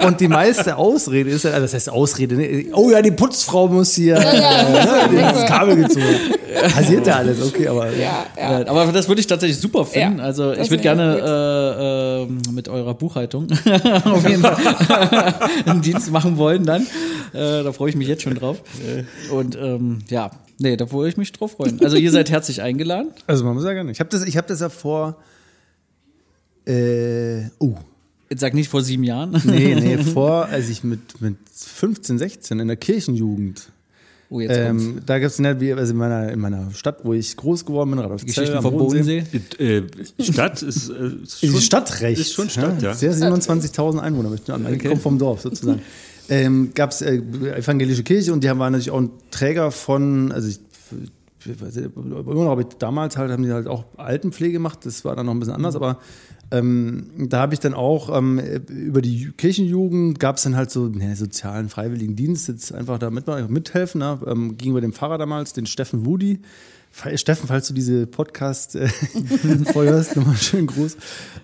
und 0.06 0.20
die 0.20 0.28
meiste 0.28 0.76
Ausrede 0.76 1.30
ist 1.30 1.44
ja, 1.44 1.50
also 1.50 1.62
das 1.62 1.74
heißt 1.74 1.90
Ausrede, 1.90 2.34
ne? 2.36 2.64
oh 2.72 2.90
ja, 2.90 3.02
die 3.02 3.10
Putzfrau 3.10 3.68
muss 3.68 3.94
hier 3.94 4.16
äh, 4.16 4.20
ne, 5.10 5.32
das 5.34 5.46
Kabel 5.46 5.76
gezogen. 5.76 6.04
Passiert 6.74 7.06
ja 7.06 7.16
alles, 7.16 7.42
okay, 7.46 7.68
aber 7.68 7.90
Ja, 7.90 8.24
ja. 8.36 8.60
Ja, 8.60 8.66
aber 8.68 8.86
das 8.90 9.06
würde 9.08 9.20
ich 9.20 9.26
tatsächlich 9.26 9.58
super 9.60 9.84
finden. 9.84 10.18
Ja, 10.18 10.24
also 10.24 10.52
ich 10.54 10.70
würde 10.70 10.82
gerne 10.82 11.18
äh, 11.20 12.22
äh, 12.22 12.52
mit 12.52 12.68
eurer 12.68 12.94
Buchhaltung 12.94 13.46
auf 14.04 14.26
jeden 14.26 14.40
Fall 14.42 14.56
einen 15.66 15.82
Dienst 15.82 16.10
machen 16.10 16.38
wollen 16.38 16.64
dann. 16.64 16.82
Äh, 17.34 17.62
da 17.62 17.72
freue 17.72 17.90
ich 17.90 17.96
mich 17.96 18.08
jetzt 18.08 18.22
schon 18.22 18.34
drauf. 18.34 18.56
Und 19.30 19.56
ähm, 19.56 19.98
ja, 20.08 20.30
nee, 20.58 20.76
da 20.76 20.90
würde 20.90 21.08
ich 21.08 21.16
mich 21.16 21.32
drauf 21.32 21.52
freuen. 21.52 21.80
Also 21.82 21.96
ihr 21.96 22.10
seid 22.10 22.30
herzlich 22.30 22.62
eingeladen. 22.62 23.12
Also 23.26 23.44
man 23.44 23.54
muss 23.54 23.64
ja 23.64 23.72
gar 23.72 23.84
nicht. 23.84 23.96
Ich 23.96 24.00
habe 24.00 24.10
das, 24.10 24.24
ich 24.24 24.36
hab 24.36 24.46
das 24.46 24.60
ja 24.60 24.68
vor. 24.68 25.16
Äh, 26.66 27.44
oh. 27.58 27.74
Jetzt 28.28 28.40
sag 28.40 28.54
nicht 28.54 28.68
vor 28.68 28.82
sieben 28.82 29.04
Jahren. 29.04 29.40
Nee, 29.44 29.74
nee, 29.76 29.98
vor, 30.12 30.46
als 30.46 30.68
ich 30.68 30.82
mit, 30.82 31.20
mit 31.20 31.36
15, 31.52 32.18
16 32.18 32.58
in 32.58 32.66
der 32.66 32.76
Kirchenjugend. 32.76 33.68
Oh, 34.28 34.40
jetzt. 34.40 34.56
Ähm, 34.56 35.00
da 35.06 35.18
gab 35.18 35.30
es 35.30 35.38
also 35.40 35.92
in 35.92 35.96
meiner, 35.96 36.32
in 36.32 36.40
meiner 36.40 36.70
Stadt, 36.72 36.98
wo 37.04 37.12
ich 37.12 37.36
groß 37.36 37.64
geworden 37.64 37.90
bin, 37.90 38.00
Radolf 38.00 38.24
Geschichten 38.24 38.60
vom 38.60 38.76
Bodensee. 38.76 39.22
Äh, 39.58 39.82
Stadt 40.20 40.62
ist, 40.62 40.90
äh, 40.90 41.06
ist 41.22 41.42
Ist 41.44 41.52
schon, 41.52 41.60
Stadtrecht. 41.60 42.20
Ist 42.20 42.32
schon 42.32 42.50
Stadt, 42.50 42.82
ja. 42.82 42.94
Sehr 42.94 43.12
27.000 43.14 43.98
Einwohner. 44.00 44.32
Ich 44.34 44.42
bin 44.42 44.54
an- 44.54 44.74
Ich 44.74 44.82
komme 44.82 44.96
vom 44.96 45.18
Dorf 45.18 45.42
sozusagen. 45.42 45.80
ähm, 46.28 46.70
Gab 46.74 46.90
es 46.90 47.02
äh, 47.02 47.16
evangelische 47.56 48.02
Kirche 48.02 48.32
und 48.32 48.42
die 48.42 48.48
haben, 48.50 48.58
waren 48.58 48.72
natürlich 48.72 48.90
auch 48.90 49.00
ein 49.00 49.10
Träger 49.30 49.70
von, 49.70 50.32
also 50.32 50.48
ich, 50.48 50.58
ich 51.48 51.60
weiß 51.60 51.76
nicht, 51.76 51.96
immer 51.96 52.22
noch, 52.22 52.50
aber 52.50 52.64
damals 52.64 53.16
halt 53.16 53.30
haben 53.30 53.42
die 53.42 53.52
halt 53.52 53.66
auch 53.66 53.84
Altenpflege 53.96 54.54
gemacht. 54.54 54.84
Das 54.84 55.04
war 55.04 55.16
dann 55.16 55.26
noch 55.26 55.34
ein 55.34 55.38
bisschen 55.38 55.54
anders, 55.54 55.76
aber 55.76 55.98
ähm, 56.50 57.28
da 57.28 57.40
habe 57.40 57.54
ich 57.54 57.60
dann 57.60 57.74
auch 57.74 58.16
ähm, 58.16 58.38
über 58.68 59.02
die 59.02 59.26
Ju- 59.26 59.32
Kirchenjugend 59.32 60.20
gab 60.20 60.36
es 60.36 60.44
dann 60.44 60.56
halt 60.56 60.70
so 60.70 60.86
ne, 60.86 61.16
sozialen 61.16 61.68
freiwilligen 61.68 62.14
Dienst, 62.14 62.48
jetzt 62.48 62.72
einfach 62.72 62.98
da 62.98 63.10
mit, 63.10 63.26
mithelfen. 63.48 63.98
Ne? 63.98 64.20
Ähm, 64.26 64.56
gegenüber 64.56 64.80
dem 64.80 64.92
Pfarrer 64.92 65.18
damals, 65.18 65.54
den 65.54 65.66
Steffen 65.66 66.06
Wudi. 66.06 66.40
Fe- 66.98 67.18
Steffen, 67.18 67.46
falls 67.46 67.68
du 67.68 67.74
diese 67.74 68.06
Podcast-Folge 68.06 69.90
hörst, 69.90 70.16
nochmal 70.16 70.36
schön 70.36 70.66
groß. 70.66 70.96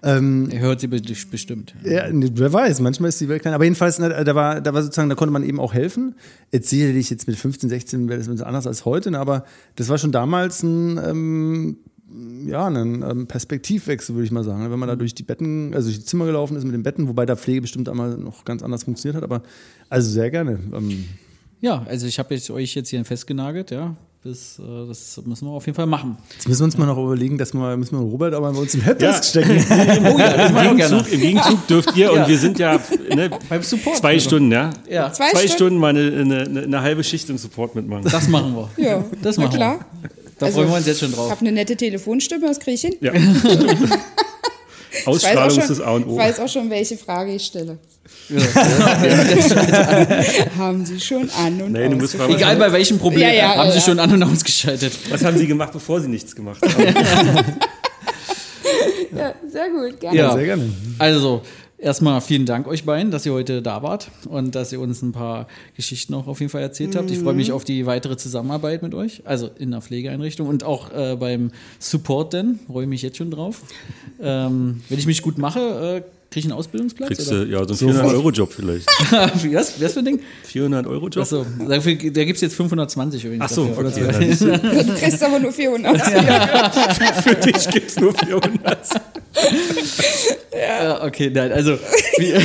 Ähm, 0.03 0.49
Er 0.51 0.61
hört 0.61 0.81
sie 0.81 0.87
be- 0.87 1.03
bestimmt. 1.31 1.75
ja, 1.85 2.11
nee, 2.11 2.31
wer 2.35 2.51
weiß, 2.53 2.81
manchmal 2.81 3.11
ist 3.11 3.21
die 3.21 3.29
Welt 3.29 3.43
klein. 3.43 3.53
Aber 3.53 3.65
jedenfalls, 3.65 3.99
ne, 3.99 4.09
da 4.25 4.35
war, 4.35 4.63
da 4.63 4.73
war 4.73 4.83
sozusagen, 4.83 5.11
da 5.11 5.15
konnte 5.15 5.33
man 5.33 5.45
eben 5.45 5.61
auch 5.61 5.75
helfen. 5.75 6.15
Jetzt 6.53 6.71
sicherlich 6.71 7.11
jetzt 7.11 7.27
mit 7.27 7.37
15, 7.37 7.69
16 7.69 8.09
wäre 8.09 8.19
das 8.19 8.29
ein 8.29 8.33
bisschen 8.33 8.47
anders 8.47 8.67
als 8.67 8.87
heute, 8.87 9.11
ne, 9.11 9.19
aber 9.19 9.45
das 9.77 9.91
war 9.91 9.99
schon 9.99 10.11
damals 10.11 10.63
ein, 10.63 10.99
ähm, 10.99 11.77
ja, 12.47 12.67
ein 12.69 13.03
ähm, 13.03 13.27
Perspektivwechsel, 13.27 14.15
würde 14.15 14.25
ich 14.25 14.33
mal 14.33 14.45
sagen. 14.45 14.63
ne, 14.63 14.71
Wenn 14.71 14.79
man 14.79 14.89
da 14.89 14.97
durch 14.97 15.15
die 15.15 15.23
Betten, 15.23 15.75
also 15.75 15.89
durch 15.89 15.99
die 16.01 16.05
Zimmer 16.07 16.25
gelaufen 16.25 16.57
ist 16.57 16.65
mit 16.65 16.73
den 16.73 16.83
Betten, 16.83 17.09
wobei 17.09 17.27
da 17.27 17.37
Pflege 17.37 17.61
bestimmt 17.61 17.91
einmal 17.91 18.17
noch 18.17 18.45
ganz 18.47 18.63
anders 18.63 18.85
funktioniert 18.85 19.17
hat, 19.17 19.25
aber 19.25 19.43
also 19.91 20.11
sehr 20.11 20.31
gerne. 20.31 20.59
Ähm, 20.75 21.05
Ja, 21.61 21.83
also 21.87 22.07
ich 22.07 22.19
habe 22.19 22.35
jetzt 22.35 22.51
euch 22.51 22.75
jetzt 22.75 22.89
hier 22.89 23.05
festgenagelt, 23.05 23.71
ja. 23.71 23.97
Das, 24.25 24.57
äh, 24.61 24.87
das 24.87 25.21
müssen 25.25 25.47
wir 25.49 25.51
auf 25.53 25.67
jeden 25.67 25.75
Fall 25.75 25.87
machen. 25.87 26.17
jetzt 26.35 26.47
müssen 26.47 26.61
wir 26.61 26.65
uns 26.67 26.79
mal 26.79 26.87
noch 26.87 26.97
überlegen, 26.97 27.39
dass 27.39 27.53
wir, 27.55 27.77
müssen 27.77 27.99
wir 27.99 28.05
Robert 28.05 28.35
aber 28.35 28.53
bei 28.53 28.59
uns 28.61 28.73
im 28.73 28.81
Helpdesk 28.83 29.35
Ja. 29.35 29.43
stecken. 29.43 29.65
Oh 30.15 30.17
ja, 30.19 30.37
das 30.37 30.49
Im 30.51 30.55
gerne. 30.55 30.77
Gegenzug, 30.77 31.13
Im 31.13 31.21
Gegenzug 31.21 31.67
dürft 31.67 31.97
ihr, 31.97 32.07
Ja. 32.15 32.23
und 32.23 32.29
wir 32.29 32.39
sind 32.39 32.59
ja 32.61 32.79
ne, 33.13 33.31
Beim 33.49 33.63
Support. 33.65 33.97
zwei 33.97 34.21
Stunden, 34.21 34.53
ja? 34.53 34.71
Ja, 34.89 35.13
Zwei 35.13 35.31
Zwei 35.31 35.39
Stunden? 35.41 35.53
Stunden 35.55 35.79
mal 35.79 35.89
eine, 35.89 36.45
eine, 36.45 36.63
eine, 36.63 36.83
halbe 36.83 37.03
Schicht 37.03 37.29
im 37.31 37.39
Support 37.39 37.75
mitmachen. 37.75 38.05
das 38.05 38.29
machen 38.29 38.55
wir. 38.55 38.71
Ja, 38.85 39.05
Das 39.23 39.39
na 39.39 39.45
machen 39.47 39.57
klar. 39.57 39.79
wir. 40.03 40.11
Da 40.39 40.47
Also, 40.47 40.59
freuen 40.59 40.71
wir 40.71 40.77
uns 40.77 40.87
jetzt 40.87 41.01
schon 41.01 41.11
Ich 41.11 41.17
drauf. 41.17 41.31
habe 41.31 41.41
eine 41.41 41.51
nette 41.53 41.77
Telefonstimme, 41.77 42.47
das 42.47 42.61
kriege 42.61 42.75
ich 42.75 42.81
hin. 42.83 42.95
Ja. 43.01 43.13
Ich 45.07 45.07
weiß, 45.07 45.07
auch 45.07 45.13
Ausstrahlung 45.15 45.59
ist 45.59 45.67
schon, 45.67 45.69
das 45.69 45.81
A 45.81 45.91
und 45.93 46.03
ich 46.03 46.09
O. 46.09 46.17
weiß 46.17 46.41
auch 46.41 46.49
schon, 46.49 46.71
welche 46.71 46.97
Frage 46.97 47.35
ich 47.35 47.45
stelle. 47.45 47.79
Haben 50.59 50.85
Sie 50.85 51.01
schon 51.01 51.31
an 51.31 51.63
und 51.63 51.73
musst 51.73 52.15
ausgeschaltet? 52.15 52.37
Egal 52.37 52.57
bei 52.57 52.73
welchem 52.73 52.99
Problem, 52.99 53.23
Ja, 53.23 53.33
ja, 53.33 53.55
haben 53.57 53.69
ja, 53.69 53.73
sie 53.73 53.81
schon 53.81 53.99
an- 53.99 54.13
und 54.13 54.23
ausgeschaltet. 54.23 54.93
Was 55.11 55.25
haben 55.25 55.37
Sie 55.39 55.47
gemacht, 55.47 55.73
bevor 55.73 56.01
Sie 56.01 56.09
nichts 56.09 56.35
gemacht 56.35 56.61
haben? 56.63 57.57
Ja, 59.15 59.35
sehr 59.47 59.69
gut, 59.69 60.01
gerne. 60.01 60.17
Ja, 60.17 60.33
Sehr 60.35 60.45
gerne. 60.45 60.73
Also, 60.99 61.43
erstmal 61.83 62.21
vielen 62.21 62.47
Dank 62.47 62.67
euch 62.67 62.85
beiden, 62.85 63.11
dass 63.11 63.27
ihr 63.27 63.33
heute 63.33 63.61
da 63.61 63.83
wart 63.83 64.11
und 64.29 64.55
dass 64.55 64.73
ihr 64.73 64.81
uns 64.81 65.03
ein 65.03 65.13
paar 65.13 65.49
Geschichten 65.77 66.15
auch 66.15 66.27
auf 66.27 66.41
jeden 66.41 66.51
Fall 66.51 66.63
erzählt 66.63 66.97
habt. 66.97 67.11
Ich 67.11 67.19
freue 67.19 67.35
mich 67.35 67.53
auf 67.53 67.65
die 67.65 67.87
weitere 67.87 68.17
Zusammenarbeit 68.17 68.83
mit 68.83 68.95
euch, 68.95 69.23
also 69.25 69.51
in 69.59 69.73
der 69.73 69.83
Pflegeeinrichtung 69.83 70.47
und 70.47 70.65
auch 70.65 70.93
äh, 70.93 71.17
beim 71.17 71.51
Support 71.79 72.33
denn. 72.33 72.61
Freue 72.67 72.87
mich 72.87 73.03
jetzt 73.03 73.19
schon 73.19 73.31
drauf. 73.31 73.61
Ähm, 74.21 74.81
wenn 74.89 74.99
ich 74.99 75.07
mich 75.07 75.23
gut 75.23 75.39
mache, 75.39 75.61
äh, 75.61 76.03
kriege 76.33 76.47
ich 76.47 76.53
einen 76.53 76.59
Ausbildungsplatz? 76.59 77.09
Kriegst 77.09 77.31
du, 77.31 77.45
ja, 77.45 77.67
so 77.67 77.87
einen 77.87 77.99
400-Euro-Job 77.99 78.53
vielleicht. 78.53 78.87
Was? 79.11 79.81
Was 79.81 79.93
für 79.93 79.99
ein 79.99 80.05
Ding? 80.05 80.21
400-Euro-Job? 80.51 81.23
Achso, 81.23 81.45
da 81.59 81.79
gibt 81.79 82.37
es 82.37 82.41
jetzt 82.41 82.55
520 82.55 83.25
übrigens. 83.25 83.45
Ach 83.45 83.51
so, 83.51 83.67
dafür. 83.67 84.09
okay. 84.09 84.31
Du 84.87 84.95
kriegst 84.95 85.23
aber 85.23 85.39
nur 85.39 85.53
400. 85.53 86.01
Für 87.23 87.35
dich 87.35 87.69
gibt 87.69 87.91
es 87.91 88.01
nur 88.01 88.15
400. 88.15 88.89
Ja, 90.55 91.05
okay, 91.05 91.31
nein, 91.35 91.51
also 91.53 91.79
wir, 92.19 92.41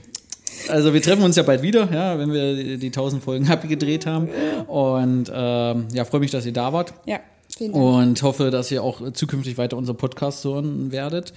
also 0.68 0.94
wir 0.94 1.02
treffen 1.02 1.22
uns 1.22 1.36
ja 1.36 1.42
bald 1.42 1.62
wieder, 1.62 1.88
ja, 1.92 2.18
wenn 2.18 2.32
wir 2.32 2.54
die, 2.54 2.78
die 2.78 2.86
1000 2.86 3.22
Folgen 3.22 3.48
abgedreht 3.48 4.06
haben. 4.06 4.28
Und 4.68 5.30
ähm, 5.34 5.86
ja, 5.92 6.04
freue 6.04 6.20
mich, 6.20 6.30
dass 6.30 6.46
ihr 6.46 6.52
da 6.52 6.72
wart 6.72 6.94
Ja, 7.06 7.18
vielen 7.56 7.72
Dank. 7.72 7.84
und 7.84 8.22
hoffe, 8.22 8.50
dass 8.50 8.70
ihr 8.70 8.82
auch 8.82 9.12
zukünftig 9.12 9.58
weiter 9.58 9.76
unseren 9.76 9.96
Podcast 9.96 10.44
hören 10.44 10.92
werdet. 10.92 11.32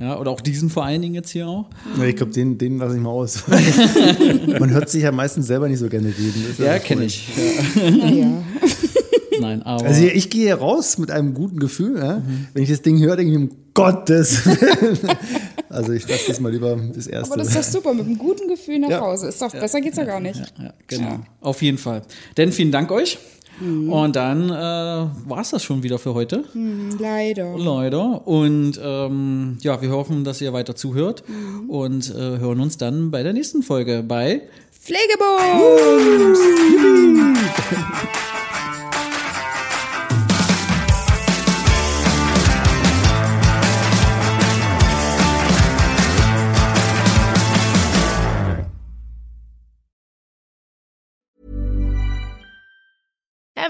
Ja, 0.00 0.18
oder 0.18 0.30
auch 0.32 0.40
diesen 0.40 0.68
vor 0.68 0.84
allen 0.84 1.00
Dingen 1.02 1.14
jetzt 1.14 1.30
hier 1.30 1.46
auch. 1.46 1.66
Ja, 1.98 2.04
Ich 2.04 2.16
glaube, 2.16 2.32
den, 2.32 2.58
den 2.58 2.78
lasse 2.78 2.96
ich 2.96 3.00
mal 3.02 3.10
aus. 3.10 3.44
Man 4.58 4.70
hört 4.70 4.88
sich 4.88 5.02
ja 5.04 5.12
meistens 5.12 5.46
selber 5.46 5.68
nicht 5.68 5.78
so 5.78 5.88
gerne 5.88 6.08
reden. 6.08 6.56
Ja, 6.58 6.78
kenne 6.80 7.04
ich. 7.04 7.28
Ja. 7.76 7.90
Naja. 7.90 8.42
Nein, 9.40 9.62
aber 9.62 9.84
Also 9.84 10.04
ich 10.04 10.28
gehe 10.30 10.44
hier 10.46 10.56
raus 10.56 10.98
mit 10.98 11.10
einem 11.12 11.34
guten 11.34 11.58
Gefühl. 11.60 11.98
Ja? 11.98 12.22
Wenn 12.52 12.62
ich 12.64 12.70
das 12.70 12.82
Ding 12.82 12.98
höre, 13.00 13.16
denke 13.16 13.32
ich, 13.44 13.50
Gottes 13.74 14.44
Willen. 14.46 14.98
Also 15.68 15.92
ich 15.92 16.06
lasse 16.06 16.24
das 16.28 16.38
mal 16.38 16.52
lieber 16.52 16.76
das 16.94 17.06
erste. 17.06 17.32
Aber 17.32 17.42
das 17.42 17.54
ist 17.54 17.56
doch 17.56 17.80
super, 17.80 17.94
mit 17.94 18.04
einem 18.04 18.18
guten 18.18 18.46
Gefühl 18.46 18.78
nach 18.78 18.90
Ja. 18.90 19.00
Hause. 19.00 19.28
Ist 19.28 19.40
doch, 19.40 19.50
besser 19.52 19.80
geht's 19.80 19.96
ja 19.96 20.04
gar 20.04 20.20
nicht. 20.20 20.38
ja, 20.62 20.70
genau. 20.86 21.08
Ja. 21.08 21.20
Auf 21.40 21.62
jeden 21.62 21.78
Fall. 21.78 22.02
Denn 22.36 22.52
vielen 22.52 22.70
Dank 22.70 22.90
euch. 22.92 23.18
Und 23.58 24.14
dann 24.16 24.50
äh, 24.50 24.52
war 24.52 25.40
es 25.40 25.48
das 25.50 25.62
schon 25.64 25.82
wieder 25.82 25.98
für 25.98 26.12
heute. 26.12 26.44
Leider. 26.98 27.56
Leider. 27.56 28.26
Und 28.26 28.78
ähm, 28.82 29.56
ja, 29.62 29.80
wir 29.80 29.90
hoffen, 29.90 30.24
dass 30.24 30.42
ihr 30.42 30.52
weiter 30.52 30.74
zuhört 30.76 31.24
und 31.68 32.10
äh, 32.10 32.18
hören 32.38 32.60
uns 32.60 32.76
dann 32.76 33.10
bei 33.10 33.22
der 33.22 33.32
nächsten 33.32 33.62
Folge 33.62 34.02
bei 34.06 34.42
Pflegebund! 34.78 36.38